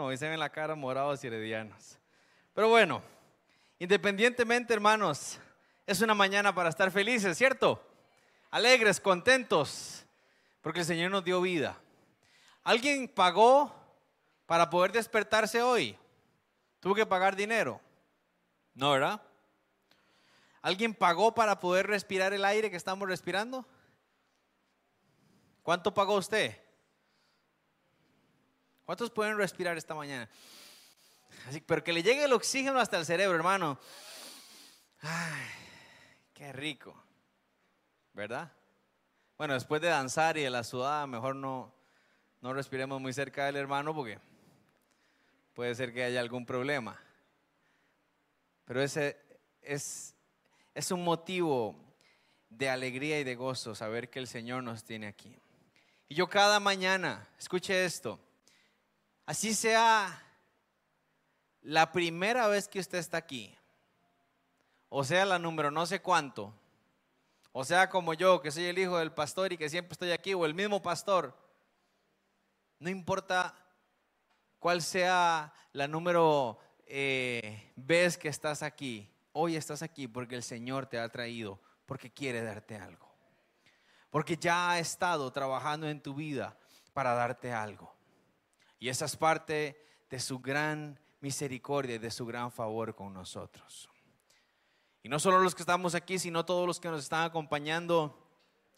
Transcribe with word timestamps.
Hoy 0.00 0.16
se 0.16 0.28
ven 0.28 0.40
la 0.40 0.50
cara 0.50 0.74
morados 0.74 1.22
y 1.22 1.28
heredianos. 1.28 1.98
Pero 2.52 2.68
bueno, 2.68 3.02
independientemente, 3.78 4.74
hermanos, 4.74 5.38
es 5.86 6.00
una 6.00 6.14
mañana 6.14 6.54
para 6.54 6.68
estar 6.68 6.90
felices, 6.90 7.38
¿cierto? 7.38 7.80
Alegres, 8.50 9.00
contentos, 9.00 10.04
porque 10.62 10.80
el 10.80 10.86
Señor 10.86 11.10
nos 11.10 11.24
dio 11.24 11.40
vida. 11.40 11.78
¿Alguien 12.64 13.06
pagó 13.06 13.72
para 14.46 14.68
poder 14.68 14.90
despertarse 14.90 15.62
hoy? 15.62 15.96
¿Tuvo 16.80 16.94
que 16.94 17.06
pagar 17.06 17.36
dinero? 17.36 17.80
No, 18.74 18.90
¿verdad? 18.90 19.22
¿Alguien 20.60 20.94
pagó 20.94 21.34
para 21.34 21.60
poder 21.60 21.86
respirar 21.86 22.32
el 22.32 22.44
aire 22.44 22.70
que 22.70 22.76
estamos 22.76 23.06
respirando? 23.06 23.64
¿Cuánto 25.62 25.94
pagó 25.94 26.16
usted? 26.16 26.63
¿Cuántos 28.84 29.10
pueden 29.10 29.38
respirar 29.38 29.78
esta 29.78 29.94
mañana? 29.94 30.28
Así, 31.48 31.60
pero 31.60 31.82
que 31.82 31.92
le 31.92 32.02
llegue 32.02 32.24
el 32.24 32.32
oxígeno 32.32 32.78
hasta 32.78 32.98
el 32.98 33.06
cerebro, 33.06 33.34
hermano. 33.34 33.78
Ay, 35.00 35.46
qué 36.34 36.52
rico. 36.52 36.94
¿Verdad? 38.12 38.52
Bueno, 39.38 39.54
después 39.54 39.80
de 39.80 39.88
danzar 39.88 40.36
y 40.36 40.42
de 40.42 40.50
la 40.50 40.64
sudada, 40.64 41.06
mejor 41.06 41.34
no, 41.34 41.74
no 42.40 42.52
respiremos 42.52 43.00
muy 43.00 43.12
cerca 43.12 43.46
del 43.46 43.56
hermano 43.56 43.94
porque 43.94 44.18
puede 45.54 45.74
ser 45.74 45.92
que 45.92 46.04
haya 46.04 46.20
algún 46.20 46.44
problema. 46.44 47.00
Pero 48.66 48.82
ese 48.82 49.18
es, 49.62 50.14
es 50.74 50.90
un 50.90 51.02
motivo 51.02 51.74
de 52.48 52.68
alegría 52.70 53.18
y 53.18 53.24
de 53.24 53.34
gozo 53.34 53.74
saber 53.74 54.10
que 54.10 54.18
el 54.18 54.26
Señor 54.26 54.62
nos 54.62 54.84
tiene 54.84 55.06
aquí. 55.06 55.36
Y 56.08 56.14
yo 56.14 56.28
cada 56.28 56.60
mañana, 56.60 57.26
escuche 57.38 57.84
esto, 57.84 58.20
Así 59.26 59.54
sea 59.54 60.22
la 61.62 61.92
primera 61.92 62.46
vez 62.46 62.68
que 62.68 62.78
usted 62.78 62.98
está 62.98 63.16
aquí, 63.16 63.56
o 64.90 65.02
sea 65.02 65.24
la 65.24 65.38
número 65.38 65.70
no 65.70 65.86
sé 65.86 66.02
cuánto, 66.02 66.52
o 67.52 67.64
sea 67.64 67.88
como 67.88 68.12
yo, 68.12 68.42
que 68.42 68.50
soy 68.50 68.64
el 68.64 68.78
hijo 68.78 68.98
del 68.98 69.12
pastor 69.12 69.52
y 69.52 69.56
que 69.56 69.70
siempre 69.70 69.92
estoy 69.92 70.12
aquí, 70.12 70.34
o 70.34 70.44
el 70.44 70.52
mismo 70.52 70.82
pastor, 70.82 71.34
no 72.80 72.90
importa 72.90 73.54
cuál 74.58 74.82
sea 74.82 75.54
la 75.72 75.88
número 75.88 76.58
eh, 76.84 77.72
vez 77.76 78.18
que 78.18 78.28
estás 78.28 78.62
aquí, 78.62 79.10
hoy 79.32 79.56
estás 79.56 79.80
aquí 79.80 80.06
porque 80.06 80.34
el 80.34 80.42
Señor 80.42 80.86
te 80.86 80.98
ha 80.98 81.08
traído, 81.08 81.58
porque 81.86 82.12
quiere 82.12 82.42
darte 82.42 82.76
algo, 82.76 83.10
porque 84.10 84.36
ya 84.36 84.72
ha 84.72 84.78
estado 84.78 85.32
trabajando 85.32 85.88
en 85.88 86.02
tu 86.02 86.14
vida 86.14 86.58
para 86.92 87.14
darte 87.14 87.54
algo. 87.54 87.93
Y 88.78 88.88
esa 88.88 89.04
es 89.04 89.16
parte 89.16 89.80
de 90.10 90.20
su 90.20 90.38
gran 90.38 90.98
misericordia 91.20 91.96
y 91.96 91.98
de 91.98 92.10
su 92.10 92.26
gran 92.26 92.52
favor 92.52 92.94
con 92.94 93.12
nosotros. 93.14 93.88
Y 95.02 95.08
no 95.08 95.18
solo 95.18 95.40
los 95.40 95.54
que 95.54 95.62
estamos 95.62 95.94
aquí, 95.94 96.18
sino 96.18 96.44
todos 96.44 96.66
los 96.66 96.80
que 96.80 96.88
nos 96.88 97.02
están 97.02 97.24
acompañando 97.24 98.18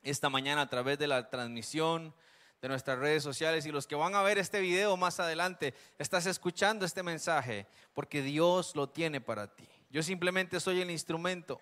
esta 0.03 0.29
mañana 0.29 0.63
a 0.63 0.69
través 0.69 0.99
de 0.99 1.07
la 1.07 1.29
transmisión 1.31 2.15
de 2.61 2.69
nuestras 2.69 2.99
redes 2.99 3.23
sociales 3.23 3.67
y 3.67 3.71
los 3.71 3.87
que 3.87 3.95
van 3.95 4.15
a 4.15 4.23
ver 4.23 4.39
este 4.39 4.61
video 4.61 4.97
más 4.97 5.21
adelante, 5.21 5.75
estás 5.99 6.27
escuchando 6.27 6.87
este 6.87 7.03
mensaje 7.03 7.67
porque 7.93 8.23
Dios 8.23 8.75
lo 8.75 8.89
tiene 8.89 9.21
para 9.21 9.55
ti. 9.55 9.69
Yo 9.91 10.03
simplemente 10.03 10.59
soy 10.59 10.81
el 10.81 10.91
instrumento, 10.91 11.61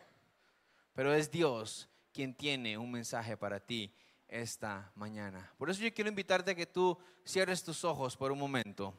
pero 0.95 1.13
es 1.13 1.31
Dios 1.31 1.89
quien 2.13 2.35
tiene 2.35 2.79
un 2.79 2.91
mensaje 2.91 3.37
para 3.37 3.61
ti 3.61 3.93
esta 4.35 4.91
mañana. 4.97 5.53
Por 5.57 5.71
eso 5.71 5.81
yo 5.81 5.95
quiero 5.95 6.11
invitarte 6.11 6.51
a 6.51 6.55
que 6.57 6.67
tú 6.67 6.99
cierres 7.25 7.63
tus 7.63 7.85
ojos 7.85 8.17
por 8.17 8.33
un 8.33 8.39
momento. 8.39 8.93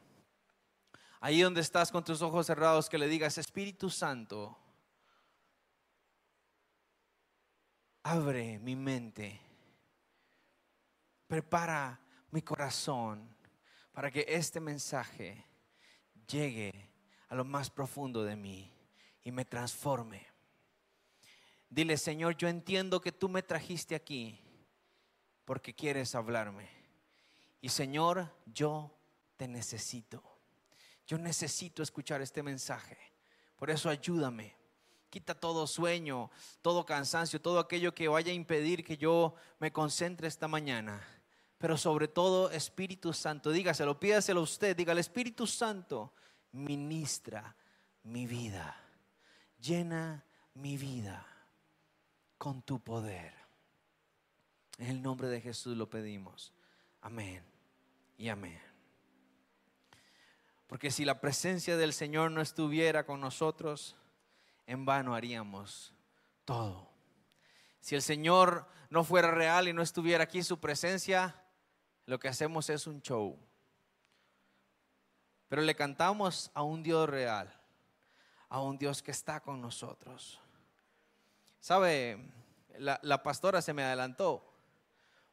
Ahí 1.20 1.42
donde 1.42 1.60
estás 1.60 1.92
con 1.92 2.02
tus 2.02 2.22
ojos 2.22 2.46
cerrados, 2.46 2.88
que 2.88 2.96
le 2.96 3.06
digas, 3.06 3.36
Espíritu 3.36 3.90
Santo, 3.90 4.56
abre 8.02 8.58
mi 8.60 8.74
mente, 8.74 9.38
prepara 11.26 12.00
mi 12.30 12.40
corazón 12.40 13.28
para 13.92 14.10
que 14.10 14.24
este 14.26 14.58
mensaje 14.58 15.44
llegue 16.26 16.90
a 17.28 17.34
lo 17.34 17.44
más 17.44 17.68
profundo 17.68 18.24
de 18.24 18.36
mí 18.36 18.72
y 19.22 19.32
me 19.32 19.44
transforme. 19.44 20.26
Dile, 21.68 21.98
Señor, 21.98 22.36
yo 22.36 22.48
entiendo 22.48 23.02
que 23.02 23.12
tú 23.12 23.28
me 23.28 23.42
trajiste 23.42 23.94
aquí 23.94 24.40
porque 25.46 25.74
quieres 25.74 26.14
hablarme. 26.14 26.68
Y 27.62 27.70
Señor, 27.70 28.30
yo 28.44 28.90
te 29.38 29.48
necesito. 29.48 30.22
Yo 31.06 31.16
necesito 31.16 31.82
escuchar 31.82 32.20
este 32.20 32.42
mensaje. 32.42 32.98
Por 33.56 33.70
eso 33.70 33.88
ayúdame. 33.88 34.54
Quita 35.08 35.34
todo 35.34 35.66
sueño, 35.66 36.30
todo 36.60 36.84
cansancio, 36.84 37.40
todo 37.40 37.60
aquello 37.60 37.94
que 37.94 38.08
vaya 38.08 38.32
a 38.32 38.34
impedir 38.34 38.84
que 38.84 38.98
yo 38.98 39.34
me 39.58 39.72
concentre 39.72 40.28
esta 40.28 40.48
mañana. 40.48 41.00
Pero 41.58 41.78
sobre 41.78 42.08
todo, 42.08 42.50
Espíritu 42.50 43.12
Santo, 43.12 43.50
dígaselo, 43.50 43.98
pídaselo 43.98 44.40
a 44.40 44.42
usted, 44.42 44.76
diga, 44.76 44.92
el 44.92 44.98
Espíritu 44.98 45.46
Santo 45.46 46.12
ministra 46.52 47.56
mi 48.02 48.26
vida, 48.26 48.76
llena 49.58 50.26
mi 50.54 50.76
vida 50.76 51.24
con 52.36 52.60
tu 52.62 52.80
poder. 52.80 53.45
En 54.78 54.88
el 54.88 55.02
nombre 55.02 55.28
de 55.28 55.40
Jesús 55.40 55.76
lo 55.76 55.88
pedimos. 55.88 56.52
Amén 57.00 57.42
y 58.18 58.28
amén. 58.28 58.60
Porque 60.66 60.90
si 60.90 61.04
la 61.04 61.20
presencia 61.20 61.76
del 61.76 61.92
Señor 61.92 62.30
no 62.30 62.40
estuviera 62.40 63.06
con 63.06 63.20
nosotros, 63.20 63.96
en 64.66 64.84
vano 64.84 65.14
haríamos 65.14 65.94
todo. 66.44 66.90
Si 67.80 67.94
el 67.94 68.02
Señor 68.02 68.66
no 68.90 69.04
fuera 69.04 69.30
real 69.30 69.68
y 69.68 69.72
no 69.72 69.82
estuviera 69.82 70.24
aquí 70.24 70.42
su 70.42 70.58
presencia, 70.58 71.40
lo 72.04 72.18
que 72.18 72.28
hacemos 72.28 72.68
es 72.68 72.86
un 72.86 73.00
show. 73.00 73.38
Pero 75.48 75.62
le 75.62 75.76
cantamos 75.76 76.50
a 76.52 76.62
un 76.62 76.82
Dios 76.82 77.08
real, 77.08 77.54
a 78.48 78.60
un 78.60 78.76
Dios 78.76 79.02
que 79.02 79.12
está 79.12 79.40
con 79.40 79.60
nosotros. 79.60 80.40
¿Sabe? 81.60 82.32
La, 82.78 82.98
la 83.02 83.22
pastora 83.22 83.62
se 83.62 83.72
me 83.72 83.84
adelantó 83.84 84.55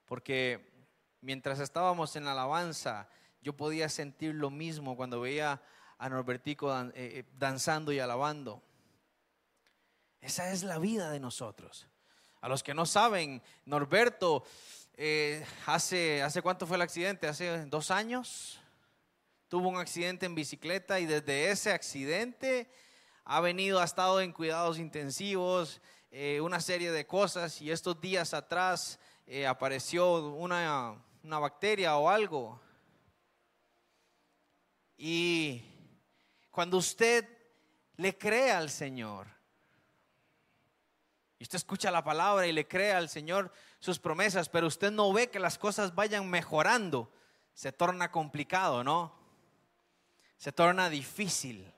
porque 0.06 0.74
mientras 1.22 1.60
estábamos 1.60 2.16
en 2.16 2.28
alabanza, 2.28 3.08
yo 3.42 3.56
podía 3.56 3.90
sentir 3.90 4.36
lo 4.36 4.50
mismo 4.50 4.96
cuando 4.96 5.22
veía 5.22 5.62
a 5.98 6.10
Norbertico 6.10 6.74
eh, 6.78 6.92
eh, 6.96 7.24
danzando 7.38 7.92
y 7.92 8.00
alabando. 8.00 8.62
Esa 10.22 10.52
es 10.52 10.64
la 10.64 10.78
vida 10.78 11.10
de 11.12 11.20
nosotros. 11.20 11.88
A 12.42 12.50
los 12.50 12.64
que 12.64 12.74
no 12.74 12.86
saben, 12.86 13.42
Norberto, 13.66 14.44
eh, 14.96 15.46
hace, 15.66 16.22
¿hace 16.22 16.42
cuánto 16.42 16.68
fue 16.68 16.76
el 16.76 16.82
accidente? 16.82 17.28
Hace 17.28 17.66
dos 17.66 17.92
años. 17.92 18.60
Tuvo 19.48 19.70
un 19.70 19.78
accidente 19.78 20.26
en 20.26 20.36
bicicleta 20.36 21.00
y 21.00 21.06
desde 21.06 21.52
ese 21.52 21.72
accidente 21.72 22.70
ha 23.24 23.40
venido, 23.40 23.80
ha 23.80 23.86
estado 23.86 24.20
en 24.20 24.34
cuidados 24.34 24.80
intensivos, 24.80 25.82
una 26.42 26.60
serie 26.60 26.92
de 26.92 27.08
cosas 27.08 27.60
y 27.60 27.72
estos 27.72 28.00
días 28.00 28.36
atrás 28.36 29.00
eh, 29.26 29.48
apareció 29.48 30.34
una, 30.36 31.02
una 31.24 31.40
bacteria 31.40 31.96
o 31.98 32.10
algo. 32.10 32.62
Y 34.98 35.62
cuando 36.52 36.78
usted 36.78 37.28
le 37.98 38.18
cree 38.18 38.52
al 38.52 38.70
Señor, 38.70 39.28
y 41.40 41.44
usted 41.44 41.58
escucha 41.58 41.92
la 41.92 42.04
palabra 42.04 42.48
y 42.48 42.54
le 42.54 42.68
cree 42.68 42.94
al 42.94 43.10
Señor 43.10 43.52
sus 43.80 44.00
promesas, 44.00 44.48
pero 44.48 44.68
usted 44.68 44.92
no 44.92 45.12
ve 45.12 45.30
que 45.30 45.40
las 45.40 45.58
cosas 45.58 45.94
vayan 45.94 46.30
mejorando, 46.30 47.12
se 47.54 47.74
torna 47.74 48.12
complicado, 48.12 48.82
¿no? 48.82 49.14
Se 50.38 50.54
torna 50.54 50.90
difícil. 50.90 51.70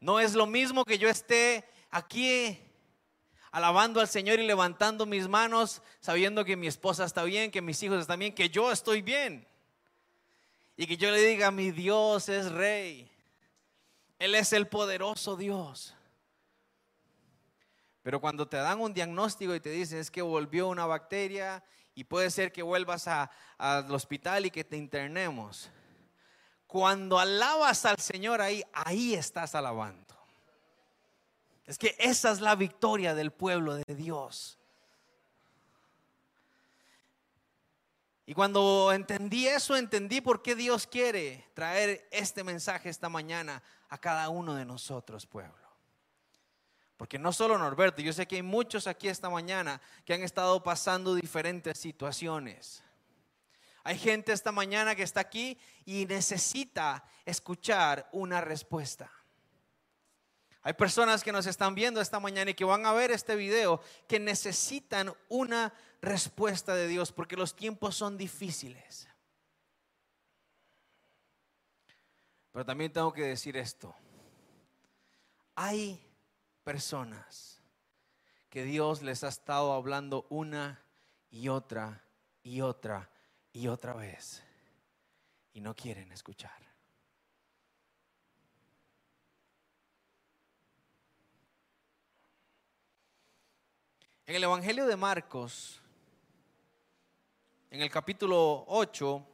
No 0.00 0.20
es 0.20 0.34
lo 0.34 0.46
mismo 0.46 0.86
que 0.86 0.96
yo 0.96 1.08
esté 1.08 1.68
aquí 1.90 2.58
alabando 3.54 4.00
al 4.00 4.08
Señor 4.08 4.40
y 4.40 4.46
levantando 4.48 5.06
mis 5.06 5.28
manos, 5.28 5.80
sabiendo 6.00 6.44
que 6.44 6.56
mi 6.56 6.66
esposa 6.66 7.04
está 7.04 7.22
bien, 7.22 7.52
que 7.52 7.62
mis 7.62 7.80
hijos 7.84 8.00
están 8.00 8.18
bien, 8.18 8.34
que 8.34 8.48
yo 8.48 8.72
estoy 8.72 9.00
bien. 9.00 9.46
Y 10.76 10.88
que 10.88 10.96
yo 10.96 11.12
le 11.12 11.20
diga, 11.24 11.52
mi 11.52 11.70
Dios 11.70 12.28
es 12.28 12.50
rey. 12.50 13.08
Él 14.18 14.34
es 14.34 14.52
el 14.52 14.66
poderoso 14.66 15.36
Dios. 15.36 15.94
Pero 18.02 18.20
cuando 18.20 18.48
te 18.48 18.56
dan 18.56 18.80
un 18.80 18.92
diagnóstico 18.92 19.54
y 19.54 19.60
te 19.60 19.70
dicen 19.70 20.00
es 20.00 20.10
que 20.10 20.20
volvió 20.20 20.66
una 20.66 20.86
bacteria 20.86 21.62
y 21.94 22.02
puede 22.02 22.32
ser 22.32 22.50
que 22.50 22.62
vuelvas 22.64 23.06
al 23.06 23.94
hospital 23.94 24.46
y 24.46 24.50
que 24.50 24.64
te 24.64 24.76
internemos. 24.76 25.70
Cuando 26.66 27.20
alabas 27.20 27.84
al 27.84 27.98
Señor 27.98 28.40
ahí, 28.40 28.64
ahí 28.72 29.14
estás 29.14 29.54
alabando. 29.54 30.03
Es 31.66 31.78
que 31.78 31.96
esa 31.98 32.30
es 32.30 32.40
la 32.40 32.54
victoria 32.56 33.14
del 33.14 33.32
pueblo 33.32 33.74
de 33.74 33.94
Dios. 33.94 34.58
Y 38.26 38.32
cuando 38.32 38.92
entendí 38.92 39.46
eso, 39.46 39.76
entendí 39.76 40.20
por 40.20 40.42
qué 40.42 40.54
Dios 40.54 40.86
quiere 40.86 41.46
traer 41.54 42.08
este 42.10 42.42
mensaje 42.42 42.88
esta 42.88 43.08
mañana 43.08 43.62
a 43.88 43.98
cada 43.98 44.28
uno 44.30 44.54
de 44.54 44.64
nosotros, 44.64 45.26
pueblo. 45.26 45.64
Porque 46.96 47.18
no 47.18 47.32
solo 47.32 47.58
Norberto, 47.58 48.00
yo 48.00 48.12
sé 48.12 48.26
que 48.26 48.36
hay 48.36 48.42
muchos 48.42 48.86
aquí 48.86 49.08
esta 49.08 49.28
mañana 49.28 49.80
que 50.04 50.14
han 50.14 50.22
estado 50.22 50.62
pasando 50.62 51.14
diferentes 51.14 51.78
situaciones. 51.78 52.82
Hay 53.82 53.98
gente 53.98 54.32
esta 54.32 54.52
mañana 54.52 54.94
que 54.94 55.02
está 55.02 55.20
aquí 55.20 55.58
y 55.84 56.06
necesita 56.06 57.04
escuchar 57.26 58.08
una 58.12 58.40
respuesta. 58.40 59.10
Hay 60.64 60.72
personas 60.72 61.22
que 61.22 61.30
nos 61.30 61.44
están 61.44 61.74
viendo 61.74 62.00
esta 62.00 62.18
mañana 62.18 62.50
y 62.50 62.54
que 62.54 62.64
van 62.64 62.86
a 62.86 62.94
ver 62.94 63.10
este 63.10 63.36
video 63.36 63.82
que 64.08 64.18
necesitan 64.18 65.12
una 65.28 65.74
respuesta 66.00 66.74
de 66.74 66.88
Dios 66.88 67.12
porque 67.12 67.36
los 67.36 67.54
tiempos 67.54 67.94
son 67.94 68.16
difíciles. 68.16 69.06
Pero 72.50 72.64
también 72.64 72.90
tengo 72.90 73.12
que 73.12 73.24
decir 73.24 73.58
esto. 73.58 73.94
Hay 75.54 76.02
personas 76.64 77.60
que 78.48 78.64
Dios 78.64 79.02
les 79.02 79.22
ha 79.22 79.28
estado 79.28 79.74
hablando 79.74 80.26
una 80.30 80.82
y 81.28 81.48
otra 81.48 82.02
y 82.42 82.62
otra 82.62 83.10
y 83.52 83.68
otra 83.68 83.92
vez 83.92 84.42
y 85.52 85.60
no 85.60 85.76
quieren 85.76 86.10
escuchar. 86.10 86.63
En 94.26 94.36
el 94.36 94.44
Evangelio 94.44 94.86
de 94.86 94.96
Marcos, 94.96 95.82
en 97.70 97.82
el 97.82 97.90
capítulo 97.90 98.64
8, 98.68 99.26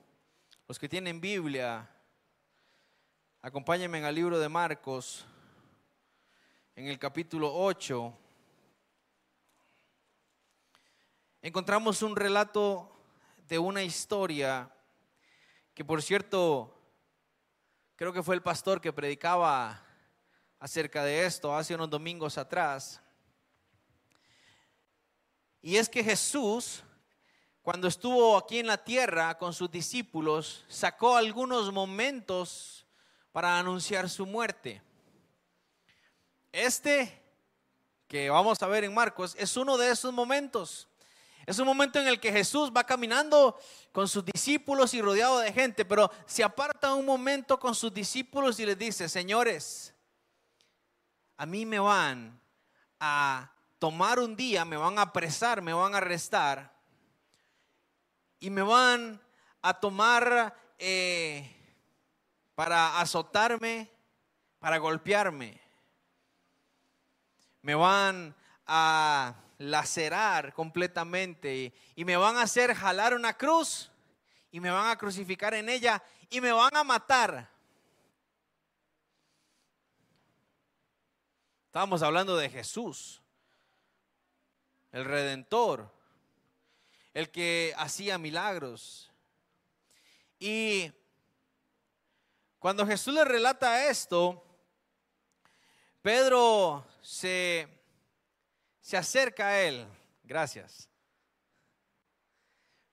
los 0.67 0.81
que 0.81 0.89
tienen 0.89 1.21
Biblia, 1.21 1.89
acompáñenme 3.41 4.05
al 4.05 4.13
libro 4.17 4.37
de 4.41 4.49
Marcos, 4.49 5.25
en 6.75 6.89
el 6.89 6.99
capítulo 6.99 7.55
8, 7.55 8.13
encontramos 11.43 12.03
un 12.03 12.17
relato 12.17 12.91
de 13.47 13.61
una 13.61 13.85
historia 13.85 14.69
que 15.73 15.85
por 15.85 16.03
cierto, 16.03 16.77
creo 17.95 18.13
que 18.13 18.25
fue 18.25 18.35
el 18.35 18.43
pastor 18.43 18.81
que 18.81 18.93
predicaba 18.93 19.85
acerca 20.59 21.05
de 21.05 21.27
esto 21.27 21.55
hace 21.55 21.77
unos 21.77 21.91
domingos 21.91 22.37
atrás. 22.39 23.01
Y 25.63 25.77
es 25.77 25.89
que 25.89 26.03
Jesús 26.03 26.83
cuando 27.63 27.89
estuvo 27.89 28.39
aquí 28.39 28.59
en 28.59 28.67
la 28.67 28.83
tierra 28.83 29.37
con 29.37 29.53
sus 29.53 29.71
discípulos, 29.71 30.65
sacó 30.69 31.17
algunos 31.17 31.71
momentos 31.73 32.87
para 33.33 33.59
anunciar 33.59 34.09
su 34.09 34.25
muerte. 34.25 34.83
Este, 36.53 37.23
que 38.09 38.31
vamos 38.31 38.63
a 38.63 38.67
ver 38.67 38.85
en 38.85 38.95
Marcos, 38.95 39.37
es 39.39 39.57
uno 39.59 39.77
de 39.77 39.91
esos 39.91 40.13
momentos. 40.13 40.89
Es 41.45 41.59
un 41.59 41.67
momento 41.67 42.01
en 42.01 42.09
el 42.09 42.19
que 42.19 42.33
Jesús 42.33 42.73
va 42.75 42.85
caminando 42.85 43.59
con 43.93 44.09
sus 44.09 44.25
discípulos 44.25 44.95
y 44.95 45.03
rodeado 45.03 45.39
de 45.41 45.53
gente, 45.53 45.85
pero 45.85 46.11
se 46.25 46.43
aparta 46.43 46.95
un 46.95 47.05
momento 47.05 47.61
con 47.61 47.75
sus 47.75 47.93
discípulos 47.93 48.59
y 48.59 48.67
les 48.67 48.79
dice, 48.79 49.09
señores, 49.09 49.95
a 51.37 51.45
mí 51.45 51.67
me 51.67 51.79
van 51.79 52.41
a 52.99 53.53
tomar 53.81 54.21
un 54.21 54.37
día, 54.37 54.65
me 54.65 54.77
van 54.77 54.99
a 54.99 55.03
apresar, 55.03 55.63
me 55.63 55.73
van 55.73 55.95
a 55.95 55.97
arrestar 55.97 56.71
y 58.39 58.51
me 58.51 58.63
van 58.63 59.21
a 59.63 59.81
tomar 59.81 60.55
eh, 60.79 61.57
para 62.55 63.01
azotarme, 63.01 63.91
para 64.59 64.77
golpearme. 64.77 65.59
Me 67.63 67.75
van 67.75 68.35
a 68.67 69.35
lacerar 69.57 70.53
completamente 70.53 71.73
y 71.95 72.05
me 72.05 72.17
van 72.17 72.37
a 72.37 72.43
hacer 72.43 72.75
jalar 72.75 73.15
una 73.15 73.37
cruz 73.37 73.91
y 74.51 74.61
me 74.61 74.71
van 74.71 74.91
a 74.91 74.97
crucificar 74.97 75.55
en 75.55 75.71
ella 75.71 76.03
y 76.29 76.41
me 76.43 76.53
van 76.53 76.77
a 76.77 76.85
matar. 76.85 77.51
Estábamos 81.67 82.03
hablando 82.03 82.37
de 82.37 82.51
Jesús, 82.51 83.23
el 84.93 85.05
redentor, 85.05 85.91
el 87.15 87.31
que 87.31 87.75
hacía 87.77 88.19
milagros. 88.19 89.11
Y 90.39 90.93
cuando 92.59 92.87
Jesús 92.87 93.15
le 93.15 93.25
relata 93.25 93.89
esto, 93.89 94.45
Pedro 96.03 96.87
se, 97.03 97.69
se 98.81 98.97
acerca 98.97 99.49
a 99.49 99.61
él. 99.61 99.87
Gracias. 100.25 100.89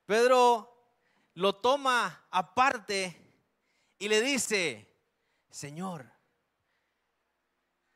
Pedro 0.06 0.74
lo 1.34 1.56
toma 1.56 2.26
aparte 2.32 3.16
y 4.00 4.08
le 4.08 4.22
dice, 4.22 4.88
Señor, 5.50 6.10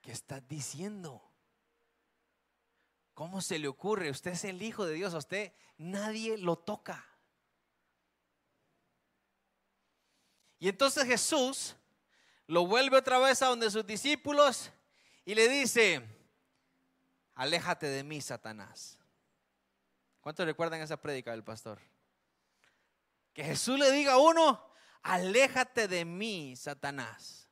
¿qué 0.01 0.11
estás 0.11 0.47
diciendo? 0.47 1.30
¿Cómo 3.21 3.39
se 3.39 3.59
le 3.59 3.67
ocurre? 3.67 4.09
Usted 4.09 4.31
es 4.31 4.45
el 4.45 4.63
Hijo 4.63 4.83
de 4.83 4.95
Dios, 4.95 5.13
a 5.13 5.19
usted 5.19 5.53
nadie 5.77 6.39
lo 6.39 6.55
toca. 6.55 7.05
Y 10.57 10.67
entonces 10.67 11.05
Jesús 11.05 11.75
lo 12.47 12.65
vuelve 12.65 12.97
otra 12.97 13.19
vez 13.19 13.39
a 13.43 13.45
donde 13.45 13.69
sus 13.69 13.85
discípulos 13.85 14.71
y 15.23 15.35
le 15.35 15.47
dice, 15.49 16.03
aléjate 17.35 17.85
de 17.89 18.03
mí, 18.03 18.21
Satanás. 18.21 18.97
¿Cuántos 20.19 20.43
recuerdan 20.47 20.81
esa 20.81 20.97
prédica 20.97 21.29
del 21.29 21.43
pastor? 21.43 21.77
Que 23.35 23.43
Jesús 23.43 23.77
le 23.77 23.91
diga 23.91 24.13
a 24.13 24.17
uno, 24.17 24.67
aléjate 25.03 25.87
de 25.87 26.05
mí, 26.05 26.55
Satanás. 26.55 27.47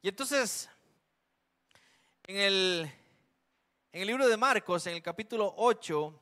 Y 0.00 0.10
entonces, 0.10 0.68
en 2.28 2.36
el 2.36 2.92
en 3.96 4.02
el 4.02 4.08
libro 4.08 4.28
de 4.28 4.36
Marcos, 4.36 4.86
en 4.86 4.92
el 4.92 5.02
capítulo 5.02 5.54
8, 5.56 6.20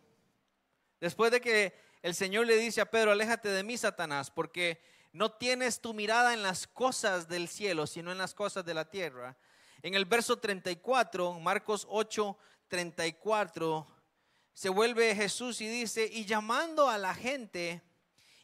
después 1.00 1.32
de 1.32 1.40
que 1.40 1.74
el 2.02 2.14
Señor 2.14 2.46
le 2.46 2.56
dice 2.56 2.80
a 2.80 2.88
Pedro, 2.88 3.10
aléjate 3.10 3.48
de 3.48 3.64
mí, 3.64 3.76
Satanás, 3.76 4.30
porque 4.30 4.80
no 5.12 5.32
tienes 5.32 5.80
tu 5.80 5.92
mirada 5.92 6.34
en 6.34 6.44
las 6.44 6.68
cosas 6.68 7.26
del 7.26 7.48
cielo, 7.48 7.88
sino 7.88 8.12
en 8.12 8.18
las 8.18 8.32
cosas 8.32 8.64
de 8.64 8.74
la 8.74 8.88
tierra. 8.88 9.36
En 9.82 9.94
el 9.94 10.04
verso 10.04 10.38
34, 10.38 11.40
Marcos 11.40 11.84
8, 11.90 12.38
34, 12.68 13.88
se 14.52 14.68
vuelve 14.68 15.16
Jesús 15.16 15.60
y 15.60 15.66
dice, 15.66 16.08
y 16.12 16.26
llamando 16.26 16.88
a 16.88 16.96
la 16.96 17.12
gente 17.12 17.82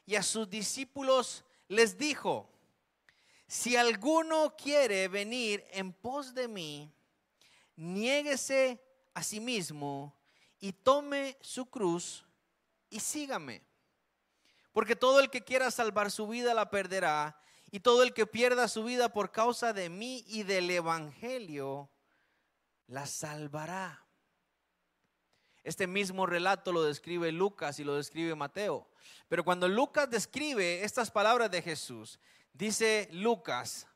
y 0.07 0.17
a 0.17 0.25
sus 0.25 0.51
discípulos, 0.51 1.45
les 1.69 1.97
dijo, 1.97 2.51
si 3.47 3.77
alguno 3.77 4.57
quiere 4.57 5.07
venir 5.07 5.65
en 5.71 5.93
pos 5.93 6.35
de 6.35 6.49
mí, 6.49 6.93
niéguese 7.77 8.90
a 9.15 9.23
sí 9.23 9.41
mismo 9.41 10.17
y 10.59 10.73
tome 10.73 11.37
su 11.41 11.67
cruz 11.67 12.25
y 12.89 13.01
sígame. 13.01 13.63
Porque 14.73 14.97
todo 14.97 15.21
el 15.21 15.31
que 15.31 15.43
quiera 15.43 15.71
salvar 15.71 16.11
su 16.11 16.29
vida 16.29 16.55
la 16.55 16.71
perderá, 16.71 17.41
y 17.71 17.81
todo 17.81 18.03
el 18.03 18.13
que 18.13 18.27
pierda 18.27 18.69
su 18.69 18.85
vida 18.85 19.13
por 19.13 19.31
causa 19.31 19.73
de 19.73 19.89
mí 19.89 20.25
y 20.27 20.43
del 20.43 20.71
Evangelio 20.71 21.89
la 22.89 23.07
salvará. 23.07 24.05
Este 25.63 25.87
mismo 25.87 26.27
relato 26.27 26.73
lo 26.73 26.83
describe 26.83 27.31
Lucas 27.31 27.79
y 27.79 27.85
lo 27.85 27.95
describe 27.95 28.35
Mateo. 28.35 28.91
Pero 29.29 29.45
cuando 29.45 29.69
Lucas 29.69 30.11
describe 30.11 30.83
estas 30.83 31.11
palabras 31.11 31.51
de 31.51 31.63
Jesús, 31.63 32.19
dice 32.53 33.09
Lucas, 33.13 33.87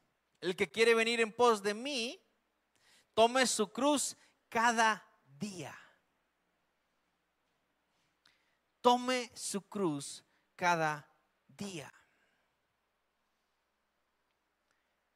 el 0.40 0.54
que 0.54 0.70
quiere 0.70 0.94
venir 0.94 1.20
en 1.20 1.32
pos 1.32 1.62
de 1.62 1.74
mí, 1.74 2.20
tome 3.14 3.46
su 3.46 3.72
cruz 3.72 4.16
cada 4.54 5.02
día. 5.40 5.76
Tome 8.80 9.32
su 9.34 9.60
cruz 9.62 10.24
cada 10.54 11.10
día. 11.48 11.92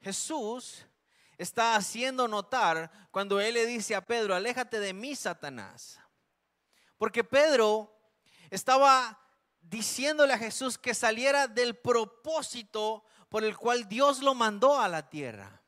Jesús 0.00 0.84
está 1.36 1.76
haciendo 1.76 2.26
notar 2.26 2.90
cuando 3.12 3.38
él 3.38 3.54
le 3.54 3.66
dice 3.66 3.94
a 3.94 4.04
Pedro, 4.04 4.34
aléjate 4.34 4.80
de 4.80 4.92
mí, 4.92 5.14
Satanás. 5.14 6.00
Porque 6.96 7.22
Pedro 7.22 7.96
estaba 8.50 9.24
diciéndole 9.60 10.32
a 10.32 10.38
Jesús 10.38 10.76
que 10.76 10.94
saliera 10.94 11.46
del 11.46 11.76
propósito 11.76 13.04
por 13.28 13.44
el 13.44 13.56
cual 13.56 13.88
Dios 13.88 14.20
lo 14.20 14.34
mandó 14.34 14.80
a 14.80 14.88
la 14.88 15.08
tierra 15.08 15.62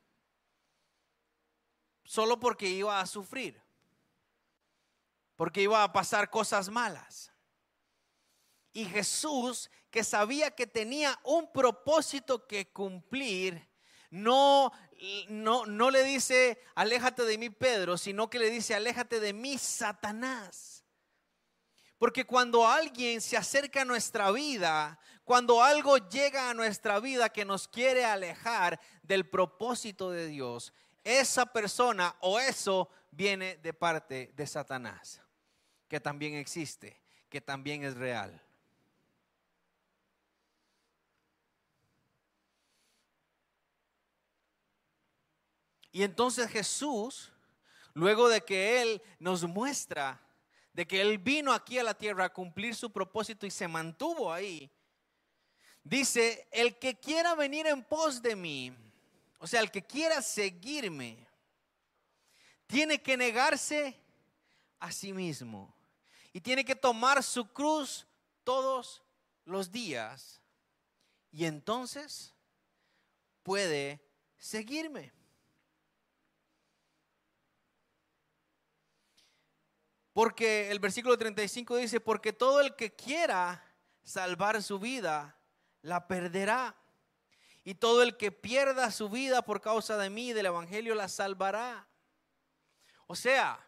solo 2.11 2.41
porque 2.41 2.67
iba 2.67 3.01
a 3.01 3.07
sufrir, 3.07 3.63
porque 5.37 5.63
iba 5.63 5.85
a 5.85 5.93
pasar 5.93 6.29
cosas 6.29 6.69
malas. 6.69 7.31
Y 8.73 8.85
Jesús, 8.85 9.71
que 9.93 10.03
sabía 10.03 10.51
que 10.51 10.67
tenía 10.67 11.21
un 11.23 11.53
propósito 11.53 12.49
que 12.49 12.73
cumplir, 12.73 13.65
no, 14.11 14.73
no, 15.29 15.67
no 15.67 15.93
le 15.93 16.03
dice, 16.03 16.61
aléjate 16.75 17.25
de 17.25 17.39
mí, 17.39 17.49
Pedro, 17.49 17.97
sino 17.97 18.29
que 18.29 18.41
le 18.41 18.51
dice, 18.51 18.75
aléjate 18.75 19.21
de 19.21 19.33
mí, 19.33 19.57
Satanás. 19.57 20.85
Porque 21.97 22.27
cuando 22.27 22.67
alguien 22.67 23.21
se 23.21 23.37
acerca 23.37 23.83
a 23.83 23.85
nuestra 23.85 24.33
vida, 24.33 24.99
cuando 25.23 25.63
algo 25.63 25.97
llega 25.97 26.51
a 26.51 26.55
nuestra 26.55 26.99
vida 26.99 27.29
que 27.29 27.45
nos 27.45 27.69
quiere 27.69 28.05
alejar 28.05 28.81
del 29.05 29.29
propósito 29.29 30.11
de 30.11 30.27
Dios, 30.27 30.73
esa 31.05 31.47
persona 31.47 32.15
o 32.21 32.39
eso 32.39 32.89
viene 33.11 33.57
de 33.57 33.73
parte 33.73 34.33
de 34.37 34.47
Satanás, 34.47 35.21
que 35.89 36.01
también 36.01 36.35
existe, 36.35 37.01
que 37.29 37.41
también 37.41 37.85
es 37.85 37.95
real. 37.97 38.41
Y 45.93 46.05
entonces 46.05 46.49
Jesús, 46.51 47.33
luego 47.95 48.29
de 48.29 48.43
que 48.43 48.81
Él 48.81 49.03
nos 49.19 49.43
muestra 49.45 50.21
de 50.73 50.87
que 50.87 51.01
Él 51.01 51.19
vino 51.19 51.53
aquí 51.53 51.79
a 51.79 51.85
la 51.85 51.95
tierra 51.95 52.27
a 52.27 52.33
cumplir 52.33 52.75
su 52.75 52.93
propósito 52.93 53.47
y 53.47 53.51
se 53.51 53.67
mantuvo 53.67 54.33
ahí, 54.33 54.71
dice, 55.83 56.47
el 56.53 56.79
que 56.79 56.99
quiera 56.99 57.35
venir 57.35 57.67
en 57.67 57.83
pos 57.83 58.23
de 58.23 58.37
mí, 58.37 58.73
o 59.41 59.47
sea, 59.47 59.61
el 59.61 59.71
que 59.71 59.83
quiera 59.83 60.21
seguirme, 60.23 61.27
tiene 62.67 63.03
que 63.03 63.17
negarse 63.17 63.99
a 64.79 64.93
sí 64.93 65.13
mismo 65.13 65.75
y 66.33 66.41
tiene 66.41 66.65
que 66.65 66.77
tomar 66.77 67.23
su 67.23 67.51
cruz 67.53 68.07
todos 68.45 69.03
los 69.45 69.73
días 69.73 70.41
y 71.33 71.47
entonces 71.47 72.35
puede 73.43 74.01
seguirme. 74.37 75.13
Porque 80.13 80.71
el 80.71 80.81
versículo 80.81 81.17
35 81.17 81.77
dice, 81.77 81.99
porque 81.99 82.35
todo 82.35 82.61
el 82.61 82.77
que 82.77 82.95
quiera 82.95 83.65
salvar 84.03 84.63
su 84.63 84.79
vida, 84.79 85.39
la 85.81 86.07
perderá. 86.07 86.77
Y 87.65 87.75
todo 87.75 88.03
el 88.03 88.17
que 88.17 88.33
pierda 88.33 88.91
su 88.91 89.09
vida 89.09 89.43
por 89.43 89.61
causa 89.61 89.97
de 89.97 90.11
mí, 90.11 90.33
del 90.33 90.47
Evangelio, 90.47 90.95
la 90.95 91.09
salvará. 91.09 91.87
O 93.07 93.15
sea, 93.15 93.59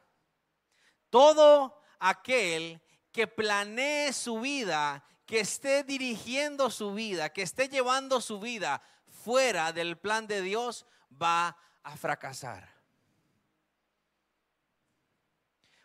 todo 1.11 1.80
aquel 1.99 2.80
que 3.12 3.26
planee 3.26 4.12
su 4.12 4.40
vida, 4.40 5.04
que 5.26 5.40
esté 5.40 5.84
dirigiendo 5.84 6.70
su 6.70 6.94
vida, 6.94 7.30
que 7.30 7.42
esté 7.42 7.68
llevando 7.68 8.20
su 8.20 8.40
vida 8.40 8.82
fuera 9.22 9.72
del 9.72 9.99
plan 9.99 10.26
de 10.26 10.40
Dios, 10.40 10.87
va 11.11 11.56
a 11.82 11.96
fracasar. 11.96 12.72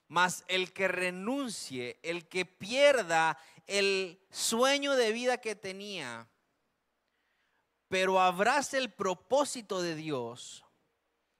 Mas 0.07 0.45
el 0.47 0.71
que 0.71 0.87
renuncie, 0.87 1.99
el 2.01 2.29
que 2.29 2.45
pierda 2.45 3.37
el 3.65 4.21
sueño 4.31 4.95
de 4.95 5.11
vida 5.11 5.37
que 5.39 5.55
tenía, 5.55 6.29
pero 7.87 8.19
abrace 8.19 8.77
el 8.77 8.91
propósito 8.91 9.81
de 9.81 9.95
Dios, 9.95 10.65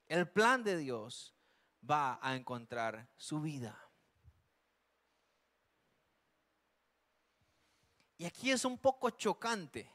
el 0.07 0.27
plan 0.27 0.63
de 0.63 0.77
Dios, 0.77 1.33
va 1.89 2.19
a 2.21 2.35
encontrar 2.35 3.07
su 3.17 3.41
vida. 3.41 3.77
Y 8.17 8.25
aquí 8.25 8.51
es 8.51 8.65
un 8.65 8.77
poco 8.77 9.09
chocante, 9.11 9.91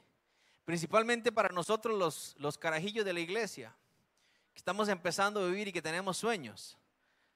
principalmente 0.63 1.31
para 1.31 1.49
nosotros 1.49 1.97
los, 1.97 2.35
los 2.37 2.57
carajillos 2.57 3.03
de 3.03 3.13
la 3.13 3.19
iglesia, 3.19 3.75
que 4.53 4.59
estamos 4.59 4.87
empezando 4.87 5.41
a 5.41 5.47
vivir 5.47 5.67
y 5.67 5.73
que 5.73 5.81
tenemos 5.81 6.17
sueños. 6.17 6.77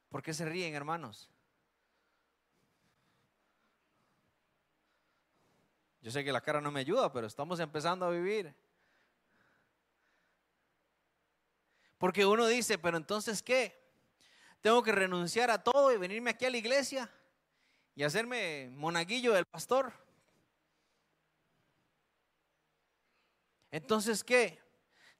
¿Por 0.10 0.22
qué 0.22 0.34
se 0.34 0.46
ríen, 0.46 0.74
hermanos? 0.76 1.30
Yo 6.02 6.12
sé 6.12 6.24
que 6.24 6.32
la 6.32 6.40
cara 6.40 6.62
no 6.62 6.72
me 6.72 6.80
ayuda, 6.80 7.12
pero 7.12 7.28
estamos 7.28 7.60
empezando 7.60 8.06
a 8.06 8.12
vivir. 8.12 8.56
Porque 11.98 12.25
uno 12.25 12.48
dice, 12.48 12.77
pero 12.77 12.98
entonces 12.98 13.42
¿qué? 13.42 13.77
Tengo 14.62 14.84
que 14.84 14.92
renunciar 14.92 15.50
a 15.50 15.63
todo 15.63 15.92
y 15.92 15.98
venirme 15.98 16.32
aquí 16.32 16.46
a 16.46 16.50
la 16.50 16.58
iglesia 16.58 17.12
y 17.96 18.04
hacerme 18.04 18.70
monaguillo 18.72 19.34
del 19.34 19.46
pastor. 19.46 19.94
Entonces, 23.72 24.24
¿qué? 24.24 24.60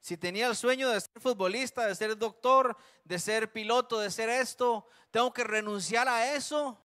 Si 0.00 0.16
tenía 0.16 0.46
el 0.46 0.56
sueño 0.56 0.88
de 0.90 1.00
ser 1.00 1.20
futbolista, 1.20 1.86
de 1.86 1.94
ser 1.94 2.16
doctor, 2.16 2.76
de 3.04 3.18
ser 3.18 3.52
piloto, 3.52 3.98
de 3.98 4.10
ser 4.10 4.28
esto, 4.28 4.86
tengo 5.10 5.32
que 5.32 5.44
renunciar 5.44 6.08
a 6.08 6.34
eso 6.34 6.80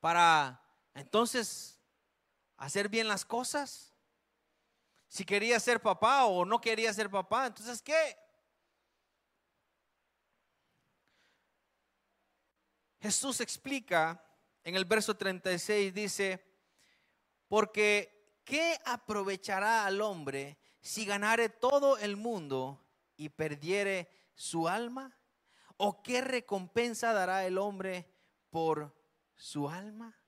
para 0.00 0.62
entonces 0.94 1.80
hacer 2.56 2.88
bien 2.88 3.08
las 3.08 3.24
cosas. 3.24 3.94
Si 5.08 5.24
quería 5.24 5.58
ser 5.60 5.80
papá 5.80 6.26
o 6.26 6.44
no 6.44 6.60
quería 6.60 6.92
ser 6.92 7.08
papá, 7.08 7.46
entonces 7.46 7.80
¿qué? 7.80 8.16
Jesús 13.06 13.40
explica 13.40 14.20
en 14.64 14.74
el 14.74 14.84
verso 14.84 15.16
36, 15.16 15.94
dice, 15.94 16.44
porque 17.46 18.40
¿qué 18.44 18.80
aprovechará 18.84 19.86
al 19.86 20.00
hombre 20.00 20.58
si 20.80 21.04
ganare 21.04 21.48
todo 21.48 21.98
el 21.98 22.16
mundo 22.16 22.84
y 23.16 23.28
perdiere 23.28 24.10
su 24.34 24.66
alma? 24.66 25.16
¿O 25.76 26.02
qué 26.02 26.20
recompensa 26.20 27.12
dará 27.12 27.46
el 27.46 27.58
hombre 27.58 28.12
por 28.50 28.92
su 29.36 29.68
alma? 29.68 30.18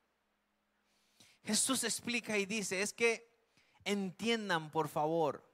Jesús 1.43 1.83
explica 1.83 2.39
y 2.39 2.47
dice, 2.47 2.81
es 2.81 2.93
que 2.93 3.29
entiendan 3.83 4.71
por 4.71 4.87
favor, 4.87 5.53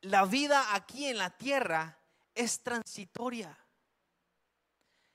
la 0.00 0.24
vida 0.24 0.74
aquí 0.74 1.08
en 1.08 1.18
la 1.18 1.36
tierra 1.36 1.98
es 2.34 2.62
transitoria. 2.62 3.58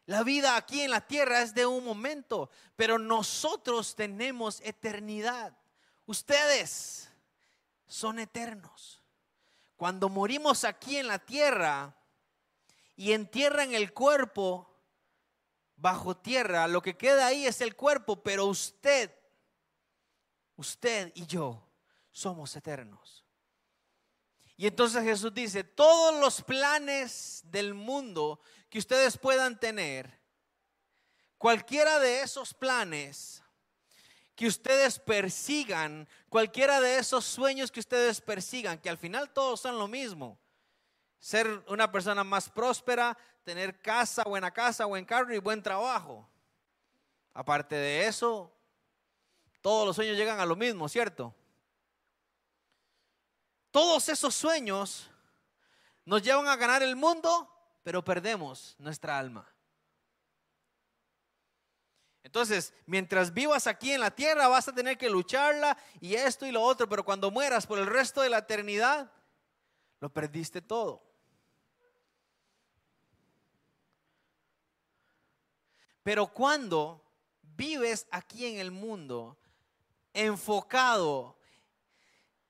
La 0.09 0.23
vida 0.23 0.55
aquí 0.55 0.81
en 0.81 0.89
la 0.89 1.05
tierra 1.05 1.43
es 1.43 1.53
de 1.53 1.67
un 1.67 1.83
momento, 1.83 2.49
pero 2.75 2.97
nosotros 2.97 3.95
tenemos 3.95 4.59
eternidad. 4.61 5.55
Ustedes 6.07 7.11
son 7.85 8.17
eternos. 8.17 9.03
Cuando 9.75 10.09
morimos 10.09 10.63
aquí 10.63 10.97
en 10.97 11.05
la 11.05 11.19
tierra 11.19 11.95
y 12.95 13.11
entierran 13.11 13.75
el 13.75 13.93
cuerpo 13.93 14.75
bajo 15.75 16.17
tierra, 16.17 16.67
lo 16.67 16.81
que 16.81 16.97
queda 16.97 17.27
ahí 17.27 17.45
es 17.45 17.61
el 17.61 17.75
cuerpo, 17.75 18.23
pero 18.23 18.47
usted, 18.47 19.13
usted 20.55 21.11
y 21.13 21.27
yo 21.27 21.63
somos 22.11 22.55
eternos. 22.55 23.28
Y 24.59 24.67
entonces 24.67 25.01
Jesús 25.05 25.33
dice, 25.33 25.63
todos 25.63 26.19
los 26.19 26.41
planes 26.41 27.43
del 27.45 27.73
mundo 27.73 28.41
que 28.69 28.77
ustedes 28.77 29.17
puedan 29.17 29.57
tener, 29.57 30.19
cualquiera 31.37 31.97
de 31.97 32.23
esos 32.23 32.53
planes 32.53 33.41
que 34.35 34.47
ustedes 34.47 34.99
persigan, 34.99 36.09
cualquiera 36.27 36.81
de 36.81 36.97
esos 36.97 37.23
sueños 37.23 37.71
que 37.71 37.79
ustedes 37.79 38.19
persigan, 38.19 38.77
que 38.77 38.89
al 38.89 38.97
final 38.97 39.31
todos 39.31 39.61
son 39.61 39.79
lo 39.79 39.87
mismo. 39.87 40.37
Ser 41.19 41.63
una 41.69 41.89
persona 41.89 42.25
más 42.25 42.49
próspera, 42.49 43.17
tener 43.45 43.81
casa, 43.81 44.25
buena 44.25 44.51
casa, 44.51 44.83
buen 44.83 45.05
carro 45.05 45.33
y 45.33 45.37
buen 45.37 45.63
trabajo. 45.63 46.29
Aparte 47.33 47.75
de 47.75 48.07
eso, 48.07 48.53
todos 49.61 49.87
los 49.87 49.95
sueños 49.95 50.17
llegan 50.17 50.41
a 50.41 50.45
lo 50.45 50.57
mismo, 50.57 50.89
¿cierto? 50.89 51.33
Todos 53.71 54.09
esos 54.09 54.33
sueños 54.35 55.09
nos 56.05 56.21
llevan 56.21 56.47
a 56.47 56.55
ganar 56.55 56.81
el 56.81 56.95
mundo, 56.95 57.47
pero 57.83 58.03
perdemos 58.03 58.75
nuestra 58.79 59.17
alma. 59.17 59.47
Entonces, 62.23 62.73
mientras 62.85 63.33
vivas 63.33 63.65
aquí 63.65 63.91
en 63.91 64.01
la 64.01 64.11
tierra 64.11 64.47
vas 64.47 64.67
a 64.67 64.75
tener 64.75 64.97
que 64.97 65.09
lucharla 65.09 65.77
y 65.99 66.15
esto 66.15 66.45
y 66.45 66.51
lo 66.51 66.61
otro, 66.61 66.87
pero 66.87 67.03
cuando 67.03 67.31
mueras 67.31 67.65
por 67.65 67.79
el 67.79 67.87
resto 67.87 68.21
de 68.21 68.29
la 68.29 68.39
eternidad, 68.39 69.11
lo 69.99 70.13
perdiste 70.13 70.61
todo. 70.61 71.03
Pero 76.03 76.27
cuando 76.27 77.03
vives 77.41 78.07
aquí 78.11 78.45
en 78.45 78.59
el 78.59 78.71
mundo, 78.71 79.37
enfocado, 80.13 81.38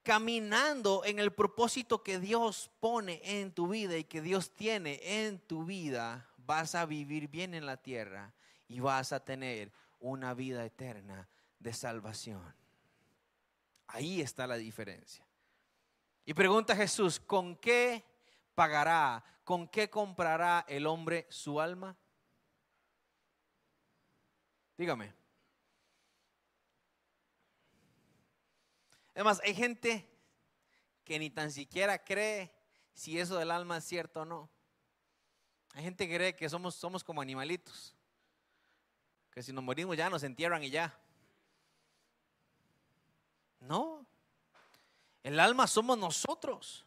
caminando 0.10 1.06
en 1.06 1.20
el 1.20 1.32
propósito 1.32 2.02
que 2.02 2.20
Dios 2.20 2.72
pone 2.80 3.22
en 3.24 3.52
tu 3.52 3.68
vida 3.68 3.96
y 3.96 4.06
que 4.06 4.24
Dios 4.24 4.56
tiene 4.56 5.00
en 5.04 5.38
tu 5.38 5.66
vida, 5.66 6.28
vas 6.36 6.74
a 6.74 6.88
vivir 6.88 7.28
bien 7.28 7.54
en 7.54 7.68
la 7.68 7.78
tierra 7.78 8.34
y 8.68 8.80
vas 8.80 9.14
a 9.14 9.24
tener 9.24 9.72
una 10.00 10.34
vida 10.34 10.66
eterna 10.66 11.30
de 11.60 11.74
salvación. 11.74 12.42
Ahí 13.86 14.20
está 14.20 14.48
la 14.48 14.56
diferencia. 14.56 15.24
Y 16.26 16.34
pregunta 16.34 16.76
Jesús, 16.76 17.20
¿con 17.20 17.56
qué 17.58 18.04
pagará, 18.56 19.24
con 19.44 19.68
qué 19.68 19.92
comprará 19.92 20.66
el 20.68 20.88
hombre 20.88 21.28
su 21.30 21.62
alma? 21.62 21.96
Dígame. 24.76 25.19
Además, 29.14 29.42
hay 29.44 29.54
gente 29.54 30.10
que 31.04 31.20
ni 31.20 31.30
tan 31.30 31.52
siquiera 31.52 32.04
cree 32.04 32.54
si 32.94 33.20
eso 33.20 33.38
del 33.38 33.52
alma 33.52 33.78
es 33.78 33.86
cierto 33.86 34.22
o 34.22 34.26
no. 34.26 34.50
Hay 35.74 35.84
gente 35.84 36.08
que 36.08 36.16
cree 36.16 36.36
que 36.36 36.50
somos, 36.50 36.76
somos 36.76 37.04
como 37.04 37.22
animalitos, 37.22 37.96
que 39.32 39.44
si 39.44 39.54
nos 39.54 39.64
morimos 39.64 39.96
ya 39.96 40.10
nos 40.10 40.24
entierran 40.24 40.64
y 40.64 40.70
ya. 40.70 40.98
No, 43.60 44.06
el 45.24 45.40
alma 45.40 45.68
somos 45.68 45.98
nosotros. 45.98 46.86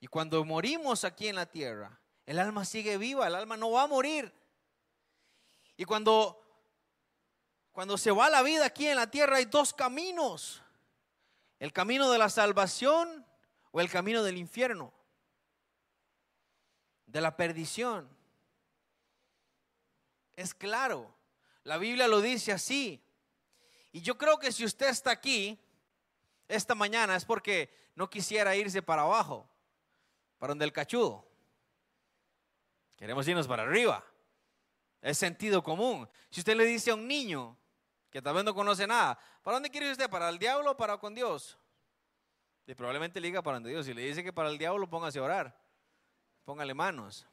Y 0.00 0.06
cuando 0.06 0.44
morimos 0.44 1.04
aquí 1.04 1.28
en 1.28 1.36
la 1.36 1.46
tierra, 1.46 1.98
el 2.26 2.38
alma 2.38 2.64
sigue 2.64 2.98
viva, 2.98 3.26
el 3.26 3.34
alma 3.34 3.56
no 3.56 3.70
va 3.70 3.82
a 3.82 3.86
morir. 3.86 4.32
Y 5.76 5.84
cuando 5.84 6.40
cuando 7.78 7.96
se 7.96 8.10
va 8.10 8.28
la 8.28 8.42
vida 8.42 8.66
aquí 8.66 8.88
en 8.88 8.96
la 8.96 9.08
tierra 9.08 9.36
hay 9.36 9.44
dos 9.44 9.72
caminos. 9.72 10.60
El 11.60 11.72
camino 11.72 12.10
de 12.10 12.18
la 12.18 12.28
salvación 12.28 13.24
o 13.70 13.80
el 13.80 13.88
camino 13.88 14.24
del 14.24 14.36
infierno. 14.36 14.92
De 17.06 17.20
la 17.20 17.36
perdición. 17.36 18.08
Es 20.34 20.54
claro. 20.54 21.14
La 21.62 21.78
Biblia 21.78 22.08
lo 22.08 22.20
dice 22.20 22.50
así. 22.50 23.00
Y 23.92 24.00
yo 24.00 24.18
creo 24.18 24.40
que 24.40 24.50
si 24.50 24.64
usted 24.64 24.88
está 24.88 25.12
aquí 25.12 25.56
esta 26.48 26.74
mañana 26.74 27.14
es 27.14 27.24
porque 27.24 27.72
no 27.94 28.10
quisiera 28.10 28.56
irse 28.56 28.82
para 28.82 29.02
abajo, 29.02 29.48
para 30.38 30.50
donde 30.50 30.64
el 30.64 30.72
cachudo. 30.72 31.24
Queremos 32.96 33.28
irnos 33.28 33.46
para 33.46 33.62
arriba. 33.62 34.04
Es 35.00 35.16
sentido 35.16 35.62
común. 35.62 36.08
Si 36.28 36.40
usted 36.40 36.56
le 36.56 36.64
dice 36.64 36.90
a 36.90 36.94
un 36.96 37.06
niño 37.06 37.56
que 38.10 38.22
tal 38.22 38.34
vez 38.34 38.44
no 38.44 38.54
conoce 38.54 38.86
nada, 38.86 39.18
¿para 39.42 39.56
dónde 39.56 39.70
quiere 39.70 39.90
usted? 39.90 40.08
¿Para 40.08 40.28
el 40.28 40.38
diablo 40.38 40.72
o 40.72 40.76
para 40.76 40.96
con 40.98 41.14
Dios? 41.14 41.58
Y 42.66 42.74
probablemente 42.74 43.20
le 43.20 43.28
diga 43.28 43.42
para 43.42 43.56
donde 43.56 43.70
Dios. 43.70 43.86
Si 43.86 43.94
le 43.94 44.02
dice 44.02 44.22
que 44.22 44.32
para 44.32 44.50
el 44.50 44.58
diablo, 44.58 44.88
póngase 44.88 45.18
a 45.18 45.22
orar. 45.22 45.58
Póngale 46.44 46.74
manos. 46.74 47.26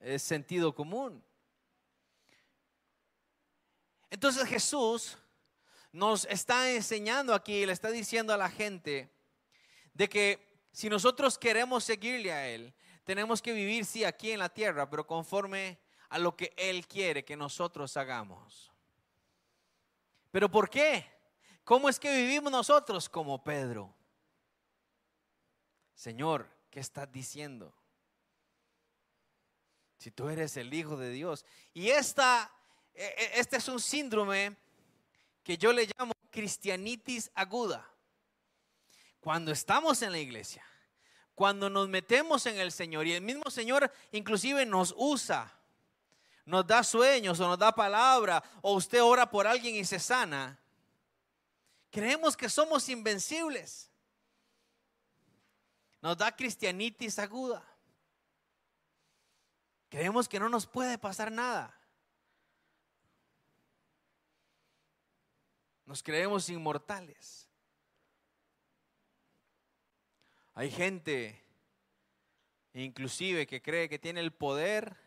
Es 0.00 0.22
sentido 0.22 0.74
común. 0.74 1.24
Entonces 4.10 4.46
Jesús 4.46 5.16
nos 5.92 6.26
está 6.26 6.70
enseñando 6.70 7.32
aquí, 7.32 7.64
le 7.64 7.72
está 7.72 7.90
diciendo 7.90 8.34
a 8.34 8.36
la 8.36 8.50
gente 8.50 9.10
de 9.94 10.08
que 10.08 10.60
si 10.72 10.90
nosotros 10.90 11.38
queremos 11.38 11.84
seguirle 11.84 12.32
a 12.32 12.48
Él, 12.48 12.74
tenemos 13.04 13.40
que 13.40 13.52
vivir, 13.52 13.84
sí, 13.84 14.04
aquí 14.04 14.30
en 14.30 14.40
la 14.40 14.48
tierra, 14.48 14.90
pero 14.90 15.06
conforme 15.06 15.78
a 16.14 16.18
lo 16.20 16.36
que 16.36 16.54
Él 16.56 16.86
quiere 16.86 17.24
que 17.24 17.36
nosotros 17.36 17.96
hagamos. 17.96 18.70
¿Pero 20.30 20.48
por 20.48 20.70
qué? 20.70 21.04
¿Cómo 21.64 21.88
es 21.88 21.98
que 21.98 22.14
vivimos 22.14 22.52
nosotros 22.52 23.08
como 23.08 23.42
Pedro? 23.42 23.92
Señor, 25.92 26.48
¿qué 26.70 26.78
estás 26.78 27.10
diciendo? 27.10 27.74
Si 29.98 30.12
tú 30.12 30.28
eres 30.28 30.56
el 30.56 30.72
Hijo 30.72 30.96
de 30.96 31.10
Dios. 31.10 31.44
Y 31.72 31.88
esta 31.88 32.48
e, 32.94 33.06
e, 33.06 33.40
este 33.40 33.56
es 33.56 33.66
un 33.66 33.80
síndrome 33.80 34.56
que 35.42 35.58
yo 35.58 35.72
le 35.72 35.88
llamo 35.98 36.12
cristianitis 36.30 37.28
aguda. 37.34 37.90
Cuando 39.18 39.50
estamos 39.50 40.00
en 40.02 40.12
la 40.12 40.20
iglesia, 40.20 40.64
cuando 41.34 41.68
nos 41.68 41.88
metemos 41.88 42.46
en 42.46 42.60
el 42.60 42.70
Señor 42.70 43.04
y 43.08 43.14
el 43.14 43.22
mismo 43.22 43.50
Señor 43.50 43.92
inclusive 44.12 44.64
nos 44.64 44.94
usa, 44.96 45.52
nos 46.44 46.66
da 46.66 46.82
sueños 46.82 47.40
o 47.40 47.48
nos 47.48 47.58
da 47.58 47.72
palabra 47.72 48.42
o 48.60 48.74
usted 48.74 49.02
ora 49.02 49.30
por 49.30 49.46
alguien 49.46 49.74
y 49.76 49.84
se 49.84 49.98
sana, 49.98 50.58
creemos 51.90 52.36
que 52.36 52.48
somos 52.48 52.88
invencibles. 52.88 53.90
Nos 56.02 56.18
da 56.18 56.30
cristianitis 56.30 57.18
aguda. 57.18 57.64
Creemos 59.88 60.28
que 60.28 60.38
no 60.38 60.48
nos 60.48 60.66
puede 60.66 60.98
pasar 60.98 61.32
nada. 61.32 61.74
Nos 65.86 66.02
creemos 66.02 66.48
inmortales. 66.48 67.48
Hay 70.54 70.70
gente, 70.70 71.42
inclusive, 72.74 73.46
que 73.46 73.62
cree 73.62 73.88
que 73.88 73.98
tiene 73.98 74.20
el 74.20 74.32
poder 74.32 75.03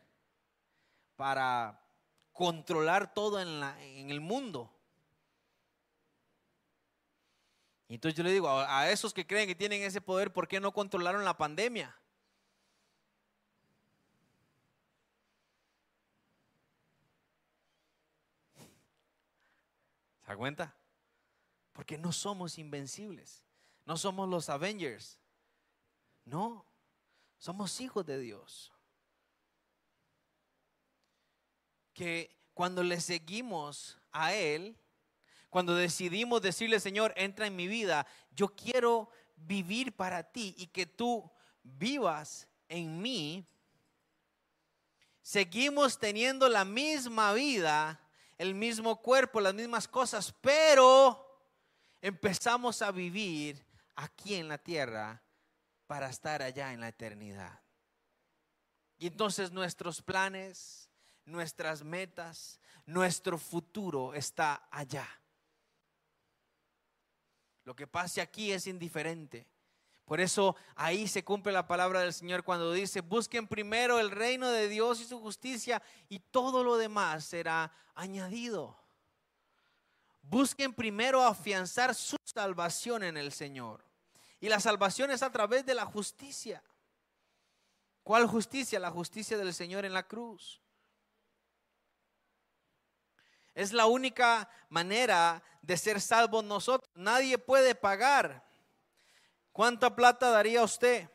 para 1.18 1.84
controlar 2.32 3.14
todo 3.14 3.42
en, 3.42 3.60
la, 3.60 3.84
en 3.84 4.10
el 4.10 4.22
mundo. 4.22 4.74
Y 7.90 7.96
entonces 7.96 8.18
yo 8.18 8.24
le 8.24 8.32
digo, 8.32 8.48
a, 8.48 8.80
a 8.80 8.92
esos 8.92 9.14
que 9.14 9.28
creen 9.28 9.48
que 9.48 9.56
tienen 9.56 9.82
ese 9.82 10.00
poder, 10.00 10.32
¿por 10.32 10.48
qué 10.48 10.60
no 10.60 10.72
controlaron 10.72 11.26
la 11.26 11.38
pandemia? 11.38 11.98
¿Se 20.22 20.28
da 20.28 20.38
cuenta? 20.38 20.76
Porque 21.74 21.98
no 21.98 22.12
somos 22.12 22.58
invencibles. 22.58 23.44
No 23.86 23.98
somos 23.98 24.28
los 24.30 24.50
Avengers. 24.50 25.20
No, 26.26 26.66
somos 27.38 27.80
hijos 27.80 28.06
de 28.06 28.20
Dios. 28.20 28.77
Que 31.98 32.38
cuando 32.54 32.84
le 32.84 33.02
seguimos 33.02 33.98
a 34.12 34.36
Él, 34.36 34.78
cuando 35.50 35.74
decidimos 35.74 36.44
decirle, 36.44 36.80
Señor, 36.80 37.14
entra 37.18 37.48
en 37.48 37.56
mi 37.56 37.68
vida, 37.68 38.06
yo 38.30 38.50
quiero 38.50 39.10
vivir 39.36 39.96
para 39.96 40.22
ti 40.22 40.54
y 40.60 40.68
que 40.68 40.86
tú 40.86 41.28
vivas 41.64 42.48
en 42.70 43.02
mí, 43.02 43.48
seguimos 45.24 45.98
teniendo 45.98 46.48
la 46.50 46.66
misma 46.66 47.34
vida 47.34 48.00
el 48.38 48.54
mismo 48.54 49.02
cuerpo, 49.02 49.42
las 49.42 49.54
mismas 49.54 49.88
cosas, 49.88 50.34
pero 50.42 51.26
empezamos 52.02 52.82
a 52.82 52.92
vivir 52.92 53.66
aquí 53.96 54.36
en 54.36 54.48
la 54.48 54.58
tierra 54.58 55.24
para 55.88 56.10
estar 56.10 56.42
allá 56.42 56.72
en 56.72 56.82
la 56.82 56.90
eternidad. 56.90 57.60
Y 59.00 59.08
entonces 59.08 59.52
nuestros 59.52 60.02
planes, 60.02 60.87
nuestras 61.28 61.84
metas, 61.84 62.60
nuestro 62.86 63.38
futuro 63.38 64.14
está 64.14 64.68
allá. 64.72 65.08
Lo 67.64 67.76
que 67.76 67.86
pase 67.86 68.22
aquí 68.22 68.52
es 68.52 68.66
indiferente. 68.66 69.46
Por 70.06 70.22
eso 70.22 70.56
ahí 70.76 71.06
se 71.06 71.26
cumple 71.26 71.52
la 71.52 71.68
palabra 71.68 72.00
del 72.00 72.14
Señor 72.14 72.46
cuando 72.46 72.72
dice, 72.72 73.02
busquen 73.02 73.46
primero 73.46 74.00
el 74.00 74.10
reino 74.10 74.50
de 74.50 74.70
Dios 74.70 75.02
y 75.02 75.06
su 75.06 75.20
justicia 75.20 75.84
y 76.08 76.20
todo 76.20 76.64
lo 76.64 76.78
demás 76.78 77.26
será 77.26 77.74
añadido. 77.94 78.80
Busquen 80.22 80.74
primero 80.74 81.24
afianzar 81.24 81.94
su 81.94 82.16
salvación 82.24 83.04
en 83.04 83.18
el 83.18 83.34
Señor. 83.34 83.84
Y 84.40 84.48
la 84.48 84.62
salvación 84.62 85.12
es 85.12 85.24
a 85.24 85.32
través 85.32 85.66
de 85.66 85.74
la 85.76 85.86
justicia. 85.86 86.64
¿Cuál 88.04 88.28
justicia? 88.28 88.80
La 88.80 88.92
justicia 88.92 89.38
del 89.38 89.54
Señor 89.54 89.84
en 89.84 89.94
la 89.94 90.04
cruz. 90.04 90.62
Es 93.58 93.74
la 93.74 93.88
única 93.88 94.50
manera 94.70 95.42
de 95.62 95.78
ser 95.78 96.00
salvos 96.00 96.44
nosotros. 96.44 96.90
Nadie 96.96 97.38
puede 97.38 97.76
pagar 97.76 98.48
¿Cuánta 99.58 99.96
plata 99.96 100.30
daría 100.30 100.62
usted 100.62 101.10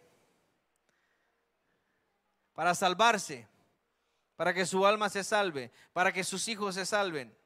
para 2.54 2.74
salvarse? 2.74 3.46
Para 4.34 4.52
que 4.52 4.66
su 4.66 4.84
alma 4.84 5.08
se 5.08 5.22
salve, 5.22 5.70
para 5.92 6.12
que 6.12 6.24
sus 6.24 6.48
hijos 6.48 6.74
se 6.74 6.84
salven. 6.84 7.38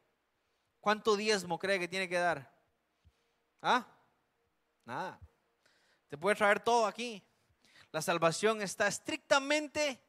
¿Cuánto 0.80 1.14
diezmo 1.14 1.58
cree 1.58 1.78
que 1.78 1.86
tiene 1.86 2.08
que 2.08 2.16
dar? 2.16 2.50
¿Ah? 3.60 3.86
Nada. 4.86 5.20
Te 6.08 6.16
puede 6.16 6.34
traer 6.34 6.60
todo 6.60 6.86
aquí. 6.86 7.22
La 7.92 8.00
salvación 8.00 8.62
está 8.62 8.86
estrictamente 8.86 10.02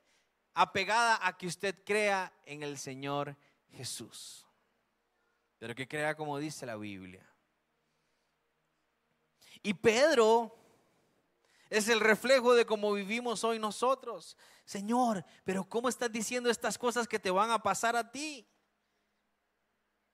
apegada 0.53 1.19
a 1.21 1.35
que 1.35 1.47
usted 1.47 1.83
crea 1.83 2.31
en 2.45 2.63
el 2.63 2.77
Señor 2.77 3.35
Jesús. 3.71 4.46
Pero 5.59 5.75
que 5.75 5.87
crea 5.87 6.15
como 6.15 6.37
dice 6.37 6.65
la 6.65 6.75
Biblia. 6.75 7.27
Y 9.63 9.73
Pedro 9.73 10.55
es 11.69 11.89
el 11.89 11.99
reflejo 11.99 12.53
de 12.53 12.65
cómo 12.65 12.93
vivimos 12.93 13.43
hoy 13.43 13.59
nosotros. 13.59 14.37
Señor, 14.65 15.25
pero 15.43 15.63
¿cómo 15.63 15.89
estás 15.89 16.11
diciendo 16.11 16.49
estas 16.49 16.77
cosas 16.77 17.07
que 17.07 17.19
te 17.19 17.31
van 17.31 17.51
a 17.51 17.61
pasar 17.61 17.95
a 17.95 18.11
ti? 18.11 18.47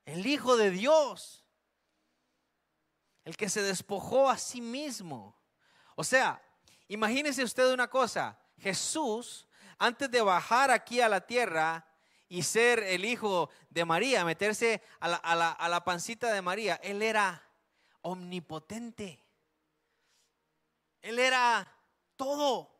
el 0.04 0.26
Hijo 0.26 0.56
de 0.56 0.70
Dios, 0.70 1.44
el 3.24 3.36
que 3.36 3.48
se 3.48 3.62
despojó 3.62 4.28
a 4.28 4.36
sí 4.36 4.60
mismo. 4.60 5.36
O 5.96 6.04
sea, 6.04 6.42
imagínese 6.88 7.42
usted 7.42 7.72
una 7.72 7.88
cosa, 7.88 8.38
Jesús, 8.58 9.48
antes 9.78 10.10
de 10.10 10.20
bajar 10.20 10.70
aquí 10.70 11.00
a 11.00 11.08
la 11.08 11.26
tierra 11.26 11.86
y 12.28 12.42
ser 12.42 12.80
el 12.80 13.04
hijo 13.04 13.50
de 13.70 13.84
María, 13.84 14.24
meterse 14.24 14.82
a 15.00 15.08
la, 15.08 15.16
a 15.16 15.68
la 15.68 15.84
pancita 15.84 16.32
de 16.32 16.42
María, 16.42 16.76
él 16.82 17.02
era 17.02 17.42
omnipotente. 18.02 19.20
Él 21.02 21.18
era 21.18 21.70
todo. 22.16 22.70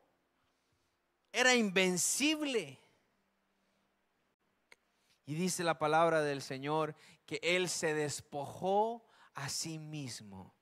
Era 1.31 1.53
invencible. 1.53 2.79
Y 5.25 5.33
dice 5.33 5.63
la 5.63 5.77
palabra 5.77 6.21
del 6.21 6.41
Señor 6.41 6.95
que 7.25 7.39
Él 7.41 7.69
se 7.69 7.93
despojó 7.93 9.05
a 9.33 9.49
sí 9.49 9.79
mismo. 9.79 10.53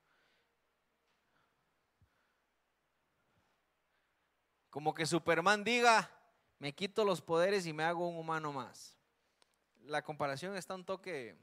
Como 4.69 4.93
que 4.93 5.06
Superman 5.06 5.63
diga, 5.63 6.10
me 6.60 6.74
quito 6.74 7.04
los 7.06 7.22
poderes 7.22 7.66
y 7.66 7.74
me 7.74 7.84
hago 7.84 8.08
un 8.08 8.18
humano 8.18 8.54
más. 8.54 8.98
La 9.84 10.02
comparación 10.02 10.56
está 10.56 10.76
un 10.76 10.86
toque 10.86 11.36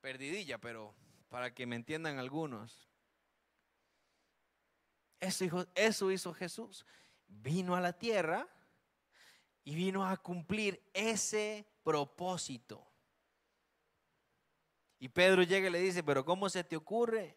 perdidilla, 0.00 0.58
pero 0.58 0.94
para 1.28 1.54
que 1.54 1.66
me 1.66 1.76
entiendan 1.76 2.18
algunos. 2.18 2.88
Eso, 5.20 6.10
hizo 6.10 6.34
Jesús. 6.34 6.86
Vino 7.26 7.74
a 7.74 7.80
la 7.80 7.92
tierra 7.92 8.48
y 9.64 9.74
vino 9.74 10.06
a 10.06 10.16
cumplir 10.16 10.82
ese 10.94 11.66
propósito. 11.82 12.86
Y 14.98 15.08
Pedro 15.08 15.42
llega 15.42 15.68
y 15.68 15.72
le 15.72 15.80
dice, 15.80 16.02
pero 16.02 16.24
¿cómo 16.24 16.48
se 16.48 16.64
te 16.64 16.76
ocurre? 16.76 17.36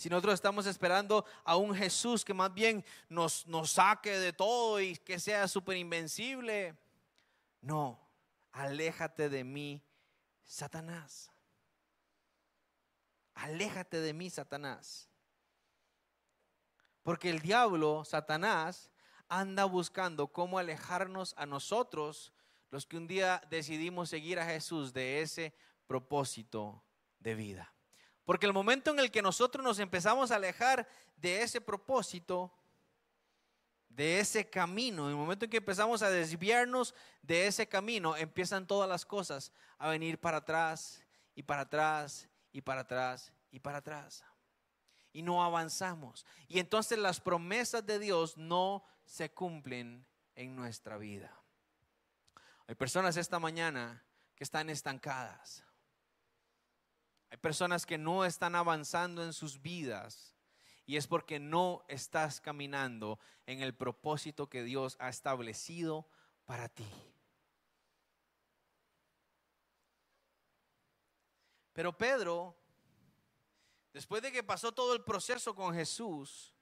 Si 0.00 0.08
nosotros 0.08 0.32
estamos 0.32 0.64
esperando 0.64 1.26
a 1.44 1.56
un 1.56 1.74
Jesús 1.74 2.24
que 2.24 2.32
más 2.32 2.54
bien 2.54 2.82
nos, 3.10 3.46
nos 3.46 3.72
saque 3.72 4.18
de 4.18 4.32
todo 4.32 4.80
y 4.80 4.96
que 4.96 5.20
sea 5.20 5.46
súper 5.46 5.76
invencible. 5.76 6.74
No, 7.60 8.00
aléjate 8.50 9.28
de 9.28 9.44
mí, 9.44 9.82
Satanás. 10.42 11.30
Aléjate 13.34 14.00
de 14.00 14.14
mí, 14.14 14.30
Satanás. 14.30 15.10
Porque 17.02 17.28
el 17.28 17.40
diablo, 17.40 18.02
Satanás, 18.06 18.90
anda 19.28 19.66
buscando 19.66 20.28
cómo 20.28 20.58
alejarnos 20.58 21.34
a 21.36 21.44
nosotros, 21.44 22.32
los 22.70 22.86
que 22.86 22.96
un 22.96 23.06
día 23.06 23.42
decidimos 23.50 24.08
seguir 24.08 24.38
a 24.38 24.46
Jesús, 24.46 24.94
de 24.94 25.20
ese 25.20 25.52
propósito 25.86 26.82
de 27.18 27.34
vida. 27.34 27.74
Porque 28.24 28.46
el 28.46 28.52
momento 28.52 28.90
en 28.90 29.00
el 29.00 29.10
que 29.10 29.22
nosotros 29.22 29.64
nos 29.64 29.78
empezamos 29.78 30.30
a 30.30 30.36
alejar 30.36 30.88
de 31.16 31.42
ese 31.42 31.60
propósito, 31.60 32.52
de 33.88 34.20
ese 34.20 34.48
camino, 34.48 35.08
el 35.08 35.16
momento 35.16 35.44
en 35.44 35.50
que 35.50 35.56
empezamos 35.58 36.02
a 36.02 36.10
desviarnos 36.10 36.94
de 37.22 37.46
ese 37.46 37.68
camino, 37.68 38.16
empiezan 38.16 38.66
todas 38.66 38.88
las 38.88 39.04
cosas 39.04 39.52
a 39.78 39.88
venir 39.88 40.18
para 40.18 40.38
atrás 40.38 41.04
y 41.34 41.42
para 41.42 41.62
atrás 41.62 42.28
y 42.52 42.60
para 42.60 42.82
atrás 42.82 43.32
y 43.50 43.58
para 43.58 43.78
atrás 43.78 44.24
y 45.12 45.22
no 45.22 45.42
avanzamos. 45.42 46.26
Y 46.48 46.58
entonces 46.58 46.98
las 46.98 47.20
promesas 47.20 47.84
de 47.86 47.98
Dios 47.98 48.36
no 48.36 48.84
se 49.04 49.30
cumplen 49.30 50.06
en 50.34 50.54
nuestra 50.54 50.96
vida. 50.96 51.34
Hay 52.66 52.74
personas 52.74 53.16
esta 53.16 53.38
mañana 53.38 54.04
que 54.36 54.44
están 54.44 54.70
estancadas. 54.70 55.64
Hay 57.30 57.38
personas 57.38 57.86
que 57.86 57.98
no 57.98 58.24
están 58.24 58.54
avanzando 58.54 59.24
en 59.24 59.32
sus 59.32 59.62
vidas 59.62 60.34
y 60.86 60.96
es 60.96 61.06
porque 61.06 61.38
no 61.38 61.84
estás 61.88 62.40
caminando 62.40 63.18
en 63.46 63.62
el 63.62 63.74
propósito 63.74 64.48
que 64.48 64.62
Dios 64.64 64.96
ha 64.98 65.08
establecido 65.08 66.08
para 66.44 66.68
ti. 66.68 66.86
Pero 71.72 71.96
Pedro 71.96 72.60
Después 73.92 74.22
de 74.22 74.30
que 74.30 74.42
pasó 74.42 74.72
todo 74.72 74.94
el 74.94 75.02
proceso 75.02 75.54
con 75.54 75.74
Jesús, 75.74 76.54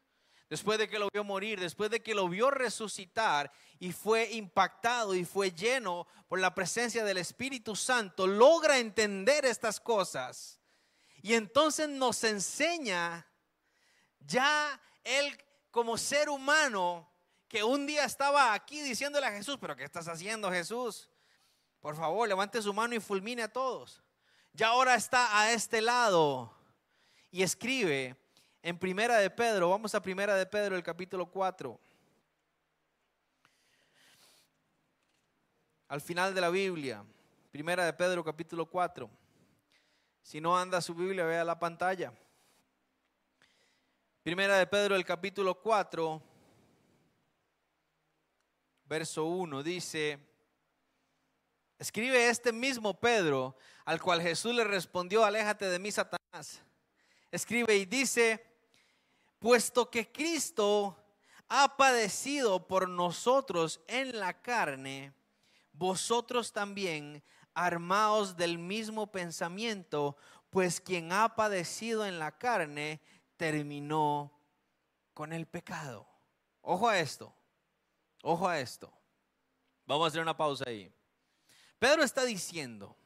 después 0.48 0.78
de 0.78 0.88
que 0.88 0.98
lo 0.98 1.08
vio 1.12 1.24
morir, 1.24 1.60
después 1.60 1.90
de 1.90 2.02
que 2.02 2.14
lo 2.14 2.28
vio 2.28 2.50
resucitar 2.50 3.52
y 3.78 3.92
fue 3.92 4.30
impactado 4.32 5.14
y 5.14 5.24
fue 5.26 5.52
lleno 5.52 6.06
por 6.26 6.40
la 6.40 6.54
presencia 6.54 7.04
del 7.04 7.18
Espíritu 7.18 7.76
Santo, 7.76 8.26
logra 8.26 8.78
entender 8.78 9.44
estas 9.44 9.78
cosas. 9.78 10.57
Y 11.22 11.34
entonces 11.34 11.88
nos 11.88 12.22
enseña 12.24 13.26
ya 14.20 14.80
él 15.04 15.36
como 15.70 15.96
ser 15.96 16.28
humano 16.28 17.10
que 17.48 17.64
un 17.64 17.86
día 17.86 18.04
estaba 18.04 18.52
aquí 18.52 18.80
diciéndole 18.82 19.26
a 19.26 19.32
Jesús, 19.32 19.56
pero 19.60 19.74
¿qué 19.74 19.84
estás 19.84 20.06
haciendo 20.06 20.50
Jesús? 20.50 21.08
Por 21.80 21.96
favor, 21.96 22.28
levante 22.28 22.60
su 22.60 22.74
mano 22.74 22.94
y 22.94 23.00
fulmine 23.00 23.42
a 23.42 23.52
todos. 23.52 24.02
Ya 24.52 24.68
ahora 24.68 24.94
está 24.94 25.40
a 25.40 25.52
este 25.52 25.80
lado 25.80 26.52
y 27.30 27.42
escribe 27.42 28.16
en 28.62 28.78
Primera 28.78 29.18
de 29.18 29.30
Pedro, 29.30 29.70
vamos 29.70 29.94
a 29.94 30.02
Primera 30.02 30.34
de 30.34 30.46
Pedro, 30.46 30.76
el 30.76 30.82
capítulo 30.82 31.30
4. 31.30 31.80
Al 35.88 36.00
final 36.00 36.34
de 36.34 36.40
la 36.40 36.50
Biblia, 36.50 37.04
Primera 37.50 37.86
de 37.86 37.92
Pedro, 37.92 38.22
capítulo 38.22 38.66
4. 38.66 39.08
Si 40.28 40.42
no 40.42 40.58
anda 40.58 40.82
su 40.82 40.94
Biblia, 40.94 41.24
vea 41.24 41.42
la 41.42 41.58
pantalla. 41.58 42.12
Primera 44.22 44.58
de 44.58 44.66
Pedro, 44.66 44.94
el 44.94 45.02
capítulo 45.02 45.54
4, 45.58 46.22
verso 48.84 49.24
1, 49.24 49.62
dice, 49.62 50.18
escribe 51.78 52.28
este 52.28 52.52
mismo 52.52 52.92
Pedro, 52.92 53.56
al 53.86 54.02
cual 54.02 54.20
Jesús 54.20 54.54
le 54.54 54.64
respondió, 54.64 55.24
aléjate 55.24 55.64
de 55.64 55.78
mí, 55.78 55.90
Satanás 55.90 56.60
escribe 57.30 57.74
y 57.76 57.86
dice, 57.86 58.44
puesto 59.38 59.90
que 59.90 60.12
Cristo 60.12 60.94
ha 61.48 61.74
padecido 61.78 62.66
por 62.66 62.86
nosotros 62.86 63.80
en 63.86 64.20
la 64.20 64.42
carne, 64.42 65.14
vosotros 65.72 66.52
también 66.52 67.24
armaos 67.58 68.36
del 68.36 68.56
mismo 68.56 69.10
pensamiento, 69.10 70.16
pues 70.48 70.80
quien 70.80 71.12
ha 71.12 71.34
padecido 71.34 72.06
en 72.06 72.18
la 72.18 72.38
carne 72.38 73.00
terminó 73.36 74.32
con 75.12 75.32
el 75.32 75.46
pecado. 75.46 76.06
Ojo 76.62 76.88
a 76.88 77.00
esto, 77.00 77.34
ojo 78.22 78.48
a 78.48 78.60
esto. 78.60 78.92
Vamos 79.86 80.04
a 80.04 80.08
hacer 80.08 80.22
una 80.22 80.36
pausa 80.36 80.64
ahí. 80.68 80.92
Pedro 81.80 82.04
está 82.04 82.24
diciendo, 82.24 82.96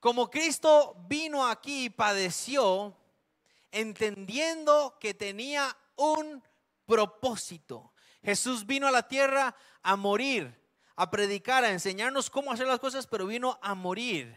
como 0.00 0.30
Cristo 0.30 0.96
vino 1.06 1.46
aquí 1.46 1.84
y 1.84 1.90
padeció, 1.90 2.96
entendiendo 3.72 4.96
que 4.98 5.12
tenía 5.12 5.76
un 5.96 6.42
propósito. 6.86 7.92
Jesús 8.22 8.64
vino 8.64 8.86
a 8.86 8.90
la 8.90 9.06
tierra 9.06 9.54
a 9.82 9.96
morir, 9.96 10.58
a 10.96 11.10
predicar, 11.10 11.62
a 11.64 11.70
enseñarnos 11.70 12.30
cómo 12.30 12.50
hacer 12.50 12.66
las 12.66 12.80
cosas, 12.80 13.06
pero 13.06 13.26
vino 13.26 13.58
a 13.62 13.74
morir. 13.74 14.36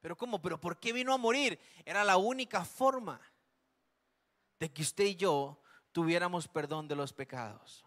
¿Pero 0.00 0.16
cómo? 0.16 0.40
¿Pero 0.40 0.58
por 0.58 0.78
qué 0.78 0.92
vino 0.92 1.12
a 1.12 1.18
morir? 1.18 1.58
Era 1.84 2.04
la 2.04 2.16
única 2.16 2.64
forma 2.64 3.20
de 4.58 4.72
que 4.72 4.82
usted 4.82 5.04
y 5.04 5.16
yo 5.16 5.60
tuviéramos 5.92 6.48
perdón 6.48 6.88
de 6.88 6.96
los 6.96 7.12
pecados. 7.12 7.84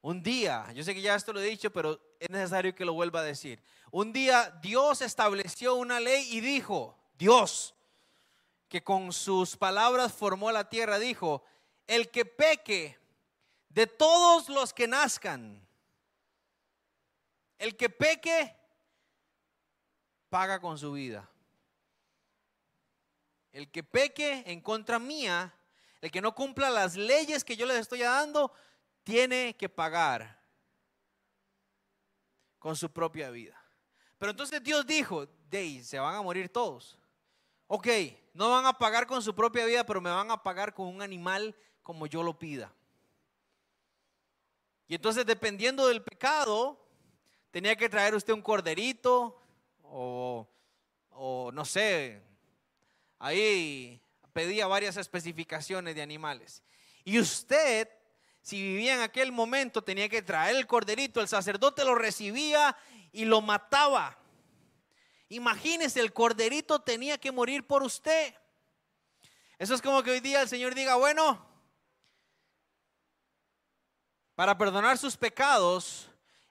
Un 0.00 0.22
día, 0.22 0.72
yo 0.72 0.82
sé 0.82 0.94
que 0.94 1.02
ya 1.02 1.14
esto 1.14 1.32
lo 1.32 1.40
he 1.40 1.44
dicho, 1.44 1.70
pero 1.70 2.00
es 2.18 2.30
necesario 2.30 2.74
que 2.74 2.86
lo 2.86 2.94
vuelva 2.94 3.20
a 3.20 3.24
decir. 3.24 3.62
Un 3.90 4.12
día 4.12 4.50
Dios 4.62 5.02
estableció 5.02 5.74
una 5.74 6.00
ley 6.00 6.26
y 6.34 6.40
dijo, 6.40 6.96
Dios, 7.18 7.74
que 8.68 8.82
con 8.82 9.12
sus 9.12 9.56
palabras 9.56 10.12
formó 10.12 10.50
la 10.52 10.70
tierra, 10.70 10.98
dijo, 10.98 11.44
el 11.86 12.10
que 12.10 12.24
peque 12.24 12.98
de 13.68 13.86
todos 13.86 14.48
los 14.48 14.72
que 14.72 14.88
nazcan, 14.88 15.66
el 17.60 17.76
que 17.76 17.90
peque, 17.90 18.56
paga 20.30 20.58
con 20.60 20.78
su 20.78 20.92
vida. 20.92 21.28
El 23.52 23.70
que 23.70 23.84
peque 23.84 24.42
en 24.46 24.62
contra 24.62 24.98
mía, 24.98 25.54
el 26.00 26.10
que 26.10 26.22
no 26.22 26.34
cumpla 26.34 26.70
las 26.70 26.96
leyes 26.96 27.44
que 27.44 27.56
yo 27.56 27.66
les 27.66 27.76
estoy 27.76 28.00
dando, 28.00 28.50
tiene 29.04 29.54
que 29.58 29.68
pagar 29.68 30.40
con 32.58 32.74
su 32.74 32.90
propia 32.90 33.28
vida. 33.28 33.62
Pero 34.16 34.30
entonces 34.30 34.62
Dios 34.62 34.86
dijo, 34.86 35.26
de 35.50 35.84
se 35.84 35.98
van 35.98 36.14
a 36.14 36.22
morir 36.22 36.48
todos. 36.48 36.98
Ok, 37.66 37.88
no 38.32 38.48
van 38.50 38.64
a 38.64 38.72
pagar 38.72 39.06
con 39.06 39.22
su 39.22 39.34
propia 39.34 39.66
vida, 39.66 39.84
pero 39.84 40.00
me 40.00 40.10
van 40.10 40.30
a 40.30 40.42
pagar 40.42 40.72
con 40.72 40.86
un 40.86 41.02
animal 41.02 41.54
como 41.82 42.06
yo 42.06 42.22
lo 42.22 42.38
pida. 42.38 42.72
Y 44.88 44.94
entonces 44.94 45.26
dependiendo 45.26 45.86
del 45.88 46.02
pecado, 46.02 46.89
tenía 47.50 47.76
que 47.76 47.88
traer 47.88 48.14
usted 48.14 48.32
un 48.32 48.42
corderito 48.42 49.40
o, 49.82 50.48
o 51.10 51.50
no 51.52 51.64
sé, 51.64 52.22
ahí 53.18 54.00
pedía 54.32 54.66
varias 54.66 54.96
especificaciones 54.96 55.94
de 55.94 56.02
animales. 56.02 56.62
Y 57.04 57.18
usted, 57.18 57.88
si 58.40 58.62
vivía 58.62 58.94
en 58.94 59.00
aquel 59.00 59.32
momento, 59.32 59.82
tenía 59.82 60.08
que 60.08 60.22
traer 60.22 60.56
el 60.56 60.66
corderito, 60.66 61.20
el 61.20 61.28
sacerdote 61.28 61.84
lo 61.84 61.94
recibía 61.94 62.76
y 63.12 63.24
lo 63.24 63.40
mataba. 63.40 64.18
Imagínese, 65.28 66.00
el 66.00 66.12
corderito 66.12 66.80
tenía 66.80 67.18
que 67.18 67.32
morir 67.32 67.66
por 67.66 67.82
usted. 67.82 68.34
Eso 69.58 69.74
es 69.74 69.82
como 69.82 70.02
que 70.02 70.10
hoy 70.10 70.20
día 70.20 70.40
el 70.40 70.48
Señor 70.48 70.74
diga, 70.74 70.96
bueno, 70.96 71.46
para 74.34 74.56
perdonar 74.56 74.96
sus 74.96 75.16
pecados, 75.16 76.10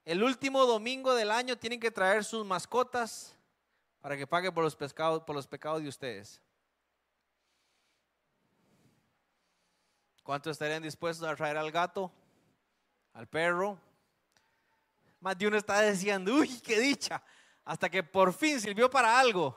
el 0.10 0.24
último 0.24 0.66
domingo 0.66 1.14
del 1.14 1.30
año 1.30 1.56
tienen 1.56 1.80
que 1.80 1.92
traer 1.92 2.24
sus 2.24 2.44
mascotas 2.44 3.36
para 4.02 4.18
que 4.18 4.26
pague 4.26 4.52
por 4.52 4.64
los, 4.64 4.76
por 4.76 5.36
los 5.36 5.46
pecados 5.46 5.84
de 5.84 5.88
ustedes. 5.88 6.42
¿Cuántos 10.24 10.54
estarían 10.54 10.82
dispuestos 10.82 11.28
a 11.28 11.36
traer 11.36 11.58
al 11.58 11.70
gato, 11.72 12.12
al 13.14 13.28
perro? 13.28 13.80
Más 15.20 15.38
de 15.38 15.46
uno 15.46 15.58
está 15.58 15.80
diciendo, 15.84 16.34
uy, 16.34 16.60
qué 16.62 16.80
dicha, 16.80 17.22
hasta 17.64 17.88
que 17.88 18.02
por 18.02 18.34
fin 18.34 18.60
sirvió 18.60 18.90
para 18.90 19.20
algo. 19.20 19.56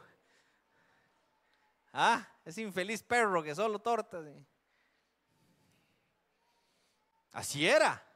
Ah, 1.95 2.29
ese 2.45 2.61
infeliz 2.61 3.03
perro 3.03 3.43
que 3.43 3.55
solo 3.55 3.79
tortas. 3.79 4.27
Así 7.33 7.67
era. 7.67 8.07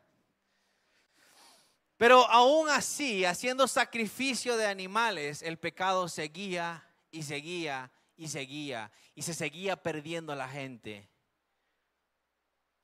Pero 1.96 2.28
aún 2.30 2.68
así, 2.68 3.24
haciendo 3.24 3.66
sacrificio 3.66 4.56
de 4.56 4.66
animales, 4.66 5.42
el 5.42 5.58
pecado 5.58 6.08
seguía 6.08 6.86
y 7.10 7.22
seguía 7.22 7.90
y 8.16 8.28
seguía 8.28 8.92
y 9.14 9.22
se 9.22 9.32
seguía 9.32 9.82
perdiendo 9.82 10.34
la 10.34 10.48
gente. 10.48 11.08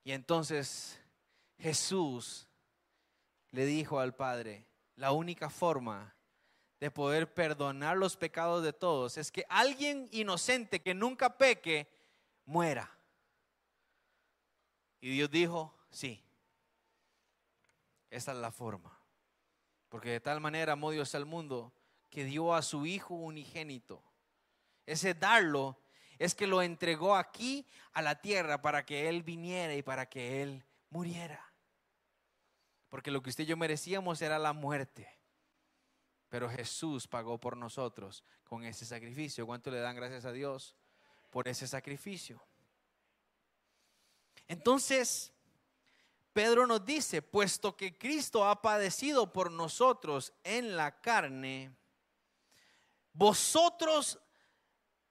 Y 0.03 0.11
entonces 0.13 0.99
Jesús 1.59 2.47
le 3.51 3.65
dijo 3.65 3.99
al 3.99 4.15
Padre, 4.15 4.65
la 4.95 5.11
única 5.11 5.49
forma 5.49 6.15
de 6.79 6.89
poder 6.89 7.33
perdonar 7.33 7.95
los 7.95 8.17
pecados 8.17 8.63
de 8.63 8.73
todos 8.73 9.17
es 9.17 9.31
que 9.31 9.45
alguien 9.47 10.09
inocente 10.11 10.81
que 10.81 10.93
nunca 10.95 11.37
peque 11.37 11.87
muera. 12.45 12.91
Y 14.99 15.11
Dios 15.11 15.29
dijo, 15.29 15.73
sí, 15.91 16.23
esa 18.09 18.31
es 18.31 18.37
la 18.39 18.51
forma. 18.51 19.02
Porque 19.93 20.09
de 20.09 20.19
tal 20.19 20.39
manera 20.39 20.73
amó 20.73 20.89
Dios 20.89 21.13
al 21.13 21.27
mundo 21.27 21.71
que 22.09 22.25
dio 22.25 22.55
a 22.55 22.63
su 22.63 22.87
Hijo 22.87 23.13
unigénito. 23.13 24.01
Ese 24.87 25.13
darlo 25.13 25.77
es 26.17 26.33
que 26.33 26.47
lo 26.47 26.63
entregó 26.63 27.15
aquí 27.15 27.67
a 27.91 28.01
la 28.01 28.19
tierra 28.19 28.59
para 28.59 28.87
que 28.87 29.07
Él 29.07 29.21
viniera 29.21 29.75
y 29.75 29.83
para 29.83 30.09
que 30.09 30.41
Él 30.41 30.65
muriera. 30.89 31.47
Porque 32.89 33.11
lo 33.11 33.21
que 33.21 33.29
usted 33.29 33.43
y 33.43 33.45
yo 33.45 33.55
merecíamos 33.55 34.19
era 34.23 34.39
la 34.39 34.51
muerte. 34.51 35.07
Pero 36.27 36.49
Jesús 36.49 37.07
pagó 37.07 37.39
por 37.39 37.55
nosotros 37.55 38.23
con 38.45 38.63
ese 38.63 38.87
sacrificio. 38.87 39.45
¿Cuánto 39.45 39.69
le 39.69 39.77
dan 39.77 39.95
gracias 39.95 40.25
a 40.25 40.31
Dios 40.31 40.75
por 41.29 41.47
ese 41.47 41.67
sacrificio? 41.67 42.41
Entonces, 44.47 45.31
Pedro 46.33 46.65
nos 46.65 46.83
dice, 46.83 47.21
puesto 47.21 47.77
que 47.77 47.97
Cristo 47.97 48.45
ha 48.45 48.61
padecido 48.61 49.31
por 49.31 49.51
nosotros 49.51 50.33
en 50.43 50.75
la 50.75 50.99
carne, 50.99 51.75
vosotros 53.13 54.19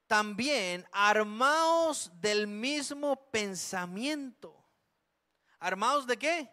también 0.09 0.87
armaos 0.91 2.11
del 2.21 2.49
mismo 2.49 3.31
pensamiento. 3.31 4.63
¿Armaos 5.61 6.07
de 6.07 6.19
qué? 6.19 6.51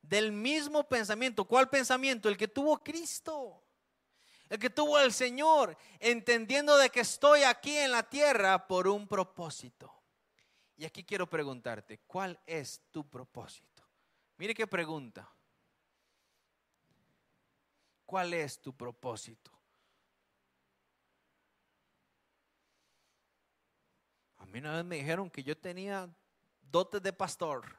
Del 0.00 0.30
mismo 0.30 0.88
pensamiento. 0.88 1.44
¿Cuál 1.44 1.68
pensamiento? 1.68 2.28
El 2.28 2.36
que 2.36 2.46
tuvo 2.46 2.82
Cristo. 2.82 3.64
El 4.48 4.60
que 4.60 4.70
tuvo 4.70 5.00
el 5.00 5.12
Señor, 5.12 5.76
entendiendo 5.98 6.76
de 6.76 6.88
que 6.90 7.00
estoy 7.00 7.42
aquí 7.42 7.76
en 7.76 7.90
la 7.90 8.04
tierra 8.04 8.68
por 8.68 8.86
un 8.86 9.08
propósito. 9.08 9.92
Y 10.76 10.84
aquí 10.84 11.02
quiero 11.02 11.28
preguntarte, 11.28 11.98
¿cuál 12.06 12.38
es 12.46 12.80
tu 12.92 13.08
propósito? 13.10 13.75
Mire 14.38 14.54
qué 14.54 14.66
pregunta. 14.66 15.28
¿Cuál 18.04 18.34
es 18.34 18.60
tu 18.60 18.76
propósito? 18.76 19.50
A 24.36 24.46
mí 24.46 24.58
una 24.58 24.76
vez 24.76 24.84
me 24.84 24.96
dijeron 24.96 25.28
que 25.30 25.42
yo 25.42 25.58
tenía 25.58 26.08
dotes 26.62 27.02
de 27.02 27.12
pastor. 27.12 27.76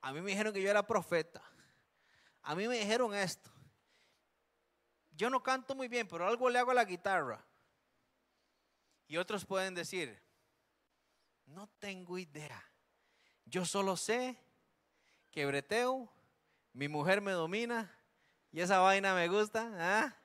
A 0.00 0.12
mí 0.12 0.20
me 0.20 0.30
dijeron 0.30 0.52
que 0.52 0.62
yo 0.62 0.70
era 0.70 0.86
profeta. 0.86 1.42
A 2.42 2.54
mí 2.54 2.66
me 2.66 2.78
dijeron 2.78 3.14
esto. 3.14 3.50
Yo 5.10 5.28
no 5.28 5.42
canto 5.42 5.74
muy 5.74 5.88
bien, 5.88 6.06
pero 6.06 6.26
algo 6.26 6.48
le 6.48 6.58
hago 6.58 6.70
a 6.70 6.74
la 6.74 6.84
guitarra. 6.84 7.44
Y 9.08 9.16
otros 9.16 9.44
pueden 9.44 9.74
decir, 9.74 10.22
no 11.46 11.66
tengo 11.78 12.18
idea. 12.18 12.64
Yo 13.44 13.64
solo 13.64 13.96
sé 13.96 14.38
que 15.38 15.46
breteo, 15.46 16.12
mi 16.72 16.88
mujer 16.88 17.20
me 17.20 17.30
domina 17.30 17.96
y 18.50 18.60
esa 18.60 18.80
vaina 18.80 19.14
me 19.14 19.28
gusta. 19.28 19.70
¿ah? 19.76 20.16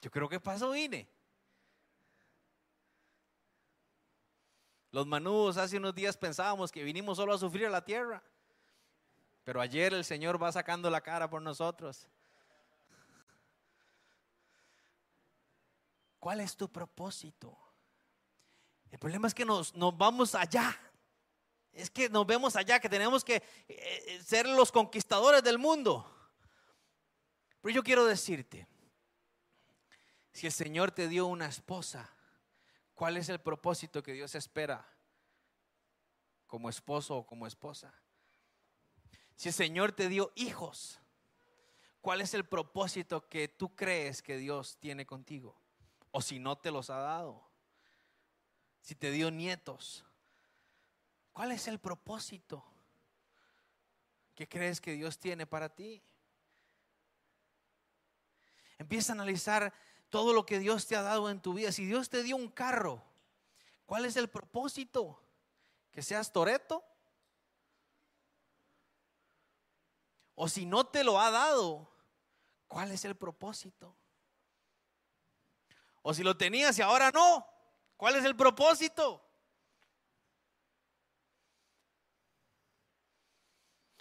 Yo 0.00 0.12
creo 0.12 0.28
que 0.28 0.38
pasó 0.38 0.76
INE. 0.76 1.10
Los 4.92 5.08
manudos 5.08 5.56
hace 5.56 5.76
unos 5.76 5.92
días 5.92 6.16
pensábamos 6.16 6.70
que 6.70 6.84
vinimos 6.84 7.16
solo 7.16 7.34
a 7.34 7.38
sufrir 7.38 7.66
a 7.66 7.70
la 7.70 7.84
tierra. 7.84 8.22
Pero 9.42 9.60
ayer 9.60 9.92
el 9.92 10.04
Señor 10.04 10.40
va 10.40 10.52
sacando 10.52 10.88
la 10.88 11.00
cara 11.00 11.28
por 11.28 11.42
nosotros. 11.42 12.06
¿Cuál 16.20 16.38
es 16.42 16.56
tu 16.56 16.70
propósito? 16.70 17.58
El 18.88 19.00
problema 19.00 19.26
es 19.26 19.34
que 19.34 19.44
nos, 19.44 19.74
nos 19.74 19.98
vamos 19.98 20.36
allá. 20.36 20.78
Es 21.72 21.90
que 21.90 22.08
nos 22.08 22.26
vemos 22.26 22.56
allá, 22.56 22.80
que 22.80 22.88
tenemos 22.88 23.24
que 23.24 23.36
eh, 23.36 23.44
eh, 23.68 24.22
ser 24.24 24.46
los 24.46 24.72
conquistadores 24.72 25.42
del 25.42 25.58
mundo. 25.58 26.14
Pero 27.60 27.74
yo 27.74 27.82
quiero 27.82 28.04
decirte, 28.04 28.66
si 30.32 30.46
el 30.46 30.52
Señor 30.52 30.90
te 30.90 31.08
dio 31.08 31.26
una 31.26 31.46
esposa, 31.46 32.10
¿Cuál 32.98 33.16
es 33.16 33.28
el 33.28 33.38
propósito 33.38 34.02
que 34.02 34.12
Dios 34.12 34.34
espera 34.34 34.84
como 36.48 36.68
esposo 36.68 37.18
o 37.18 37.24
como 37.24 37.46
esposa? 37.46 37.94
Si 39.36 39.50
el 39.50 39.54
Señor 39.54 39.92
te 39.92 40.08
dio 40.08 40.32
hijos, 40.34 40.98
¿cuál 42.00 42.22
es 42.22 42.34
el 42.34 42.44
propósito 42.44 43.28
que 43.28 43.46
tú 43.46 43.76
crees 43.76 44.20
que 44.20 44.36
Dios 44.36 44.78
tiene 44.80 45.06
contigo? 45.06 45.62
O 46.10 46.20
si 46.20 46.40
no 46.40 46.58
te 46.58 46.72
los 46.72 46.90
ha 46.90 46.98
dado. 46.98 47.48
Si 48.80 48.96
te 48.96 49.12
dio 49.12 49.30
nietos, 49.30 50.04
¿cuál 51.38 51.52
es 51.52 51.68
el 51.68 51.78
propósito 51.78 52.64
que 54.34 54.48
crees 54.48 54.80
que 54.80 54.94
Dios 54.94 55.20
tiene 55.20 55.46
para 55.46 55.72
ti? 55.72 56.02
Empieza 58.76 59.12
a 59.12 59.14
analizar 59.14 59.72
todo 60.10 60.32
lo 60.32 60.44
que 60.44 60.58
Dios 60.58 60.88
te 60.88 60.96
ha 60.96 61.02
dado 61.02 61.30
en 61.30 61.40
tu 61.40 61.54
vida. 61.54 61.70
Si 61.70 61.86
Dios 61.86 62.10
te 62.10 62.24
dio 62.24 62.34
un 62.34 62.48
carro, 62.48 63.04
¿cuál 63.86 64.04
es 64.04 64.16
el 64.16 64.28
propósito? 64.28 65.22
¿Que 65.92 66.02
seas 66.02 66.32
toreto? 66.32 66.84
O 70.34 70.48
si 70.48 70.66
no 70.66 70.88
te 70.88 71.04
lo 71.04 71.20
ha 71.20 71.30
dado, 71.30 71.88
¿cuál 72.66 72.90
es 72.90 73.04
el 73.04 73.14
propósito? 73.14 73.96
O 76.02 76.12
si 76.12 76.24
lo 76.24 76.36
tenías 76.36 76.76
y 76.80 76.82
ahora 76.82 77.12
no, 77.12 77.46
¿cuál 77.96 78.16
es 78.16 78.24
el 78.24 78.34
propósito? 78.34 79.27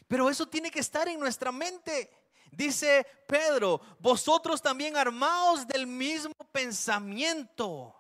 Pero 0.08 0.30
eso 0.30 0.48
tiene 0.48 0.72
que 0.72 0.80
estar 0.80 1.08
en 1.08 1.20
nuestra 1.20 1.52
mente. 1.52 2.10
Dice 2.52 3.06
Pedro, 3.28 3.82
vosotros 4.00 4.62
también 4.62 4.96
armaos 4.96 5.68
del 5.68 5.86
mismo 5.86 6.34
pensamiento. 6.52 7.94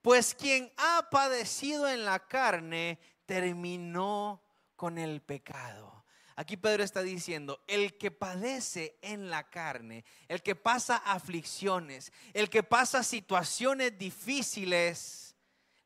Pues 0.00 0.34
quien 0.34 0.72
ha 0.76 1.08
padecido 1.10 1.88
en 1.88 2.04
la 2.04 2.26
carne 2.26 2.98
terminó 3.24 4.42
con 4.74 4.98
el 4.98 5.22
pecado. 5.22 6.04
Aquí 6.34 6.56
Pedro 6.56 6.82
está 6.82 7.02
diciendo, 7.02 7.62
el 7.68 7.98
que 7.98 8.10
padece 8.10 8.98
en 9.02 9.30
la 9.30 9.48
carne, 9.48 10.04
el 10.28 10.42
que 10.42 10.56
pasa 10.56 10.96
aflicciones, 10.96 12.12
el 12.32 12.50
que 12.50 12.62
pasa 12.62 13.02
situaciones 13.02 13.96
difíciles, 13.96 15.36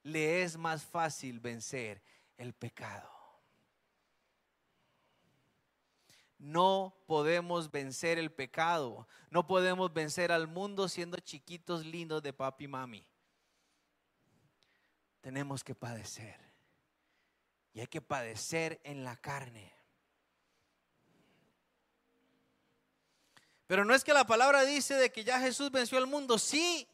le 0.03 0.43
es 0.43 0.57
más 0.57 0.85
fácil 0.85 1.41
vencer 1.41 2.03
el 2.39 2.55
pecado. 2.55 3.16
No 6.47 6.97
podemos 7.07 7.73
vencer 7.73 8.19
el 8.19 8.31
pecado, 8.31 9.09
no 9.31 9.49
podemos 9.49 9.93
vencer 9.93 10.31
al 10.31 10.47
mundo 10.47 10.89
siendo 10.89 11.19
chiquitos 11.19 11.85
lindos 11.85 12.23
de 12.23 12.33
papi 12.33 12.65
y 12.65 12.69
mami. 12.69 13.07
Tenemos 15.21 15.65
que 15.65 15.75
padecer. 15.75 16.39
Y 17.73 17.81
hay 17.81 17.89
que 17.89 18.01
padecer 18.01 18.81
en 18.85 19.03
la 19.03 19.17
carne. 19.17 19.75
Pero 23.67 23.85
no 23.85 23.93
es 23.93 24.05
que 24.05 24.15
la 24.15 24.25
palabra 24.25 24.65
dice 24.65 24.95
de 24.95 25.11
que 25.11 25.25
ya 25.25 25.41
Jesús 25.41 25.73
venció 25.73 25.99
al 25.99 26.07
mundo. 26.07 26.39
Sí, 26.39 26.89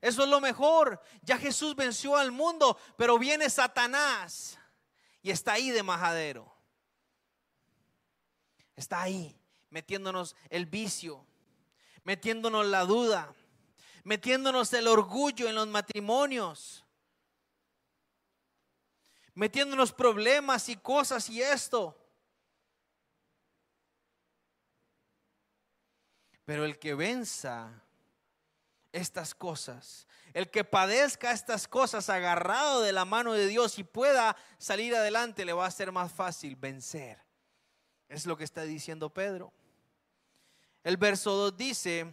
eso 0.00 0.24
es 0.24 0.28
lo 0.28 0.40
mejor. 0.40 1.00
Ya 1.22 1.38
Jesús 1.38 1.76
venció 1.76 2.16
al 2.16 2.32
mundo, 2.32 2.76
pero 2.96 3.20
viene 3.20 3.48
Satanás 3.50 4.58
y 5.22 5.30
está 5.30 5.52
ahí 5.52 5.70
de 5.70 5.84
majadero. 5.84 6.59
Está 8.80 9.02
ahí 9.02 9.38
metiéndonos 9.68 10.34
el 10.48 10.64
vicio, 10.64 11.26
metiéndonos 12.02 12.64
la 12.64 12.86
duda, 12.86 13.30
metiéndonos 14.04 14.72
el 14.72 14.88
orgullo 14.88 15.46
en 15.50 15.54
los 15.54 15.68
matrimonios, 15.68 16.82
metiéndonos 19.34 19.92
problemas 19.92 20.70
y 20.70 20.76
cosas 20.76 21.28
y 21.28 21.42
esto. 21.42 21.94
Pero 26.46 26.64
el 26.64 26.78
que 26.78 26.94
venza 26.94 27.82
estas 28.92 29.34
cosas, 29.34 30.06
el 30.32 30.50
que 30.50 30.64
padezca 30.64 31.32
estas 31.32 31.68
cosas 31.68 32.08
agarrado 32.08 32.80
de 32.80 32.92
la 32.92 33.04
mano 33.04 33.34
de 33.34 33.46
Dios 33.46 33.78
y 33.78 33.84
pueda 33.84 34.38
salir 34.56 34.96
adelante, 34.96 35.44
le 35.44 35.52
va 35.52 35.66
a 35.66 35.70
ser 35.70 35.92
más 35.92 36.10
fácil 36.10 36.56
vencer. 36.56 37.29
Es 38.10 38.26
lo 38.26 38.36
que 38.36 38.42
está 38.42 38.64
diciendo 38.64 39.08
Pedro. 39.08 39.52
El 40.82 40.96
verso 40.96 41.30
2 41.30 41.56
dice, 41.56 42.12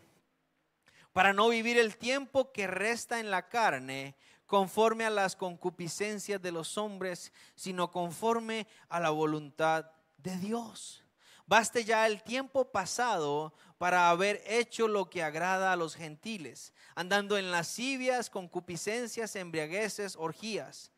para 1.12 1.34
no 1.34 1.50
vivir 1.50 1.80
el 1.80 1.98
tiempo 1.98 2.52
que 2.52 2.68
resta 2.68 3.20
en 3.20 3.32
la 3.32 3.50
carne 3.50 4.16
conforme 4.46 5.06
a 5.06 5.10
las 5.10 5.36
concupiscencias 5.36 6.40
de 6.40 6.52
los 6.52 6.78
hombres, 6.78 7.34
sino 7.56 7.92
conforme 7.92 8.68
a 8.90 9.00
la 9.00 9.10
voluntad 9.10 9.90
de 10.18 10.38
Dios. 10.38 11.04
Baste 11.48 11.84
ya 11.84 12.06
el 12.06 12.22
tiempo 12.22 12.72
pasado 12.72 13.56
para 13.80 14.12
haber 14.12 14.44
hecho 14.46 14.88
lo 14.88 15.10
que 15.10 15.24
agrada 15.24 15.74
a 15.74 15.78
los 15.78 15.96
gentiles, 15.96 16.74
andando 16.94 17.40
en 17.40 17.50
lascivias, 17.50 18.30
concupiscencias, 18.30 19.36
embriagueces, 19.36 20.16
orgías, 20.16 20.92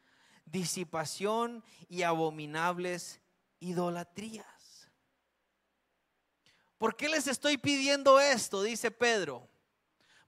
disipación 0.44 1.64
y 1.88 2.02
abominables 2.02 3.22
idolatrías. 3.62 4.59
¿Por 6.80 6.96
qué 6.96 7.10
les 7.10 7.28
estoy 7.28 7.58
pidiendo 7.58 8.20
esto? 8.20 8.64
Dice 8.64 8.90
Pedro. 8.90 9.48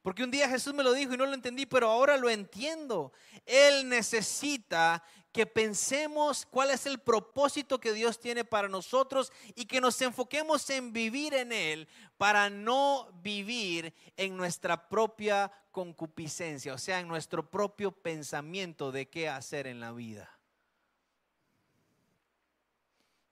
Porque 0.02 0.24
un 0.24 0.32
día 0.32 0.50
Jesús 0.50 0.74
me 0.74 0.84
lo 0.84 0.94
dijo 0.94 1.14
y 1.14 1.18
no 1.18 1.26
lo 1.26 1.34
entendí, 1.34 1.66
pero 1.66 1.90
ahora 1.90 2.18
lo 2.18 2.30
entiendo. 2.30 3.14
Él 3.46 3.88
necesita 3.88 5.02
que 5.32 5.46
pensemos 5.46 6.46
cuál 6.46 6.72
es 6.72 6.86
el 6.86 7.00
propósito 7.00 7.80
que 7.80 7.94
Dios 7.94 8.20
tiene 8.20 8.44
para 8.44 8.68
nosotros 8.68 9.32
y 9.56 9.66
que 9.66 9.80
nos 9.80 10.02
enfoquemos 10.02 10.70
en 10.72 10.92
vivir 10.92 11.34
en 11.34 11.54
Él 11.54 11.88
para 12.18 12.50
no 12.50 13.10
vivir 13.24 13.94
en 14.18 14.36
nuestra 14.36 14.90
propia 14.90 15.50
concupiscencia, 15.72 16.74
o 16.74 16.78
sea, 16.78 17.00
en 17.00 17.08
nuestro 17.08 17.50
propio 17.50 17.92
pensamiento 17.92 18.92
de 18.92 19.08
qué 19.08 19.30
hacer 19.30 19.68
en 19.68 19.80
la 19.80 19.94
vida. 19.94 20.30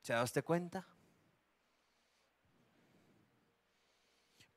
¿Se 0.03 0.13
da 0.13 0.24
usted 0.24 0.45
cuenta? 0.45 0.88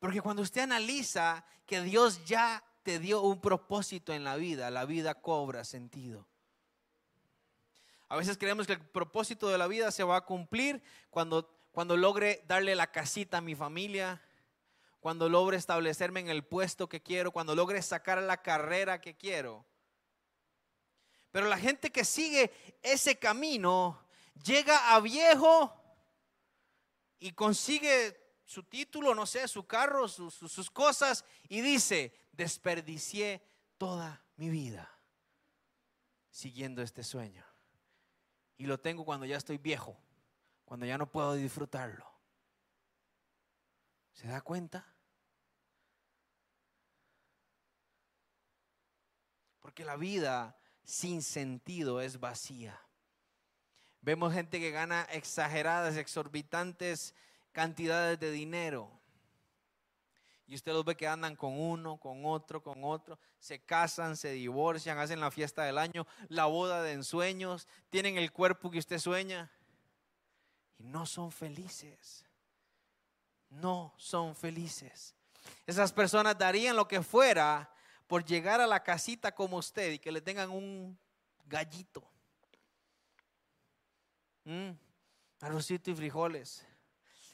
Porque 0.03 0.19
cuando 0.19 0.41
usted 0.41 0.59
analiza 0.59 1.45
que 1.65 1.81
Dios 1.81 2.25
ya 2.25 2.61
te 2.83 2.99
dio 2.99 3.21
un 3.21 3.39
propósito 3.39 4.11
en 4.11 4.25
la 4.25 4.35
vida, 4.35 4.69
la 4.69 4.83
vida 4.83 5.21
cobra 5.21 5.63
sentido. 5.63 6.27
A 8.09 8.17
veces 8.17 8.37
creemos 8.37 8.67
que 8.67 8.73
el 8.73 8.81
propósito 8.81 9.47
de 9.47 9.57
la 9.57 9.65
vida 9.65 9.91
se 9.91 10.03
va 10.03 10.17
a 10.17 10.25
cumplir 10.25 10.83
cuando, 11.09 11.49
cuando 11.71 11.95
logre 11.95 12.43
darle 12.49 12.75
la 12.75 12.91
casita 12.91 13.37
a 13.37 13.41
mi 13.41 13.55
familia, 13.55 14.21
cuando 14.99 15.29
logre 15.29 15.55
establecerme 15.55 16.19
en 16.19 16.27
el 16.27 16.43
puesto 16.43 16.89
que 16.89 17.01
quiero, 17.01 17.31
cuando 17.31 17.55
logre 17.55 17.81
sacar 17.81 18.21
la 18.21 18.41
carrera 18.41 18.99
que 18.99 19.15
quiero. 19.15 19.65
Pero 21.31 21.47
la 21.47 21.57
gente 21.57 21.93
que 21.93 22.03
sigue 22.03 22.51
ese 22.81 23.17
camino 23.17 23.97
llega 24.43 24.93
a 24.93 24.99
viejo 24.99 25.73
y 27.21 27.31
consigue 27.31 28.21
su 28.53 28.63
título, 28.63 29.15
no 29.15 29.25
sé, 29.25 29.47
su 29.47 29.65
carro, 29.65 30.07
sus 30.07 30.69
cosas 30.69 31.25
y 31.49 31.61
dice, 31.61 32.13
desperdicié 32.31 33.43
toda 33.79 34.23
mi 34.35 34.49
vida 34.49 34.89
siguiendo 36.29 36.83
este 36.83 37.03
sueño. 37.03 37.43
Y 38.57 38.67
lo 38.67 38.79
tengo 38.79 39.05
cuando 39.05 39.25
ya 39.25 39.37
estoy 39.37 39.57
viejo, 39.57 39.97
cuando 40.65 40.85
ya 40.85 40.99
no 40.99 41.11
puedo 41.11 41.33
disfrutarlo. 41.33 42.07
¿Se 44.13 44.27
da 44.27 44.41
cuenta? 44.41 44.87
Porque 49.59 49.83
la 49.83 49.95
vida 49.95 50.55
sin 50.83 51.23
sentido 51.23 52.01
es 52.01 52.19
vacía. 52.19 52.79
Vemos 54.01 54.31
gente 54.31 54.59
que 54.59 54.69
gana 54.69 55.03
exageradas, 55.05 55.97
exorbitantes 55.97 57.15
cantidades 57.53 58.19
de 58.19 58.31
dinero. 58.31 58.91
Y 60.45 60.55
usted 60.55 60.73
los 60.73 60.83
ve 60.83 60.97
que 60.97 61.07
andan 61.07 61.37
con 61.37 61.57
uno, 61.57 61.97
con 61.97 62.25
otro, 62.25 62.61
con 62.61 62.83
otro, 62.83 63.17
se 63.39 63.59
casan, 63.63 64.17
se 64.17 64.31
divorcian, 64.31 64.97
hacen 64.97 65.21
la 65.21 65.31
fiesta 65.31 65.63
del 65.63 65.77
año, 65.77 66.05
la 66.27 66.45
boda 66.45 66.83
de 66.83 66.91
ensueños, 66.91 67.67
tienen 67.89 68.17
el 68.17 68.31
cuerpo 68.31 68.69
que 68.69 68.79
usted 68.79 68.99
sueña 68.99 69.49
y 70.77 70.83
no 70.83 71.05
son 71.05 71.31
felices. 71.31 72.25
No 73.49 73.93
son 73.97 74.35
felices. 74.35 75.15
Esas 75.65 75.93
personas 75.93 76.37
darían 76.37 76.75
lo 76.75 76.87
que 76.87 77.01
fuera 77.01 77.71
por 78.07 78.25
llegar 78.25 78.59
a 78.59 78.67
la 78.67 78.83
casita 78.83 79.33
como 79.33 79.57
usted 79.57 79.93
y 79.93 79.99
que 79.99 80.11
le 80.11 80.21
tengan 80.21 80.49
un 80.49 80.97
gallito, 81.45 82.03
mm, 84.43 84.71
arrocito 85.39 85.91
y 85.91 85.95
frijoles. 85.95 86.65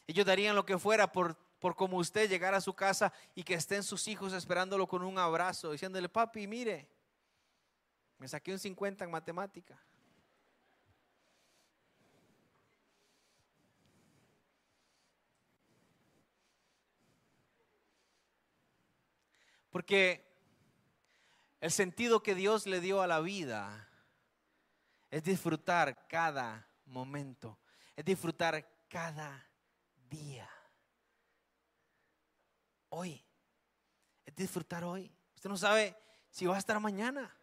Ellos 0.10 0.26
darían 0.26 0.56
lo 0.56 0.66
que 0.66 0.80
fuera 0.80 1.12
por 1.12 1.38
por 1.60 1.76
como 1.76 1.98
usted 1.98 2.30
llegar 2.30 2.54
a 2.54 2.62
su 2.62 2.74
casa 2.74 3.14
y 3.36 3.44
que 3.44 3.54
estén 3.54 3.84
sus 3.84 4.08
hijos 4.08 4.34
esperándolo 4.34 4.88
con 4.88 5.04
un 5.04 5.18
abrazo, 5.20 5.72
diciéndole, 5.72 6.08
papi, 6.08 6.48
mire, 6.48 6.88
me 8.18 8.28
saqué 8.28 8.52
un 8.52 8.60
50 8.60 9.04
en 9.04 9.12
matemática. 9.12 9.78
Porque 19.70 20.26
el 21.62 21.72
sentido 21.72 22.24
que 22.24 22.36
Dios 22.36 22.66
le 22.66 22.80
dio 22.80 23.02
a 23.02 23.08
la 23.08 23.20
vida 23.20 23.88
es 25.12 25.24
disfrutar 25.24 26.08
cada 26.08 26.68
momento, 26.86 27.60
es 27.96 28.06
disfrutar 28.06 28.68
cada 28.88 29.49
día 30.10 30.50
hoy. 32.90 33.24
Es 34.26 34.36
disfrutar 34.36 34.84
hoy. 34.84 35.12
Usted 35.36 35.50
no 35.50 35.58
sabe 35.58 35.96
si 36.30 36.46
va 36.46 36.56
a 36.56 36.60
estar 36.60 36.80
mañana. 36.80 37.36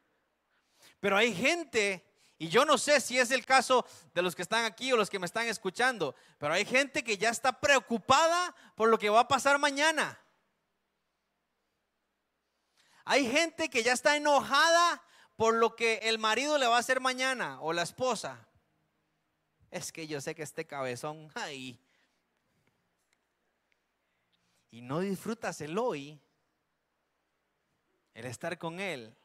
Pero 1.01 1.17
hay 1.17 1.35
gente, 1.35 2.05
y 2.39 2.49
yo 2.49 2.65
no 2.65 2.79
sé 2.79 3.01
si 3.01 3.19
es 3.19 3.31
el 3.31 3.45
caso 3.45 3.87
de 4.15 4.23
los 4.23 4.35
que 4.35 4.43
están 4.43 4.65
aquí 4.65 4.93
o 4.93 4.97
los 4.97 5.11
que 5.11 5.19
me 5.19 5.27
están 5.27 5.47
escuchando, 5.47 6.15
pero 6.39 6.53
hay 6.53 6.65
gente 6.65 7.03
que 7.03 7.19
ya 7.19 7.31
está 7.31 7.59
preocupada 7.61 8.55
por 8.75 8.89
lo 8.89 8.99
que 8.99 9.11
va 9.11 9.21
a 9.21 9.29
pasar 9.29 9.59
mañana. 9.59 10.21
Hay 13.05 13.31
gente 13.31 13.69
que 13.69 13.83
ya 13.83 13.93
está 13.93 14.17
enojada 14.17 15.03
por 15.37 15.55
lo 15.55 15.77
que 15.77 15.99
el 16.03 16.19
marido 16.19 16.59
le 16.59 16.67
va 16.67 16.77
a 16.77 16.81
hacer 16.81 17.01
mañana 17.01 17.61
o 17.61 17.73
la 17.73 17.83
esposa. 17.83 18.49
Es 19.71 19.93
que 19.93 20.07
yo 20.07 20.21
sé 20.21 20.35
que 20.35 20.43
este 20.43 20.67
cabezón 20.67 21.31
ahí 21.35 21.86
y 24.77 24.83
no 24.83 25.01
disfrutas 25.01 25.59
el 25.63 25.79
hoy, 25.79 26.21
el 28.13 28.27
estar 28.27 28.59
con 28.59 28.79
Él. 28.79 29.17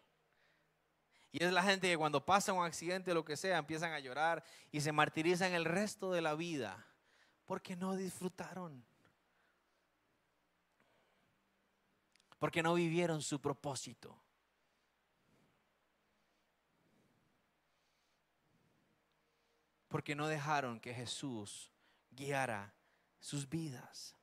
Y 1.33 1.43
es 1.43 1.51
la 1.51 1.61
gente 1.61 1.89
que 1.89 1.97
cuando 1.97 2.25
pasa 2.25 2.53
un 2.53 2.63
accidente 2.63 3.11
o 3.11 3.13
lo 3.13 3.25
que 3.25 3.35
sea, 3.35 3.57
empiezan 3.57 3.91
a 3.91 3.99
llorar 3.99 4.45
y 4.71 4.79
se 4.79 4.93
martirizan 4.93 5.51
el 5.51 5.65
resto 5.65 6.13
de 6.13 6.21
la 6.21 6.35
vida 6.35 6.87
porque 7.45 7.75
no 7.75 7.97
disfrutaron. 7.97 8.81
Porque 12.39 12.63
no 12.63 12.73
vivieron 12.73 13.21
su 13.21 13.41
propósito. 13.41 14.17
Porque 19.89 20.15
no 20.15 20.29
dejaron 20.29 20.79
que 20.79 20.93
Jesús 20.93 21.69
guiara 22.09 22.73
sus 23.19 23.49
vidas. 23.49 24.15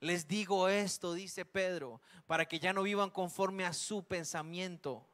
Les 0.00 0.26
digo 0.26 0.68
esto, 0.68 1.12
dice 1.12 1.44
Pedro, 1.44 2.00
para 2.26 2.46
que 2.46 2.58
ya 2.58 2.72
no 2.72 2.82
vivan 2.82 3.10
conforme 3.10 3.66
a 3.66 3.74
su 3.74 4.02
pensamiento. 4.02 5.06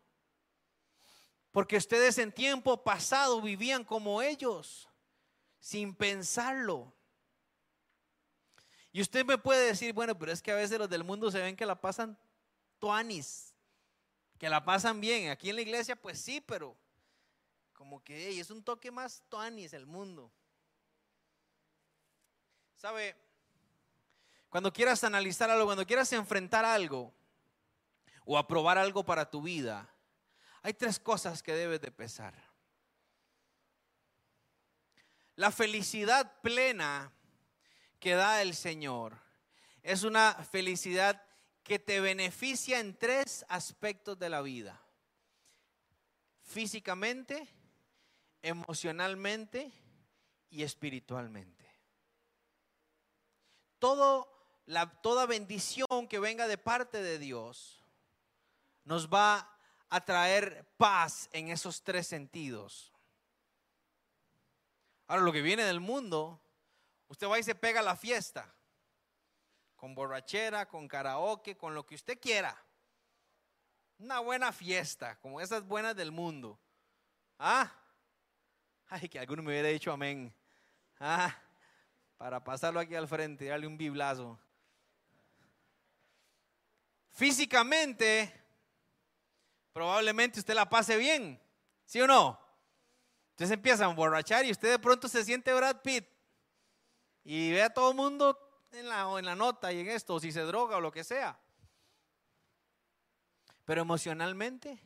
Porque 1.51 1.77
ustedes 1.77 2.19
en 2.19 2.31
tiempo 2.31 2.85
pasado 2.85 3.43
vivían 3.43 3.83
como 3.83 4.23
ellos, 4.23 4.89
sin 5.59 5.95
pensarlo. 5.95 6.95
Y 8.93 9.03
usted 9.03 9.27
me 9.27 9.39
puede 9.39 9.67
decir, 9.67 9.93
bueno, 9.93 10.17
pero 10.17 10.31
es 10.31 10.41
que 10.41 10.53
a 10.53 10.57
veces 10.57 10.79
los 10.79 10.89
del 10.89 11.03
mundo 11.03 11.31
se 11.31 11.41
ven 11.41 11.57
que 11.57 11.67
la 11.67 11.81
pasan 11.81 12.17
tuanis, 12.79 13.55
que 14.39 14.49
la 14.49 14.65
pasan 14.65 15.01
bien. 15.01 15.31
Aquí 15.31 15.51
en 15.51 15.57
la 15.57 15.63
iglesia, 15.63 15.97
pues 15.97 16.21
sí, 16.21 16.41
pero 16.41 16.77
como 17.73 18.03
que 18.05 18.39
es 18.39 18.51
un 18.51 18.63
toque 18.63 18.91
más 18.93 19.23
tuanis 19.29 19.73
el 19.73 19.87
mundo. 19.87 20.31
¿Sabe? 22.77 23.17
Cuando 24.49 24.73
quieras 24.73 25.05
analizar 25.05 25.51
algo, 25.51 25.67
cuando 25.67 25.87
quieras 25.87 26.13
enfrentar 26.13 26.65
algo 26.65 27.13
o 28.25 28.39
aprobar 28.39 28.79
algo 28.79 29.05
para 29.05 29.31
tu 29.31 29.43
vida, 29.43 29.89
hay 30.63 30.75
tres 30.75 30.99
cosas 30.99 31.43
que 31.43 31.53
debes 31.53 31.81
de 31.81 31.91
pesar. 31.91 32.35
La 35.37 35.51
felicidad 35.51 36.41
plena 36.41 37.13
que 38.01 38.15
da 38.15 38.43
el 38.43 38.55
Señor 38.55 39.19
es 39.83 40.03
una 40.03 40.35
felicidad 40.35 41.23
que 41.63 41.79
te 41.79 42.01
beneficia 42.01 42.81
en 42.81 42.97
tres 42.97 43.45
aspectos 43.49 44.19
de 44.19 44.29
la 44.29 44.41
vida. 44.41 44.81
Físicamente, 46.43 47.49
emocionalmente 48.41 49.73
y 50.49 50.63
espiritualmente. 50.63 51.69
Todo 53.79 54.36
la, 54.67 54.87
toda 55.01 55.27
bendición 55.27 56.09
que 56.09 56.19
venga 56.19 56.47
de 56.49 56.59
parte 56.59 57.01
de 57.01 57.19
Dios 57.19 57.83
nos 58.85 59.09
va 59.09 59.51
a 59.89 60.05
traer 60.05 60.67
paz 60.77 61.29
en 61.33 61.49
esos 61.49 61.83
tres 61.83 62.07
sentidos. 62.07 62.93
Ahora, 65.07 65.23
lo 65.23 65.33
que 65.33 65.43
viene 65.43 65.65
del 65.65 65.81
mundo, 65.81 66.41
usted 67.09 67.29
va 67.29 67.39
y 67.39 67.45
se 67.45 67.55
pega 67.55 67.81
a 67.81 67.85
la 67.85 67.97
fiesta, 67.97 68.53
con 69.77 69.95
borrachera, 69.95 70.67
con 70.67 70.89
karaoke, 70.89 71.57
con 71.57 71.75
lo 71.75 71.87
que 71.87 71.95
usted 71.95 72.19
quiera. 72.19 72.61
Una 73.99 74.19
buena 74.19 74.53
fiesta, 74.53 75.19
como 75.21 75.41
esas 75.41 75.65
buenas 75.65 75.95
del 75.95 76.11
mundo. 76.11 76.59
Ah, 77.39 77.73
ay, 78.89 79.09
que 79.09 79.19
alguno 79.21 79.43
me 79.43 79.51
hubiera 79.51 79.69
dicho 79.69 79.93
amén. 79.93 80.35
Ah, 80.99 81.35
para 82.17 82.43
pasarlo 82.43 82.81
aquí 82.81 82.95
al 82.95 83.07
frente 83.07 83.47
darle 83.47 83.67
un 83.67 83.79
biblazo. 83.79 84.39
Físicamente, 87.17 88.31
probablemente 89.73 90.39
usted 90.39 90.53
la 90.53 90.69
pase 90.69 90.99
bien, 90.99 91.43
¿sí 91.87 91.99
o 92.03 92.07
no? 92.07 92.39
Entonces 93.31 93.55
empieza 93.55 93.87
a 93.87 93.91
emborrachar 93.91 94.45
y 94.45 94.51
usted 94.51 94.69
de 94.71 94.79
pronto 94.79 95.09
se 95.09 95.25
siente 95.25 95.55
Brad 95.55 95.81
Pitt 95.81 96.07
y 97.25 97.53
ve 97.53 97.63
a 97.63 97.73
todo 97.73 97.93
el 97.93 97.97
mundo 97.97 98.39
en 98.71 98.91
la, 98.91 99.11
en 99.19 99.25
la 99.25 99.35
nota 99.35 99.73
y 99.73 99.81
en 99.81 99.89
esto, 99.89 100.21
si 100.21 100.31
se 100.31 100.43
droga 100.43 100.77
o 100.77 100.81
lo 100.83 100.93
que 100.93 101.05
sea. 101.05 101.41
Pero 103.65 103.81
emocionalmente, 103.81 104.79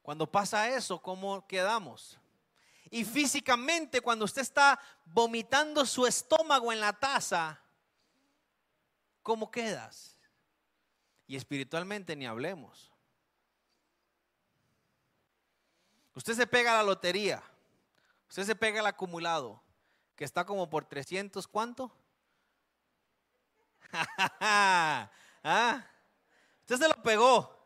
cuando 0.00 0.32
pasa 0.32 0.70
eso, 0.70 0.98
¿cómo 1.02 1.46
quedamos? 1.46 2.18
Y 2.90 3.04
físicamente, 3.04 4.00
cuando 4.00 4.24
usted 4.24 4.40
está 4.40 4.80
vomitando 5.04 5.84
su 5.84 6.06
estómago 6.06 6.72
en 6.72 6.80
la 6.80 6.94
taza, 6.94 7.60
¿cómo 9.22 9.50
quedas? 9.50 10.17
Y 11.28 11.36
espiritualmente 11.36 12.16
ni 12.16 12.26
hablemos. 12.26 12.90
Usted 16.14 16.34
se 16.34 16.48
pega 16.48 16.72
a 16.72 16.78
la 16.78 16.82
lotería, 16.82 17.40
usted 18.28 18.42
se 18.42 18.56
pega 18.56 18.80
al 18.80 18.86
acumulado, 18.86 19.62
que 20.16 20.24
está 20.24 20.44
como 20.44 20.68
por 20.68 20.84
300, 20.84 21.46
¿cuánto? 21.46 21.92
¿Ah? 23.92 25.86
Usted 26.62 26.76
se 26.76 26.88
lo 26.88 27.02
pegó. 27.04 27.56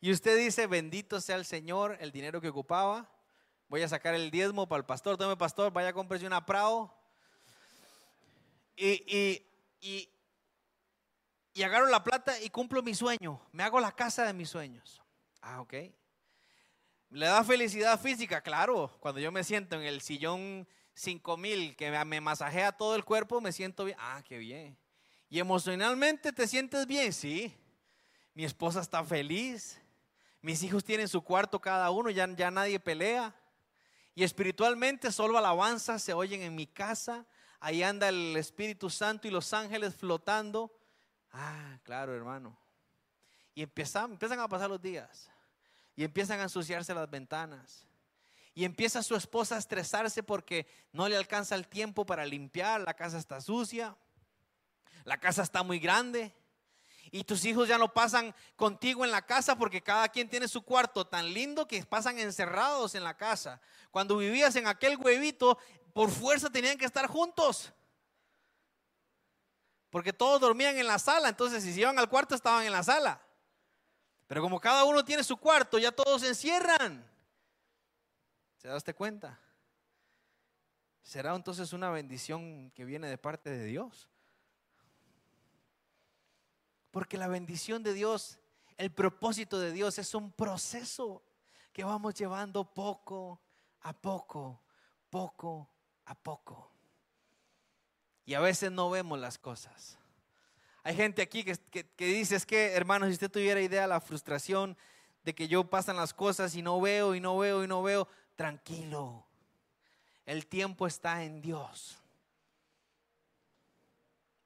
Y 0.00 0.12
usted 0.12 0.38
dice, 0.38 0.66
bendito 0.66 1.20
sea 1.20 1.36
el 1.36 1.44
Señor, 1.44 1.96
el 2.00 2.12
dinero 2.12 2.40
que 2.40 2.48
ocupaba. 2.50 3.10
Voy 3.68 3.82
a 3.82 3.88
sacar 3.88 4.14
el 4.14 4.30
diezmo 4.30 4.68
para 4.68 4.78
el 4.78 4.86
pastor. 4.86 5.16
Tome 5.16 5.36
pastor, 5.36 5.72
vaya 5.72 5.88
a 5.88 5.92
comprarse 5.92 6.26
una 6.26 6.46
prado. 6.46 6.94
Y, 8.76 8.92
y, 9.06 9.46
y, 9.80 10.08
y 11.54 11.62
agarro 11.62 11.86
la 11.86 12.02
plata 12.02 12.38
y 12.40 12.50
cumplo 12.50 12.82
mi 12.82 12.94
sueño. 12.94 13.40
Me 13.52 13.62
hago 13.62 13.78
la 13.78 13.92
casa 13.92 14.24
de 14.24 14.32
mis 14.32 14.50
sueños. 14.50 15.00
Ah, 15.40 15.60
ok. 15.60 15.74
¿Le 17.10 17.26
da 17.26 17.44
felicidad 17.44 17.98
física? 18.00 18.40
Claro. 18.40 18.90
Cuando 18.98 19.20
yo 19.20 19.30
me 19.30 19.44
siento 19.44 19.76
en 19.76 19.82
el 19.82 20.00
sillón 20.00 20.66
5000 20.94 21.76
que 21.76 21.90
me 22.04 22.20
masajea 22.20 22.72
todo 22.72 22.96
el 22.96 23.04
cuerpo, 23.04 23.40
me 23.40 23.52
siento 23.52 23.84
bien. 23.84 23.96
Ah, 24.00 24.20
qué 24.26 24.38
bien. 24.38 24.76
¿Y 25.30 25.38
emocionalmente 25.38 26.32
te 26.32 26.48
sientes 26.48 26.86
bien? 26.88 27.12
Sí. 27.12 27.54
Mi 28.34 28.44
esposa 28.44 28.80
está 28.80 29.04
feliz. 29.04 29.80
Mis 30.42 30.60
hijos 30.64 30.82
tienen 30.82 31.06
su 31.06 31.22
cuarto 31.22 31.60
cada 31.60 31.88
uno, 31.90 32.10
ya, 32.10 32.26
ya 32.34 32.50
nadie 32.50 32.80
pelea. 32.80 33.32
Y 34.16 34.24
espiritualmente 34.24 35.12
solo 35.12 35.38
alabanzas 35.38 36.02
se 36.02 36.12
oyen 36.12 36.42
en 36.42 36.56
mi 36.56 36.66
casa. 36.66 37.24
Ahí 37.60 37.84
anda 37.84 38.08
el 38.08 38.36
Espíritu 38.36 38.90
Santo 38.90 39.28
y 39.28 39.30
los 39.30 39.52
ángeles 39.52 39.94
flotando. 39.94 40.72
Ah, 41.34 41.78
claro, 41.82 42.14
hermano. 42.14 42.56
Y 43.56 43.62
empiezan, 43.62 44.12
empiezan 44.12 44.38
a 44.38 44.48
pasar 44.48 44.70
los 44.70 44.80
días. 44.80 45.28
Y 45.96 46.04
empiezan 46.04 46.38
a 46.38 46.44
ensuciarse 46.44 46.94
las 46.94 47.10
ventanas. 47.10 47.84
Y 48.54 48.64
empieza 48.64 49.02
su 49.02 49.16
esposa 49.16 49.56
a 49.56 49.58
estresarse 49.58 50.22
porque 50.22 50.66
no 50.92 51.08
le 51.08 51.16
alcanza 51.16 51.56
el 51.56 51.66
tiempo 51.66 52.06
para 52.06 52.24
limpiar. 52.24 52.80
La 52.82 52.94
casa 52.94 53.18
está 53.18 53.40
sucia. 53.40 53.96
La 55.02 55.18
casa 55.18 55.42
está 55.42 55.64
muy 55.64 55.80
grande. 55.80 56.32
Y 57.10 57.24
tus 57.24 57.44
hijos 57.44 57.68
ya 57.68 57.78
no 57.78 57.92
pasan 57.92 58.32
contigo 58.54 59.04
en 59.04 59.10
la 59.10 59.22
casa 59.22 59.58
porque 59.58 59.82
cada 59.82 60.08
quien 60.08 60.28
tiene 60.28 60.46
su 60.46 60.62
cuarto 60.62 61.04
tan 61.04 61.34
lindo 61.34 61.66
que 61.66 61.84
pasan 61.84 62.18
encerrados 62.20 62.94
en 62.94 63.02
la 63.02 63.16
casa. 63.16 63.60
Cuando 63.90 64.16
vivías 64.16 64.54
en 64.54 64.68
aquel 64.68 64.96
huevito, 64.98 65.58
por 65.92 66.10
fuerza 66.10 66.48
tenían 66.48 66.78
que 66.78 66.84
estar 66.84 67.08
juntos 67.08 67.72
porque 69.94 70.12
todos 70.12 70.40
dormían 70.40 70.76
en 70.76 70.88
la 70.88 70.98
sala, 70.98 71.28
entonces 71.28 71.62
si 71.62 71.72
se 71.72 71.82
iban 71.82 71.96
al 72.00 72.08
cuarto 72.08 72.34
estaban 72.34 72.66
en 72.66 72.72
la 72.72 72.82
sala. 72.82 73.22
Pero 74.26 74.42
como 74.42 74.58
cada 74.58 74.82
uno 74.82 75.04
tiene 75.04 75.22
su 75.22 75.36
cuarto, 75.36 75.78
ya 75.78 75.92
todos 75.92 76.22
se 76.22 76.26
encierran. 76.30 77.08
¿Se 78.56 78.66
daste 78.66 78.92
cuenta? 78.92 79.38
¿Será 81.00 81.32
entonces 81.36 81.72
una 81.72 81.90
bendición 81.90 82.72
que 82.72 82.84
viene 82.84 83.08
de 83.08 83.18
parte 83.18 83.50
de 83.50 83.66
Dios? 83.66 84.08
Porque 86.90 87.16
la 87.16 87.28
bendición 87.28 87.84
de 87.84 87.92
Dios, 87.92 88.40
el 88.76 88.90
propósito 88.90 89.60
de 89.60 89.70
Dios 89.70 89.96
es 90.00 90.12
un 90.12 90.32
proceso 90.32 91.22
que 91.72 91.84
vamos 91.84 92.14
llevando 92.14 92.64
poco 92.64 93.40
a 93.82 93.92
poco, 93.92 94.60
poco 95.08 95.70
a 96.06 96.16
poco. 96.16 96.73
Y 98.26 98.34
a 98.34 98.40
veces 98.40 98.72
no 98.72 98.90
vemos 98.90 99.18
las 99.18 99.38
cosas. 99.38 99.98
Hay 100.82 100.94
gente 100.94 101.22
aquí 101.22 101.44
que, 101.44 101.56
que, 101.96 102.06
dice, 102.06 102.36
es 102.36 102.46
que 102.46 102.72
hermano, 102.72 103.06
si 103.06 103.12
usted 103.12 103.30
tuviera 103.30 103.60
idea 103.60 103.86
la 103.86 104.00
frustración 104.00 104.76
de 105.24 105.34
que 105.34 105.48
yo 105.48 105.64
pasan 105.64 105.96
las 105.96 106.12
cosas 106.12 106.54
y 106.54 106.62
no 106.62 106.80
veo 106.80 107.14
y 107.14 107.20
no 107.20 107.38
veo 107.38 107.64
y 107.64 107.66
no 107.66 107.82
veo, 107.82 108.06
tranquilo. 108.36 109.24
El 110.26 110.46
tiempo 110.46 110.86
está 110.86 111.24
en 111.24 111.40
Dios. 111.40 111.98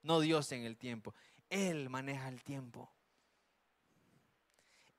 No 0.02 0.20
Dios 0.20 0.52
en 0.52 0.64
el 0.64 0.76
tiempo. 0.76 1.14
Él 1.50 1.88
maneja 1.88 2.28
el 2.28 2.42
tiempo. 2.42 2.90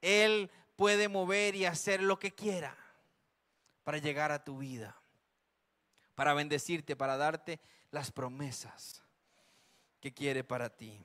Él 0.01 0.49
puede 0.75 1.07
mover 1.07 1.55
y 1.55 1.65
hacer 1.65 2.01
lo 2.01 2.19
que 2.19 2.31
quiera 2.31 2.77
para 3.83 3.97
llegar 3.97 4.31
a 4.31 4.43
tu 4.43 4.59
vida, 4.59 4.95
para 6.15 6.33
bendecirte, 6.33 6.95
para 6.95 7.17
darte 7.17 7.59
las 7.91 8.11
promesas 8.11 9.01
que 9.99 10.13
quiere 10.13 10.43
para 10.43 10.69
ti. 10.69 11.03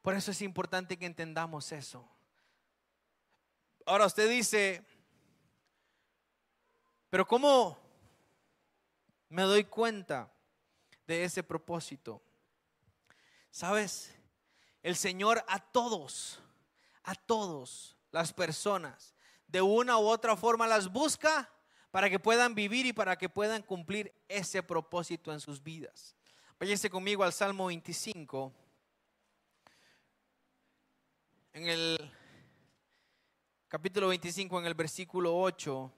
Por 0.00 0.14
eso 0.14 0.30
es 0.30 0.42
importante 0.42 0.98
que 0.98 1.06
entendamos 1.06 1.70
eso. 1.72 2.08
Ahora 3.86 4.06
usted 4.06 4.28
dice, 4.28 4.84
pero 7.08 7.26
¿cómo 7.26 7.78
me 9.28 9.42
doy 9.42 9.64
cuenta 9.64 10.32
de 11.06 11.24
ese 11.24 11.42
propósito? 11.42 12.22
¿Sabes? 13.50 14.14
El 14.82 14.96
Señor 14.96 15.44
a 15.48 15.58
todos, 15.60 16.40
a 17.04 17.14
todos 17.14 17.96
las 18.10 18.32
personas, 18.32 19.14
de 19.46 19.62
una 19.62 19.98
u 19.98 20.06
otra 20.06 20.36
forma 20.36 20.66
las 20.66 20.90
busca 20.90 21.48
para 21.92 22.08
que 22.08 22.18
puedan 22.18 22.54
vivir 22.54 22.86
y 22.86 22.94
para 22.94 23.16
que 23.16 23.28
puedan 23.28 23.62
cumplir 23.62 24.12
ese 24.26 24.62
propósito 24.62 25.30
en 25.30 25.40
sus 25.40 25.62
vidas. 25.62 26.16
Váyase 26.58 26.88
conmigo 26.88 27.22
al 27.22 27.34
Salmo 27.34 27.66
25. 27.66 28.50
En 31.52 31.68
el 31.68 32.10
capítulo 33.68 34.08
25, 34.08 34.58
en 34.58 34.66
el 34.66 34.74
versículo 34.74 35.38
8. 35.38 35.92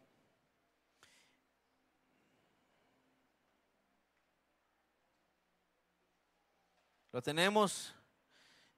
Lo 7.12 7.22
tenemos. 7.22 7.94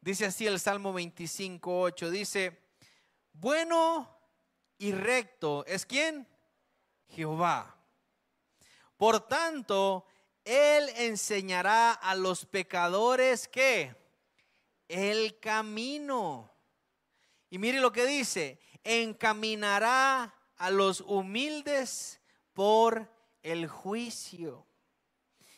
Dice 0.02 0.26
así 0.26 0.46
el 0.46 0.60
Salmo 0.60 0.92
25, 0.92 1.80
8. 1.80 2.10
Dice, 2.10 2.60
bueno 3.32 4.14
y 4.76 4.92
recto 4.92 5.64
es 5.64 5.86
quién? 5.86 6.28
Jehová. 7.08 7.76
Por 8.96 9.26
tanto, 9.26 10.06
Él 10.44 10.88
enseñará 10.96 11.92
a 11.92 12.14
los 12.14 12.46
pecadores 12.46 13.48
que 13.48 13.94
el 14.88 15.38
camino. 15.40 16.52
Y 17.50 17.58
mire 17.58 17.80
lo 17.80 17.92
que 17.92 18.06
dice, 18.06 18.60
encaminará 18.84 20.34
a 20.56 20.70
los 20.70 21.00
humildes 21.00 22.20
por 22.52 23.12
el 23.42 23.68
juicio. 23.68 24.66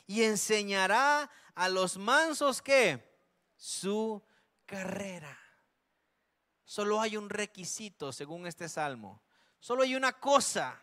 Y 0.06 0.22
enseñará 0.22 1.30
a 1.54 1.68
los 1.68 1.96
mansos 1.98 2.62
que 2.62 3.08
su 3.56 4.22
carrera. 4.64 5.38
Solo 6.64 7.00
hay 7.00 7.16
un 7.16 7.30
requisito 7.30 8.12
según 8.12 8.46
este 8.46 8.68
salmo. 8.68 9.22
Solo 9.58 9.82
hay 9.82 9.94
una 9.94 10.12
cosa 10.12 10.80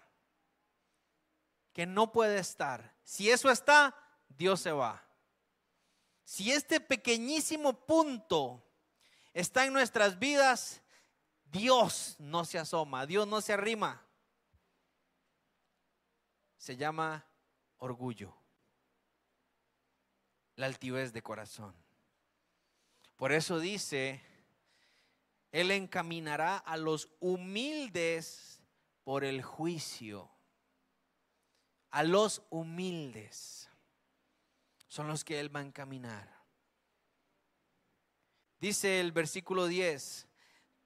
que 1.75 1.85
no 1.85 2.13
puede 2.13 2.39
estar. 2.39 2.95
Si 3.03 3.29
eso 3.29 3.51
está, 3.51 3.93
Dios 4.29 4.61
se 4.61 4.71
va. 4.71 5.03
Si 6.23 6.53
este 6.53 6.79
pequeñísimo 6.79 7.85
punto 7.85 8.65
está 9.33 9.65
en 9.65 9.73
nuestras 9.73 10.17
vidas, 10.17 10.81
Dios 11.43 12.15
no 12.17 12.45
se 12.45 12.59
asoma, 12.59 13.05
Dios 13.05 13.27
no 13.27 13.41
se 13.41 13.51
arrima. 13.51 14.01
Se 16.57 16.77
llama 16.77 17.25
orgullo 17.77 18.33
la 20.55 20.67
altivez 20.67 21.11
de 21.11 21.21
corazón. 21.21 21.75
Por 23.17 23.33
eso 23.33 23.59
dice, 23.59 24.21
Él 25.51 25.71
encaminará 25.71 26.57
a 26.57 26.77
los 26.77 27.09
humildes 27.19 28.61
por 29.03 29.25
el 29.25 29.43
juicio. 29.43 30.34
A 31.95 32.03
los 32.03 32.41
humildes 32.49 33.69
son 34.89 35.07
los 35.07 35.23
que 35.23 35.39
Él 35.39 35.55
va 35.55 35.61
a 35.61 35.63
encaminar. 35.63 36.29
Dice 38.59 38.99
el 38.99 39.13
versículo 39.13 39.65
10, 39.65 40.27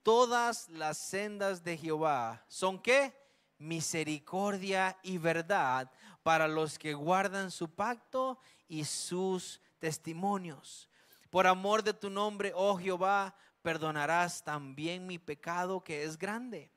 todas 0.04 0.70
las 0.70 1.00
sendas 1.00 1.64
de 1.64 1.78
Jehová 1.78 2.46
son 2.48 2.80
qué? 2.80 3.12
Misericordia 3.58 5.00
y 5.02 5.18
verdad 5.18 5.92
para 6.22 6.48
los 6.48 6.78
que 6.78 6.94
guardan 6.94 7.50
su 7.50 7.74
pacto 7.74 8.38
y 8.68 8.86
sus 8.86 9.62
testimonios. 9.80 10.92
Por 11.32 11.48
amor 11.48 11.82
de 11.82 11.94
tu 11.96 12.12
nombre, 12.12 12.52
oh 12.54 12.78
Jehová, 12.78 13.36
perdonarás 13.64 14.44
también 14.44 15.08
mi 15.08 15.18
pecado 15.18 15.84
que 15.84 16.04
es 16.04 16.20
grande. 16.20 16.72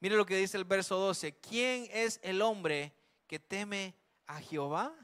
Mire 0.00 0.16
lo 0.16 0.24
que 0.24 0.38
dice 0.38 0.56
el 0.56 0.64
verso 0.64 0.96
12. 0.96 1.36
¿Quién 1.40 1.88
es 1.92 2.18
el 2.22 2.40
hombre 2.40 2.94
que 3.26 3.38
teme 3.38 3.94
a 4.26 4.40
Jehová? 4.40 4.94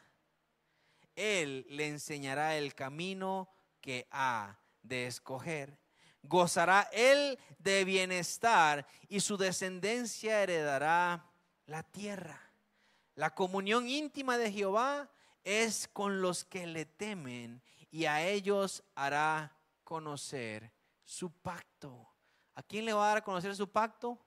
Él 1.17 1.67
le 1.69 1.89
enseñará 1.89 2.57
el 2.57 2.75
camino 2.75 3.49
que 3.81 4.07
ha 4.11 4.59
de 4.83 5.07
escoger. 5.07 5.79
Gozará 6.23 6.89
él 6.93 7.39
de 7.59 7.85
bienestar 7.85 8.87
y 9.09 9.21
su 9.21 9.37
descendencia 9.37 10.43
heredará 10.43 11.31
la 11.67 11.83
tierra. 11.83 12.41
La 13.15 13.35
comunión 13.35 13.89
íntima 13.89 14.39
de 14.39 14.53
Jehová 14.53 15.11
es 15.45 15.89
con 15.89 16.21
los 16.21 16.45
que 16.45 16.67
le 16.67 16.85
temen 16.85 17.63
y 17.91 18.05
a 18.05 18.27
ellos 18.27 18.85
hará 18.95 19.57
conocer 19.85 20.73
su 21.05 21.31
pacto. 21.31 22.09
¿A 22.55 22.63
quién 22.63 22.85
le 22.85 22.93
va 22.93 23.05
a 23.05 23.09
dar 23.09 23.19
a 23.19 23.25
conocer 23.25 23.57
su 23.57 23.69
pacto? 23.71 24.19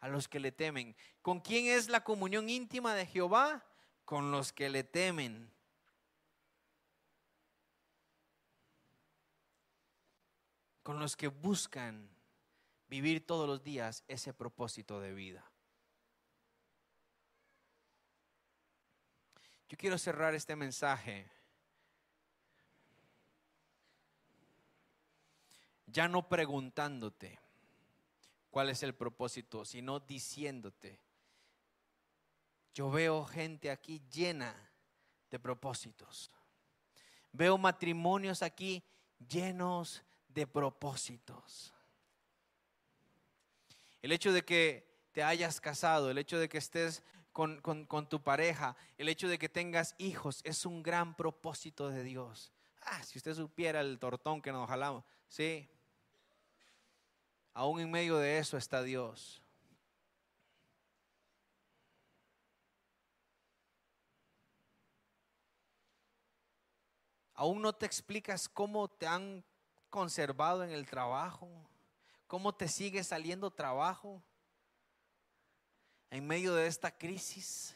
A 0.00 0.08
los 0.08 0.28
que 0.28 0.40
le 0.40 0.52
temen. 0.52 0.96
¿Con 1.22 1.40
quién 1.40 1.66
es 1.66 1.88
la 1.88 2.04
comunión 2.04 2.48
íntima 2.48 2.94
de 2.94 3.06
Jehová? 3.06 3.64
Con 4.04 4.30
los 4.30 4.52
que 4.52 4.68
le 4.68 4.84
temen. 4.84 5.52
Con 10.82 11.00
los 11.00 11.16
que 11.16 11.28
buscan 11.28 12.08
vivir 12.88 13.26
todos 13.26 13.48
los 13.48 13.62
días 13.62 14.04
ese 14.06 14.32
propósito 14.32 15.00
de 15.00 15.12
vida. 15.12 15.50
Yo 19.68 19.76
quiero 19.76 19.98
cerrar 19.98 20.34
este 20.34 20.54
mensaje 20.54 21.28
ya 25.86 26.08
no 26.08 26.28
preguntándote 26.28 27.38
cuál 28.50 28.70
es 28.70 28.82
el 28.82 28.94
propósito, 28.94 29.64
sino 29.64 30.00
diciéndote, 30.00 31.00
yo 32.74 32.90
veo 32.90 33.24
gente 33.24 33.70
aquí 33.70 34.02
llena 34.12 34.54
de 35.30 35.38
propósitos. 35.38 36.30
Veo 37.32 37.58
matrimonios 37.58 38.42
aquí 38.42 38.82
llenos 39.28 40.02
de 40.28 40.46
propósitos. 40.46 41.72
El 44.02 44.12
hecho 44.12 44.32
de 44.32 44.44
que 44.44 44.86
te 45.12 45.22
hayas 45.22 45.60
casado, 45.60 46.10
el 46.10 46.18
hecho 46.18 46.38
de 46.38 46.48
que 46.48 46.58
estés 46.58 47.02
con, 47.32 48.08
tu 48.08 48.22
pareja, 48.22 48.76
el 48.96 49.08
hecho 49.08 49.28
de 49.28 49.38
que 49.38 49.48
tengas 49.48 49.94
hijos, 49.98 50.40
es 50.44 50.64
un 50.64 50.82
gran 50.82 51.16
propósito 51.16 51.90
de 51.90 52.02
Dios. 52.02 52.52
Ah, 52.82 53.02
si 53.02 53.18
usted 53.18 53.34
supiera 53.34 53.80
el 53.80 53.98
tortón 53.98 54.40
que 54.40 54.52
nos 54.52 54.68
jalamos, 54.68 55.04
sí. 55.28 55.68
Aún 57.56 57.80
en 57.80 57.90
medio 57.90 58.18
de 58.18 58.36
eso 58.36 58.58
está 58.58 58.82
Dios. 58.82 59.40
Aún 67.32 67.62
no 67.62 67.72
te 67.72 67.86
explicas 67.86 68.46
cómo 68.46 68.88
te 68.88 69.06
han 69.06 69.42
conservado 69.88 70.64
en 70.64 70.70
el 70.70 70.84
trabajo, 70.84 71.48
cómo 72.26 72.54
te 72.54 72.68
sigue 72.68 73.02
saliendo 73.02 73.50
trabajo 73.50 74.22
en 76.10 76.26
medio 76.26 76.54
de 76.54 76.66
esta 76.66 76.90
crisis? 76.90 77.74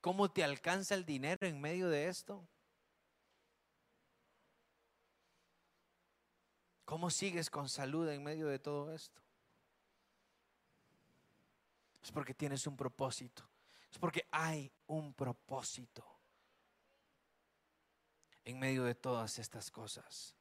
¿Cómo 0.00 0.30
te 0.30 0.42
alcanza 0.42 0.94
el 0.94 1.04
dinero 1.04 1.46
en 1.46 1.60
medio 1.60 1.90
de 1.90 2.08
esto? 2.08 2.48
¿Cómo 6.92 7.08
sigues 7.08 7.48
con 7.48 7.70
salud 7.70 8.06
en 8.10 8.22
medio 8.22 8.48
de 8.48 8.58
todo 8.58 8.92
esto? 8.92 9.22
Es 12.02 12.12
porque 12.12 12.34
tienes 12.34 12.66
un 12.66 12.76
propósito. 12.76 13.48
Es 13.90 13.96
porque 13.96 14.28
hay 14.30 14.70
un 14.88 15.14
propósito 15.14 16.04
en 18.44 18.58
medio 18.58 18.84
de 18.84 18.94
todas 18.94 19.38
estas 19.38 19.70
cosas. 19.70 20.36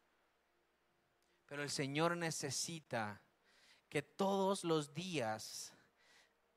Pero 1.46 1.64
el 1.64 1.70
Señor 1.70 2.18
necesita 2.18 3.22
que 3.88 4.02
todos 4.02 4.66
los 4.66 4.94
días, 4.94 5.74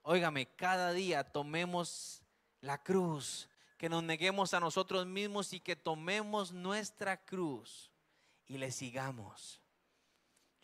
óigame, 0.03 0.47
cada 0.57 0.91
día 0.91 1.23
tomemos 1.23 2.21
la 2.61 2.83
cruz, 2.83 3.49
que 3.79 3.89
nos 3.89 4.03
neguemos 4.03 4.55
a 4.55 4.61
nosotros 4.61 5.07
mismos 5.07 5.53
y 5.53 5.61
que 5.61 5.77
tomemos 5.77 6.51
nuestra 6.51 7.25
cruz 7.25 7.93
y 8.49 8.59
le 8.59 8.73
sigamos. 8.73 9.61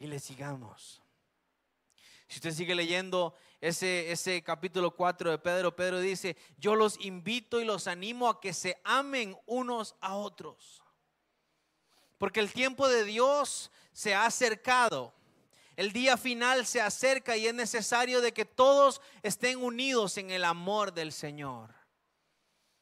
Y 0.00 0.08
le 0.08 0.18
sigamos. 0.18 1.00
Si 2.26 2.36
usted 2.38 2.52
sigue 2.52 2.74
leyendo 2.74 3.34
ese, 3.60 4.10
ese 4.10 4.42
capítulo 4.42 4.96
4 4.96 5.30
de 5.30 5.38
Pedro, 5.38 5.76
Pedro 5.76 6.00
dice, 6.00 6.36
yo 6.56 6.74
los 6.74 6.98
invito 7.00 7.60
y 7.60 7.64
los 7.64 7.86
animo 7.86 8.28
a 8.28 8.40
que 8.40 8.52
se 8.52 8.80
amen 8.82 9.38
unos 9.46 9.94
a 10.00 10.16
otros. 10.16 10.82
Porque 12.18 12.40
el 12.40 12.52
tiempo 12.52 12.88
de 12.88 13.04
Dios 13.04 13.70
se 13.92 14.14
ha 14.14 14.26
acercado. 14.26 15.12
El 15.76 15.92
día 15.92 16.16
final 16.16 16.66
se 16.66 16.80
acerca 16.80 17.36
y 17.36 17.46
es 17.46 17.54
necesario 17.54 18.20
de 18.20 18.32
que 18.32 18.44
todos 18.44 19.00
estén 19.22 19.62
unidos 19.62 20.16
en 20.18 20.30
el 20.30 20.44
amor 20.44 20.92
del 20.92 21.12
Señor. 21.12 21.79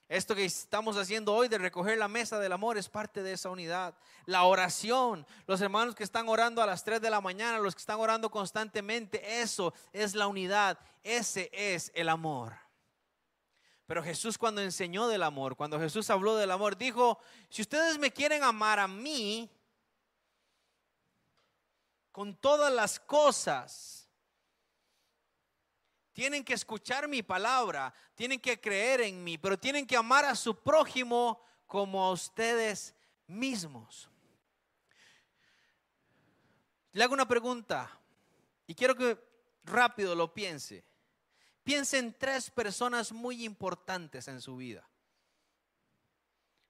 Esto 0.09 0.35
que 0.35 0.47
estamos 0.47 0.97
haciendo 0.97 1.35
hoy 1.35 1.49
de 1.49 1.59
recoger 1.59 1.99
la 1.99 2.09
mesa 2.09 2.39
del 2.39 2.53
amor 2.53 2.79
es 2.79 2.89
parte 2.89 3.23
de 3.23 3.33
esa 3.33 3.51
unidad. 3.51 3.95
La 4.25 4.45
oración, 4.45 5.27
los 5.47 5.61
hermanos 5.61 5.95
que 5.95 6.03
están 6.03 6.31
orando 6.31 6.63
a 6.63 6.67
las 6.67 6.83
3 6.83 7.03
de 7.03 7.11
la 7.11 7.21
mañana, 7.21 7.59
los 7.59 7.75
que 7.75 7.81
están 7.81 8.01
orando 8.01 8.31
constantemente, 8.31 9.43
eso 9.43 9.75
es 9.93 10.15
la 10.15 10.27
unidad, 10.27 10.79
ese 11.03 11.51
es 11.53 11.93
el 11.95 12.09
amor. 12.09 12.57
Pero 13.85 14.03
Jesús 14.03 14.39
cuando 14.39 14.63
enseñó 14.63 15.09
del 15.09 15.23
amor, 15.23 15.57
cuando 15.57 15.79
Jesús 15.79 16.09
habló 16.09 16.37
del 16.37 16.53
amor, 16.53 16.79
dijo, 16.79 17.19
si 17.51 17.61
ustedes 17.61 17.99
me 17.99 18.11
quieren 18.11 18.43
amar 18.43 18.79
a 18.79 18.89
mí 18.89 19.51
con 22.13 22.35
todas 22.35 22.73
las 22.73 22.99
cosas, 22.99 24.08
tienen 26.19 26.43
que 26.43 26.55
escuchar 26.55 27.07
mi 27.07 27.23
palabra, 27.23 27.95
tienen 28.16 28.41
que 28.41 28.61
creer 28.61 29.03
en 29.03 29.23
mí, 29.23 29.39
pero 29.39 29.57
tienen 29.57 29.87
que 29.87 29.97
amar 29.97 30.25
a 30.25 30.35
su 30.35 30.53
prójimo 30.53 31.41
como 31.64 32.05
a 32.05 32.11
ustedes 32.11 32.93
mismos. 33.29 34.11
Le 36.91 37.05
hago 37.05 37.14
una 37.14 37.29
pregunta 37.29 37.89
y 38.66 38.75
quiero 38.75 38.97
que 38.97 39.16
rápido 39.62 40.16
lo 40.16 40.35
piense. 40.35 40.85
Piense 41.62 41.99
en 41.99 42.12
tres 42.12 42.51
personas 42.51 43.12
muy 43.12 43.45
importantes 43.45 44.27
en 44.27 44.41
su 44.41 44.57
vida. 44.57 44.85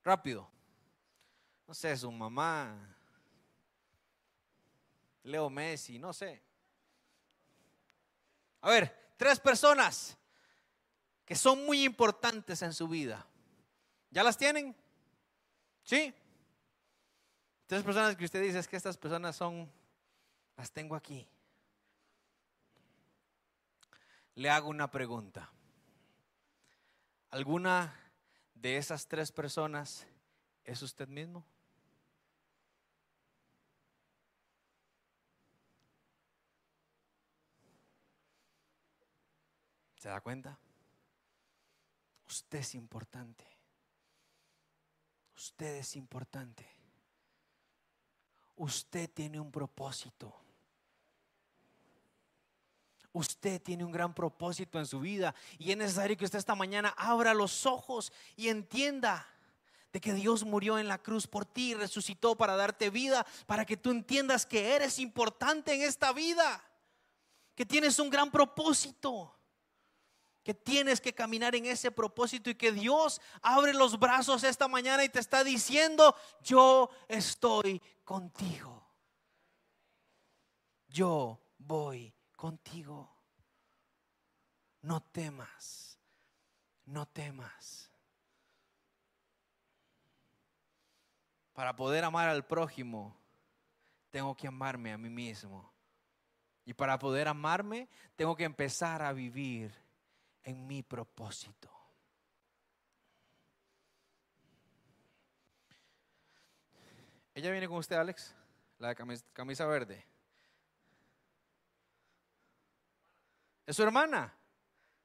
Rápido. 0.04 0.46
No 1.66 1.72
sé, 1.72 1.96
su 1.96 2.12
mamá, 2.12 2.94
Leo 5.22 5.48
Messi, 5.48 5.98
no 5.98 6.12
sé. 6.12 6.42
A 8.60 8.68
ver, 8.68 9.07
Tres 9.18 9.40
personas 9.40 10.16
que 11.26 11.34
son 11.34 11.66
muy 11.66 11.84
importantes 11.84 12.62
en 12.62 12.72
su 12.72 12.88
vida. 12.88 13.26
¿Ya 14.10 14.22
las 14.22 14.38
tienen? 14.38 14.74
¿Sí? 15.82 16.14
Tres 17.66 17.82
personas 17.82 18.16
que 18.16 18.24
usted 18.24 18.40
dice 18.40 18.60
es 18.60 18.68
que 18.68 18.76
estas 18.76 18.96
personas 18.96 19.36
son, 19.36 19.70
las 20.56 20.70
tengo 20.70 20.94
aquí. 20.94 21.28
Le 24.36 24.48
hago 24.48 24.68
una 24.68 24.90
pregunta. 24.90 25.50
¿Alguna 27.30 27.94
de 28.54 28.76
esas 28.76 29.08
tres 29.08 29.32
personas 29.32 30.06
es 30.64 30.80
usted 30.80 31.08
mismo? 31.08 31.44
¿Se 40.08 40.12
da 40.12 40.22
cuenta? 40.22 40.58
Usted 42.26 42.60
es 42.60 42.74
importante. 42.74 43.44
Usted 45.36 45.76
es 45.76 45.96
importante. 45.96 46.66
Usted 48.56 49.10
tiene 49.10 49.38
un 49.38 49.52
propósito. 49.52 50.34
Usted 53.12 53.60
tiene 53.60 53.84
un 53.84 53.92
gran 53.92 54.14
propósito 54.14 54.78
en 54.78 54.86
su 54.86 54.98
vida 55.00 55.34
y 55.58 55.72
es 55.72 55.76
necesario 55.76 56.16
que 56.16 56.24
usted 56.24 56.38
esta 56.38 56.54
mañana 56.54 56.94
abra 56.96 57.34
los 57.34 57.66
ojos 57.66 58.10
y 58.34 58.48
entienda 58.48 59.28
de 59.92 60.00
que 60.00 60.14
Dios 60.14 60.42
murió 60.42 60.78
en 60.78 60.88
la 60.88 61.02
cruz 61.02 61.26
por 61.26 61.44
ti 61.44 61.72
y 61.72 61.74
resucitó 61.74 62.34
para 62.34 62.56
darte 62.56 62.88
vida, 62.88 63.26
para 63.46 63.66
que 63.66 63.76
tú 63.76 63.90
entiendas 63.90 64.46
que 64.46 64.74
eres 64.74 64.98
importante 65.00 65.74
en 65.74 65.82
esta 65.82 66.14
vida, 66.14 66.64
que 67.54 67.66
tienes 67.66 67.98
un 67.98 68.08
gran 68.08 68.30
propósito 68.30 69.34
que 70.42 70.54
tienes 70.54 71.00
que 71.00 71.14
caminar 71.14 71.54
en 71.54 71.66
ese 71.66 71.90
propósito 71.90 72.50
y 72.50 72.54
que 72.54 72.72
Dios 72.72 73.20
abre 73.42 73.74
los 73.74 73.98
brazos 73.98 74.44
esta 74.44 74.68
mañana 74.68 75.04
y 75.04 75.08
te 75.08 75.18
está 75.18 75.44
diciendo, 75.44 76.14
yo 76.42 76.90
estoy 77.08 77.82
contigo. 78.04 78.86
Yo 80.88 81.38
voy 81.58 82.14
contigo. 82.36 83.12
No 84.80 85.02
temas, 85.02 85.98
no 86.86 87.06
temas. 87.06 87.90
Para 91.52 91.74
poder 91.74 92.04
amar 92.04 92.28
al 92.28 92.46
prójimo, 92.46 93.18
tengo 94.10 94.36
que 94.36 94.46
amarme 94.46 94.92
a 94.92 94.98
mí 94.98 95.10
mismo. 95.10 95.72
Y 96.64 96.72
para 96.72 96.98
poder 96.98 97.28
amarme, 97.28 97.88
tengo 98.14 98.36
que 98.36 98.44
empezar 98.44 99.02
a 99.02 99.12
vivir 99.12 99.74
en 100.48 100.66
mi 100.66 100.82
propósito. 100.82 101.70
Ella 107.34 107.50
viene 107.50 107.68
con 107.68 107.76
usted, 107.76 107.96
Alex, 107.96 108.34
la 108.78 108.94
de 108.94 109.20
camisa, 109.34 109.66
verde. 109.66 110.06
¿Es 113.66 113.76
su 113.76 113.82
hermana? 113.82 114.34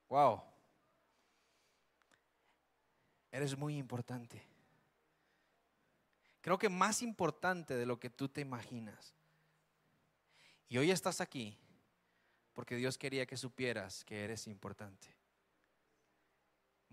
Wow. 0.07 0.41
Eres 3.29 3.57
muy 3.57 3.75
importante. 3.75 4.41
Creo 6.39 6.57
que 6.57 6.69
más 6.69 7.01
importante 7.01 7.75
de 7.75 7.85
lo 7.85 7.99
que 7.99 8.09
tú 8.09 8.29
te 8.29 8.39
imaginas. 8.39 9.13
Y 10.69 10.77
hoy 10.77 10.89
estás 10.89 11.19
aquí 11.19 11.59
porque 12.53 12.77
Dios 12.77 12.97
quería 12.97 13.25
que 13.25 13.35
supieras 13.35 14.05
que 14.05 14.23
eres 14.23 14.47
importante 14.47 15.22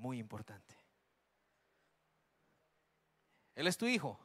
muy 0.00 0.18
importante. 0.18 0.76
Él 3.54 3.66
es 3.66 3.76
tu 3.76 3.86
hijo. 3.86 4.18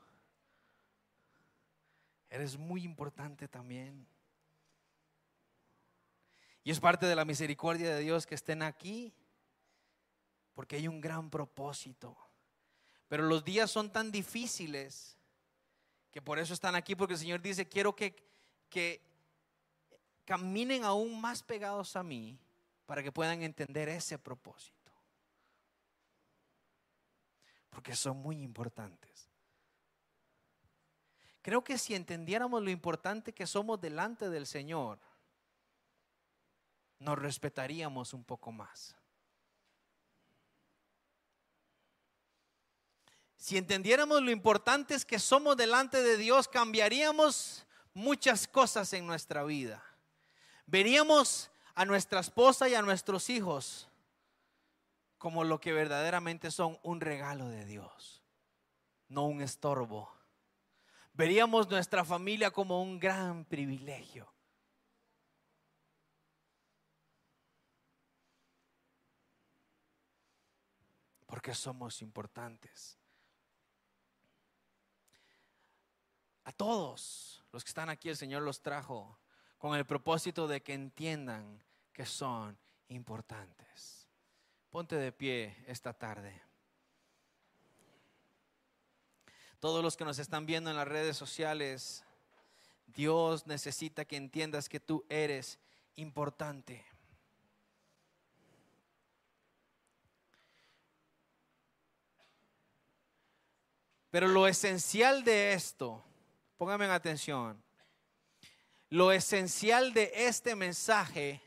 Eres 2.29 2.57
muy 2.57 2.83
importante 2.83 3.47
también. 3.47 4.07
Y 6.63 6.71
es 6.71 6.79
parte 6.79 7.05
de 7.05 7.15
la 7.15 7.25
misericordia 7.25 7.93
de 7.93 8.01
Dios 8.01 8.25
que 8.25 8.35
estén 8.35 8.63
aquí, 8.63 9.13
porque 10.53 10.77
hay 10.77 10.87
un 10.87 11.01
gran 11.01 11.29
propósito. 11.29 12.17
Pero 13.07 13.23
los 13.23 13.43
días 13.43 13.69
son 13.69 13.91
tan 13.91 14.11
difíciles 14.11 15.17
que 16.11 16.21
por 16.21 16.39
eso 16.39 16.53
están 16.53 16.75
aquí, 16.75 16.95
porque 16.95 17.13
el 17.13 17.19
Señor 17.19 17.41
dice, 17.41 17.67
quiero 17.67 17.95
que, 17.95 18.15
que 18.69 19.01
caminen 20.23 20.85
aún 20.85 21.19
más 21.19 21.43
pegados 21.43 21.95
a 21.95 22.03
mí 22.03 22.39
para 22.85 23.03
que 23.03 23.11
puedan 23.11 23.43
entender 23.43 23.89
ese 23.89 24.17
propósito 24.17 24.74
porque 27.75 27.93
son 27.93 28.15
muy 28.15 28.41
importantes. 28.41 29.29
Creo 31.41 31.61
que 31.61 31.77
si 31.77 31.93
entendiéramos 31.93 32.63
lo 32.63 32.69
importante 32.69 33.33
que 33.33 33.45
somos 33.45 33.81
delante 33.81 34.29
del 34.29 34.47
Señor, 34.47 34.97
nos 36.99 37.19
respetaríamos 37.19 38.13
un 38.13 38.23
poco 38.23 38.53
más. 38.53 38.95
Si 43.35 43.57
entendiéramos 43.57 44.21
lo 44.21 44.31
importantes 44.31 45.03
que 45.03 45.19
somos 45.19 45.57
delante 45.57 46.01
de 46.01 46.15
Dios, 46.15 46.47
cambiaríamos 46.47 47.65
muchas 47.93 48.47
cosas 48.47 48.93
en 48.93 49.05
nuestra 49.05 49.43
vida. 49.43 49.83
Veríamos 50.65 51.51
a 51.73 51.83
nuestra 51.83 52.21
esposa 52.21 52.69
y 52.69 52.73
a 52.73 52.81
nuestros 52.81 53.29
hijos 53.29 53.89
como 55.17 55.43
lo 55.43 55.59
que 55.59 55.73
verdaderamente 55.73 56.51
son 56.51 56.77
un 56.83 57.01
regalo 57.01 57.49
de 57.49 57.65
Dios, 57.65 58.23
no 59.07 59.25
un 59.25 59.41
estorbo. 59.41 60.11
Veríamos 61.13 61.69
nuestra 61.69 62.03
familia 62.03 62.51
como 62.51 62.81
un 62.81 62.99
gran 62.99 63.45
privilegio. 63.45 64.31
Porque 71.25 71.53
somos 71.53 72.01
importantes. 72.01 72.97
A 76.43 76.51
todos 76.51 77.43
los 77.51 77.63
que 77.63 77.69
están 77.69 77.89
aquí 77.89 78.09
el 78.09 78.17
Señor 78.17 78.43
los 78.43 78.61
trajo 78.61 79.19
con 79.57 79.75
el 79.75 79.85
propósito 79.85 80.47
de 80.47 80.61
que 80.61 80.73
entiendan 80.73 81.63
que 81.91 82.05
son 82.05 82.57
importantes. 82.89 84.04
Ponte 84.75 84.97
de 84.97 85.13
pie 85.13 85.55
esta 85.67 85.93
tarde. 85.93 86.41
Todos 89.61 89.81
los 89.81 89.95
que 89.95 90.03
nos 90.03 90.19
están 90.19 90.45
viendo 90.45 90.69
en 90.69 90.75
las 90.75 90.85
redes 90.85 91.15
sociales, 91.15 92.03
Dios 92.87 93.47
necesita 93.47 94.03
que 94.03 94.17
entiendas 94.17 94.67
que 94.67 94.81
tú 94.81 95.05
eres 95.07 95.59
importante. 95.95 96.85
Pero 104.11 104.27
lo 104.27 104.45
esencial 104.45 105.23
de 105.23 105.53
esto, 105.53 106.03
póngame 106.57 106.83
en 106.83 106.91
atención, 106.91 107.63
lo 108.89 109.13
esencial 109.13 109.93
de 109.93 110.11
este 110.13 110.53
mensaje 110.53 111.44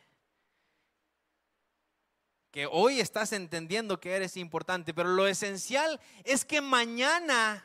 que 2.58 2.66
hoy 2.66 2.98
estás 2.98 3.32
entendiendo 3.32 4.00
que 4.00 4.16
eres 4.16 4.36
importante, 4.36 4.92
pero 4.92 5.10
lo 5.10 5.28
esencial 5.28 6.00
es 6.24 6.44
que 6.44 6.60
mañana 6.60 7.64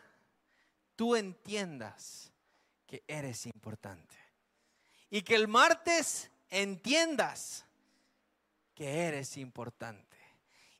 tú 0.95 1.15
entiendas 1.15 2.31
que 2.85 3.03
eres 3.07 3.47
importante. 3.47 4.15
Y 5.09 5.23
que 5.23 5.33
el 5.33 5.47
martes 5.47 6.29
entiendas 6.47 7.65
que 8.75 9.07
eres 9.07 9.35
importante. 9.37 10.15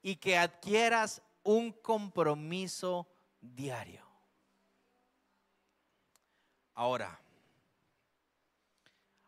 Y 0.04 0.18
que 0.18 0.38
adquieras 0.38 1.24
un 1.42 1.72
compromiso 1.72 3.08
diario. 3.42 4.06
Ahora, 6.76 7.20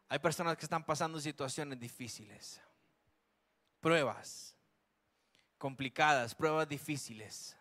hay 0.10 0.20
personas 0.20 0.56
que 0.58 0.66
están 0.68 0.86
pasando 0.86 1.20
situaciones 1.20 1.80
difíciles, 1.80 2.62
pruebas 3.80 4.55
complicadas, 5.58 6.36
pruebas 6.36 6.68
difíciles. 6.68 7.58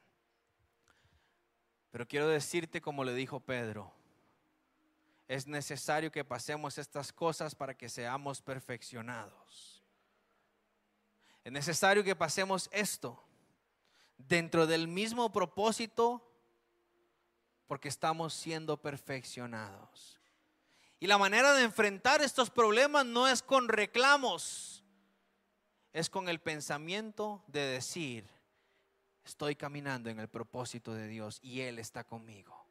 Pero 1.91 2.09
quiero 2.09 2.29
decirte 2.29 2.81
como 2.81 3.05
le 3.05 3.15
dijo 3.15 3.41
Pedro, 3.41 3.93
es 5.29 5.47
necesario 5.47 6.13
que 6.13 6.25
pasemos 6.25 6.79
estas 6.79 7.13
cosas 7.13 7.55
para 7.55 7.75
que 7.77 7.89
seamos 7.89 8.43
perfeccionados. 8.43 9.83
Es 11.45 11.53
necesario 11.53 12.03
que 12.03 12.17
pasemos 12.17 12.69
esto 12.73 13.23
dentro 14.17 14.67
del 14.67 14.89
mismo 14.89 15.33
propósito 15.33 16.31
porque 17.67 17.89
estamos 17.89 18.35
siendo 18.35 18.77
perfeccionados. 18.77 20.21
Y 21.01 21.07
la 21.07 21.19
manera 21.19 21.53
de 21.53 21.65
enfrentar 21.65 22.23
estos 22.23 22.51
problemas 22.51 23.05
no 23.05 23.29
es 23.29 23.43
con 23.43 23.69
reclamos, 23.69 24.74
es 25.95 26.11
con 26.11 26.29
el 26.29 26.41
pensamiento 26.41 27.45
de 27.47 27.61
decir, 27.61 28.29
estoy 29.25 29.55
caminando 29.55 30.11
en 30.11 30.19
el 30.19 30.29
propósito 30.29 30.93
de 30.93 31.07
Dios 31.07 31.39
y 31.41 31.61
Él 31.61 31.79
está 31.79 32.03
conmigo. 32.03 32.67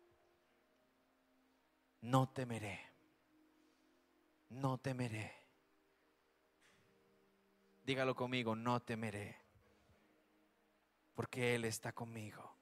No 2.01 2.27
temeré, 2.27 2.81
no 4.49 4.77
temeré. 4.77 5.33
Dígalo 7.85 8.13
conmigo, 8.13 8.57
no 8.57 8.81
temeré, 8.81 9.37
porque 11.15 11.55
Él 11.55 11.63
está 11.63 11.93
conmigo. 11.93 12.53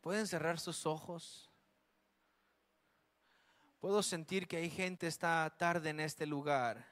¿Pueden 0.00 0.26
cerrar 0.26 0.58
sus 0.58 0.86
ojos? 0.86 1.49
Puedo 3.80 4.02
sentir 4.02 4.46
que 4.46 4.58
hay 4.58 4.68
gente 4.68 5.06
esta 5.06 5.56
tarde 5.58 5.88
en 5.88 6.00
este 6.00 6.26
lugar 6.26 6.86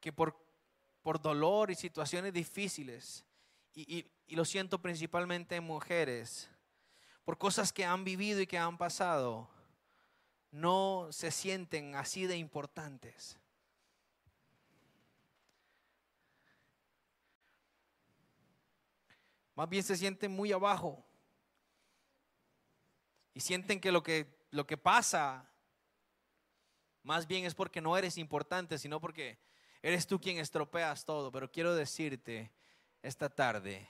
que 0.00 0.14
por, 0.14 0.34
por 1.02 1.20
dolor 1.20 1.70
y 1.70 1.74
situaciones 1.74 2.32
difíciles, 2.32 3.24
y, 3.74 4.06
y 4.26 4.34
lo 4.34 4.46
siento 4.46 4.80
principalmente 4.80 5.56
en 5.56 5.64
mujeres, 5.64 6.48
por 7.22 7.36
cosas 7.36 7.70
que 7.70 7.84
han 7.84 8.02
vivido 8.02 8.40
y 8.40 8.46
que 8.46 8.56
han 8.56 8.78
pasado, 8.78 9.50
no 10.50 11.08
se 11.10 11.30
sienten 11.30 11.96
así 11.96 12.26
de 12.26 12.38
importantes. 12.38 13.38
Más 19.54 19.68
bien 19.68 19.82
se 19.82 19.96
sienten 19.96 20.32
muy 20.32 20.52
abajo 20.52 21.05
y 23.36 23.40
sienten 23.40 23.82
que 23.82 23.92
lo 23.92 24.02
que, 24.02 24.34
lo 24.50 24.66
que 24.66 24.78
pasa 24.78 25.46
más 27.02 27.26
bien 27.26 27.44
es 27.44 27.54
porque 27.54 27.82
no 27.82 27.98
eres 27.98 28.16
importante, 28.16 28.78
sino 28.78 28.98
porque 28.98 29.38
eres 29.82 30.06
tú 30.06 30.18
quien 30.18 30.38
estropeas 30.38 31.04
todo. 31.04 31.30
Pero 31.30 31.52
quiero 31.52 31.74
decirte 31.74 32.50
esta 33.02 33.28
tarde, 33.28 33.86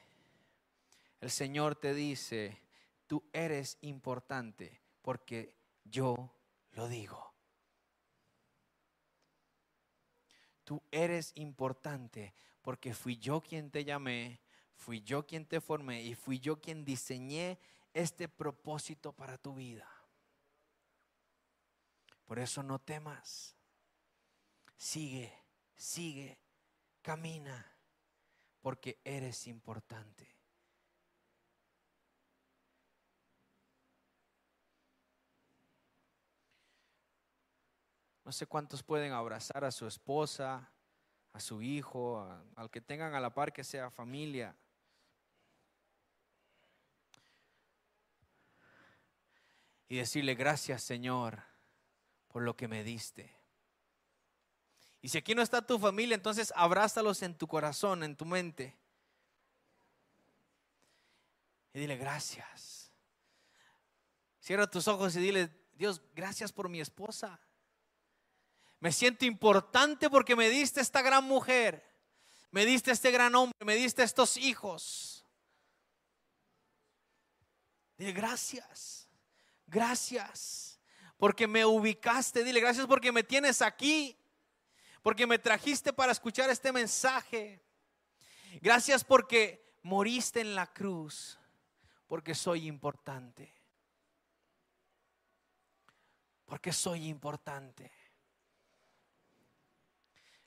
el 1.20 1.30
Señor 1.30 1.76
te 1.76 1.94
dice, 1.94 2.60
tú 3.06 3.22
eres 3.32 3.78
importante 3.82 4.80
porque 5.00 5.54
yo 5.84 6.34
lo 6.72 6.88
digo. 6.88 7.32
Tú 10.64 10.82
eres 10.90 11.30
importante 11.36 12.34
porque 12.62 12.94
fui 12.94 13.16
yo 13.16 13.40
quien 13.40 13.70
te 13.70 13.84
llamé, 13.84 14.40
fui 14.74 15.02
yo 15.02 15.24
quien 15.24 15.46
te 15.46 15.60
formé 15.60 16.02
y 16.02 16.16
fui 16.16 16.40
yo 16.40 16.60
quien 16.60 16.84
diseñé 16.84 17.60
este 17.96 18.28
propósito 18.28 19.14
para 19.14 19.38
tu 19.38 19.54
vida. 19.54 19.90
Por 22.26 22.38
eso 22.38 22.62
no 22.62 22.78
temas. 22.78 23.56
Sigue, 24.76 25.32
sigue, 25.74 26.38
camina, 27.00 27.74
porque 28.60 29.00
eres 29.02 29.46
importante. 29.46 30.28
No 38.24 38.32
sé 38.32 38.46
cuántos 38.46 38.82
pueden 38.82 39.12
abrazar 39.12 39.64
a 39.64 39.70
su 39.70 39.86
esposa, 39.86 40.70
a 41.32 41.40
su 41.40 41.62
hijo, 41.62 42.28
al 42.56 42.70
que 42.70 42.82
tengan 42.82 43.14
a 43.14 43.20
la 43.20 43.32
par 43.32 43.54
que 43.54 43.64
sea 43.64 43.88
familia. 43.88 44.54
Y 49.88 49.96
decirle 49.96 50.34
gracias 50.34 50.82
Señor 50.82 51.42
por 52.28 52.42
lo 52.42 52.56
que 52.56 52.68
me 52.68 52.84
diste. 52.84 53.34
Y 55.00 55.08
si 55.08 55.18
aquí 55.18 55.34
no 55.34 55.42
está 55.42 55.62
tu 55.62 55.78
familia, 55.78 56.14
entonces 56.14 56.52
abrázalos 56.56 57.22
en 57.22 57.34
tu 57.34 57.46
corazón, 57.46 58.02
en 58.02 58.16
tu 58.16 58.24
mente. 58.24 58.76
Y 61.72 61.78
dile 61.78 61.96
gracias. 61.96 62.90
Cierra 64.40 64.68
tus 64.68 64.88
ojos 64.88 65.14
y 65.16 65.20
dile, 65.20 65.50
Dios, 65.74 66.02
gracias 66.14 66.52
por 66.52 66.68
mi 66.68 66.80
esposa. 66.80 67.40
Me 68.80 68.92
siento 68.92 69.24
importante 69.24 70.10
porque 70.10 70.36
me 70.36 70.48
diste 70.48 70.80
esta 70.80 71.02
gran 71.02 71.24
mujer. 71.24 71.84
Me 72.50 72.64
diste 72.64 72.90
este 72.90 73.10
gran 73.10 73.34
hombre, 73.34 73.64
me 73.64 73.74
diste 73.74 74.02
estos 74.02 74.36
hijos. 74.36 75.24
Dile 77.96 78.12
gracias. 78.12 79.05
Gracias 79.66 80.80
porque 81.16 81.46
me 81.46 81.64
ubicaste. 81.64 82.44
Dile, 82.44 82.60
gracias 82.60 82.86
porque 82.86 83.12
me 83.12 83.22
tienes 83.22 83.62
aquí. 83.62 84.18
Porque 85.02 85.26
me 85.26 85.38
trajiste 85.38 85.92
para 85.92 86.12
escuchar 86.12 86.50
este 86.50 86.72
mensaje. 86.72 87.62
Gracias 88.60 89.04
porque 89.04 89.78
moriste 89.82 90.40
en 90.40 90.54
la 90.54 90.66
cruz. 90.66 91.38
Porque 92.06 92.34
soy 92.34 92.66
importante. 92.66 93.52
Porque 96.44 96.72
soy 96.72 97.08
importante. 97.08 97.92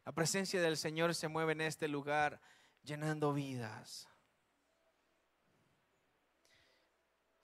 La 0.06 0.12
presencia 0.12 0.62
del 0.62 0.78
Señor 0.78 1.14
se 1.14 1.28
mueve 1.28 1.52
en 1.52 1.62
este 1.62 1.88
lugar 1.88 2.42
llenando 2.84 3.34
vidas. 3.34 4.08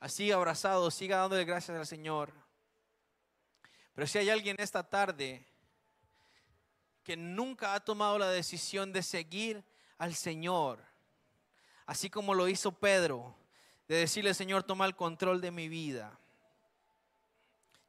Así 0.05 0.31
abrazado, 0.31 0.91
siga 0.91 1.17
dándole 1.17 1.45
gracias 1.45 1.75
al 1.75 1.87
Señor. 1.87 2.31
Pero 3.95 4.05
si 4.05 4.19
hay 4.19 4.29
alguien 4.29 4.55
esta 4.59 4.87
tarde 4.87 5.43
que 7.03 7.17
nunca 7.17 7.73
ha 7.73 7.79
tomado 7.79 8.19
la 8.19 8.29
decisión 8.29 8.93
de 8.93 9.01
seguir 9.01 9.63
al 9.97 10.13
Señor, 10.13 10.79
así 11.87 12.11
como 12.11 12.35
lo 12.35 12.47
hizo 12.47 12.71
Pedro, 12.71 13.35
de 13.87 13.95
decirle, 13.95 14.35
Señor, 14.35 14.61
toma 14.61 14.85
el 14.85 14.95
control 14.95 15.41
de 15.41 15.49
mi 15.49 15.67
vida. 15.69 16.19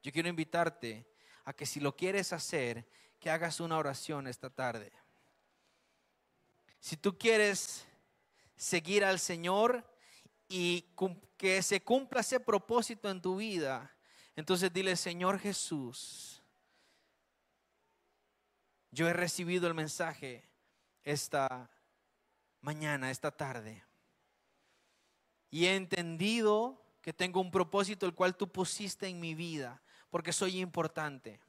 Yo 0.03 0.11
quiero 0.11 0.31
invitarte 0.31 1.07
a 1.45 1.53
que 1.53 1.67
si 1.67 1.81
lo 1.81 1.97
quieres 1.97 2.33
hacer, 2.33 2.89
que 3.21 3.29
hagas 3.29 3.61
una 3.61 3.77
oración 3.77 4.27
esta 4.27 4.49
tarde. 4.49 4.91
Si 6.81 6.97
tú 6.97 7.19
quieres 7.19 7.87
seguir 8.57 9.05
al 9.05 9.19
Señor 9.19 9.85
y 10.49 10.84
que 11.36 11.62
se 11.62 11.82
cumpla 11.82 12.20
ese 12.20 12.40
propósito 12.40 13.11
en 13.11 13.20
tu 13.20 13.36
vida, 13.36 13.94
entonces 14.34 14.72
dile, 14.72 14.97
Señor 14.97 15.38
Jesús, 15.38 16.42
yo 18.90 19.09
he 19.09 19.12
recibido 19.12 19.66
el 19.66 19.74
mensaje 19.74 20.49
esta 21.03 21.70
mañana, 22.61 23.11
esta 23.11 23.30
tarde, 23.30 23.84
y 25.51 25.66
he 25.66 25.76
entendido 25.76 26.82
que 27.03 27.12
tengo 27.12 27.40
un 27.40 27.51
propósito 27.51 28.07
el 28.07 28.14
cual 28.14 28.36
tú 28.36 28.49
pusiste 28.49 29.07
en 29.07 29.20
mi 29.20 29.34
vida, 29.34 29.80
porque 30.11 30.32
soy 30.32 30.61
importante. 30.61 31.40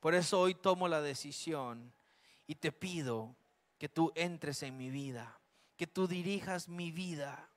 Por 0.00 0.14
eso 0.14 0.40
hoy 0.40 0.54
tomo 0.54 0.88
la 0.88 1.00
decisión 1.00 1.92
y 2.46 2.54
te 2.54 2.72
pido 2.72 3.36
que 3.78 3.88
tú 3.88 4.12
entres 4.14 4.62
en 4.62 4.76
mi 4.76 4.90
vida, 4.90 5.38
que 5.76 5.86
tú 5.86 6.08
dirijas 6.08 6.68
mi 6.68 6.90
vida 6.90 7.49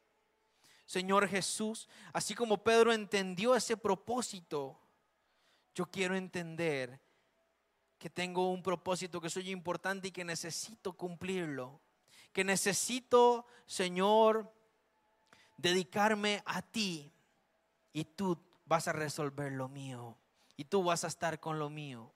Señor 0.86 1.28
Jesús, 1.28 1.88
así 2.12 2.36
como 2.36 2.58
Pedro 2.64 2.94
entendió 2.94 3.56
ese 3.56 3.78
propósito, 3.78 4.78
yo 5.76 5.86
quiero 5.86 6.16
entender 6.16 7.00
que 7.98 8.10
tengo 8.10 8.52
un 8.52 8.62
propósito, 8.62 9.22
que 9.22 9.30
soy 9.30 9.50
importante 9.50 10.10
y 10.10 10.12
que 10.12 10.26
necesito 10.26 10.94
cumplirlo. 10.94 11.80
Que 12.34 12.44
necesito, 12.44 13.46
Señor, 13.66 14.52
dedicarme 15.58 16.44
a 16.46 16.62
ti 16.62 17.12
y 17.94 18.04
tú 18.04 18.38
vas 18.66 18.88
a 18.88 18.94
resolver 18.94 19.52
lo 19.52 19.70
mío 19.70 20.18
y 20.58 20.66
tú 20.66 20.84
vas 20.84 21.04
a 21.04 21.08
estar 21.08 21.40
con 21.40 21.60
lo 21.60 21.70
mío. 21.70 22.12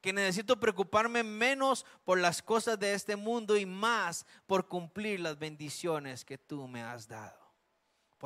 Que 0.00 0.12
necesito 0.12 0.58
preocuparme 0.58 1.22
menos 1.22 1.84
por 2.04 2.18
las 2.18 2.42
cosas 2.42 2.78
de 2.78 2.94
este 2.94 3.16
mundo 3.16 3.56
y 3.56 3.66
más 3.66 4.24
por 4.46 4.68
cumplir 4.68 5.20
las 5.20 5.38
bendiciones 5.38 6.24
que 6.24 6.38
tú 6.38 6.66
me 6.68 6.82
has 6.82 7.08
dado. 7.08 7.45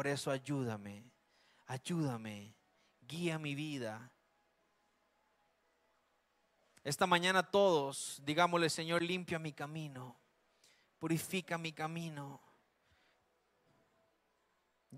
Por 0.01 0.07
eso 0.07 0.31
ayúdame, 0.31 1.05
ayúdame, 1.67 2.55
guía 3.07 3.39
mi 3.39 3.55
vida. 3.55 4.11
Esta 6.83 7.07
mañana 7.07 7.43
todos, 7.43 8.19
digámosle, 8.25 8.71
Señor, 8.71 9.03
limpia 9.03 9.39
mi 9.39 9.53
camino, 9.53 10.17
purifica 10.99 11.59
mi 11.59 11.75
camino, 11.75 12.41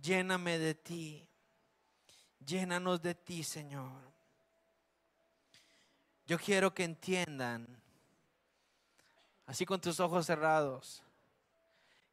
lléname 0.00 0.60
de 0.60 0.76
ti, 0.76 1.28
llénanos 2.46 3.02
de 3.02 3.16
ti, 3.16 3.42
Señor. 3.42 4.00
Yo 6.28 6.38
quiero 6.38 6.72
que 6.72 6.84
entiendan, 6.84 7.66
así 9.46 9.66
con 9.66 9.80
tus 9.80 9.98
ojos 9.98 10.26
cerrados, 10.26 11.02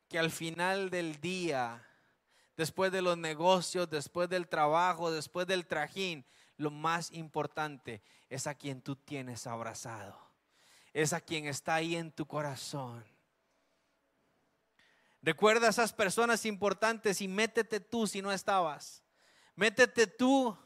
que 0.08 0.18
al 0.18 0.32
final 0.32 0.90
del 0.90 1.22
día, 1.22 1.86
después 2.60 2.92
de 2.92 3.02
los 3.02 3.18
negocios, 3.18 3.90
después 3.90 4.28
del 4.28 4.50
trabajo, 4.50 5.14
después 5.14 5.48
del 5.48 5.66
trajín, 5.66 6.26
lo 6.58 6.72
más 6.72 7.10
importante 7.14 8.02
es 8.28 8.48
a 8.48 8.54
quien 8.54 8.82
tú 8.82 8.98
tienes 8.98 9.48
abrazado, 9.48 10.20
es 10.92 11.14
a 11.14 11.22
quien 11.22 11.46
está 11.46 11.76
ahí 11.76 11.96
en 11.96 12.12
tu 12.12 12.26
corazón. 12.26 13.06
Recuerda 15.22 15.68
a 15.68 15.70
esas 15.70 15.94
personas 15.94 16.46
importantes 16.46 17.22
y 17.22 17.30
métete 17.30 17.80
tú 17.80 18.08
si 18.08 18.22
no 18.22 18.30
estabas. 18.30 19.06
Métete 19.56 20.06
tú, 20.06 20.58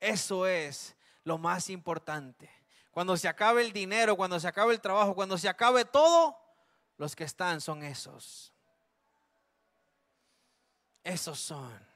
eso 0.00 0.44
es 0.44 0.96
lo 1.22 1.38
más 1.38 1.70
importante. 1.70 2.50
Cuando 2.90 3.16
se 3.16 3.28
acabe 3.28 3.62
el 3.62 3.72
dinero, 3.72 4.16
cuando 4.16 4.40
se 4.40 4.48
acabe 4.48 4.74
el 4.74 4.80
trabajo, 4.80 5.14
cuando 5.14 5.38
se 5.38 5.48
acabe 5.48 5.84
todo, 5.84 6.36
los 6.96 7.14
que 7.14 7.22
están 7.22 7.60
son 7.60 7.84
esos. 7.84 8.52
Esos 11.04 11.38
son. 11.38 11.88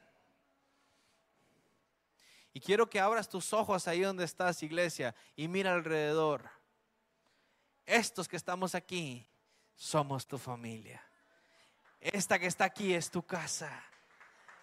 Y 2.53 2.59
quiero 2.59 2.89
que 2.89 2.99
abras 2.99 3.29
tus 3.29 3.51
ojos 3.51 3.87
ahí 3.87 4.01
donde 4.01 4.25
estás, 4.25 4.61
iglesia, 4.61 5.15
y 5.35 5.47
mira 5.47 5.73
alrededor. 5.73 6.49
Estos 7.85 8.27
que 8.27 8.37
estamos 8.37 8.75
aquí 8.75 9.27
somos 9.75 10.27
tu 10.27 10.37
familia. 10.37 11.03
Esta 11.99 12.37
que 12.37 12.47
está 12.47 12.65
aquí 12.65 12.93
es 12.93 13.09
tu 13.09 13.23
casa. 13.23 13.83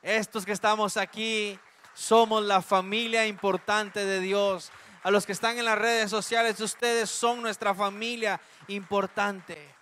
Estos 0.03 0.47
que 0.47 0.53
estamos 0.53 0.97
aquí 0.97 1.59
somos 1.95 2.45
la 2.45 2.63
familia 2.63 3.27
importante 3.27 4.05
de 4.05 4.21
Dios 4.21 4.71
a 5.03 5.11
los 5.11 5.25
que 5.25 5.33
están 5.33 5.59
en 5.59 5.65
las 5.65 5.79
redes 5.79 6.11
sociales, 6.11 6.61
ustedes 6.61 7.11
son 7.11 7.41
nuestra 7.41 7.75
familia 7.75 8.41
importante. 8.69 9.75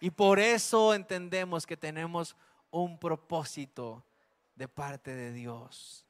Y 0.00 0.10
por 0.10 0.40
eso 0.40 0.92
entendemos 0.94 1.66
que 1.66 1.76
tenemos 1.76 2.36
un 2.70 2.98
propósito 2.98 4.04
de 4.54 4.68
parte 4.68 5.14
de 5.14 5.32
Dios. 5.32 6.04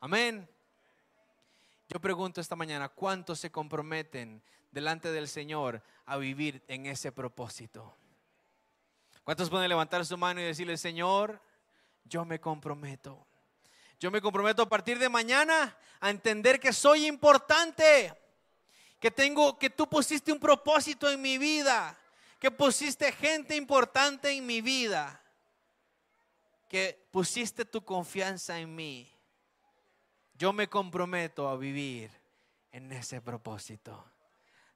Amén. 0.00 0.48
Yo 1.88 2.00
pregunto 2.00 2.40
esta 2.40 2.56
mañana, 2.56 2.88
¿cuántos 2.88 3.38
se 3.38 3.50
comprometen 3.50 4.42
delante 4.70 5.12
del 5.12 5.28
Señor 5.28 5.82
a 6.04 6.16
vivir 6.16 6.62
en 6.68 6.86
ese 6.86 7.12
propósito? 7.12 7.94
¿Cuántos 9.22 9.50
pueden 9.50 9.68
levantar 9.68 10.04
su 10.04 10.16
mano 10.16 10.40
y 10.40 10.44
decirle, 10.44 10.76
Señor, 10.76 11.40
yo 12.04 12.24
me 12.24 12.40
comprometo? 12.40 13.26
Yo 13.98 14.10
me 14.10 14.20
comprometo 14.20 14.62
a 14.62 14.68
partir 14.68 14.98
de 14.98 15.08
mañana 15.08 15.76
a 16.00 16.10
entender 16.10 16.60
que 16.60 16.72
soy 16.72 17.06
importante, 17.06 18.12
que 19.00 19.10
tengo, 19.10 19.58
que 19.58 19.70
tú 19.70 19.88
pusiste 19.88 20.32
un 20.32 20.38
propósito 20.38 21.10
en 21.10 21.20
mi 21.22 21.38
vida, 21.38 21.98
que 22.38 22.50
pusiste 22.50 23.10
gente 23.12 23.56
importante 23.56 24.30
en 24.30 24.44
mi 24.44 24.60
vida, 24.60 25.20
que 26.68 27.08
pusiste 27.10 27.64
tu 27.64 27.84
confianza 27.84 28.58
en 28.58 28.74
mí. 28.74 29.10
Yo 30.34 30.52
me 30.52 30.68
comprometo 30.68 31.48
a 31.48 31.56
vivir 31.56 32.10
en 32.72 32.92
ese 32.92 33.20
propósito. 33.20 34.04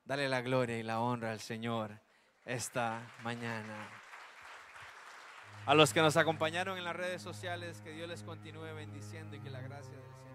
Dale 0.04 0.28
la 0.28 0.40
gloria 0.40 0.78
y 0.78 0.82
la 0.82 1.00
honra 1.00 1.32
al 1.32 1.40
Señor 1.40 2.00
esta 2.44 3.14
mañana. 3.22 3.88
A 5.66 5.74
los 5.74 5.92
que 5.92 6.00
nos 6.00 6.16
acompañaron 6.16 6.78
en 6.78 6.84
las 6.84 6.96
redes 6.96 7.22
sociales, 7.22 7.80
que 7.82 7.92
Dios 7.92 8.08
les 8.08 8.22
continúe 8.22 8.74
bendiciendo 8.74 9.36
y 9.36 9.40
que 9.40 9.50
la 9.50 9.60
gracia 9.60 9.92
del 9.92 10.02
Señor. 10.02 10.29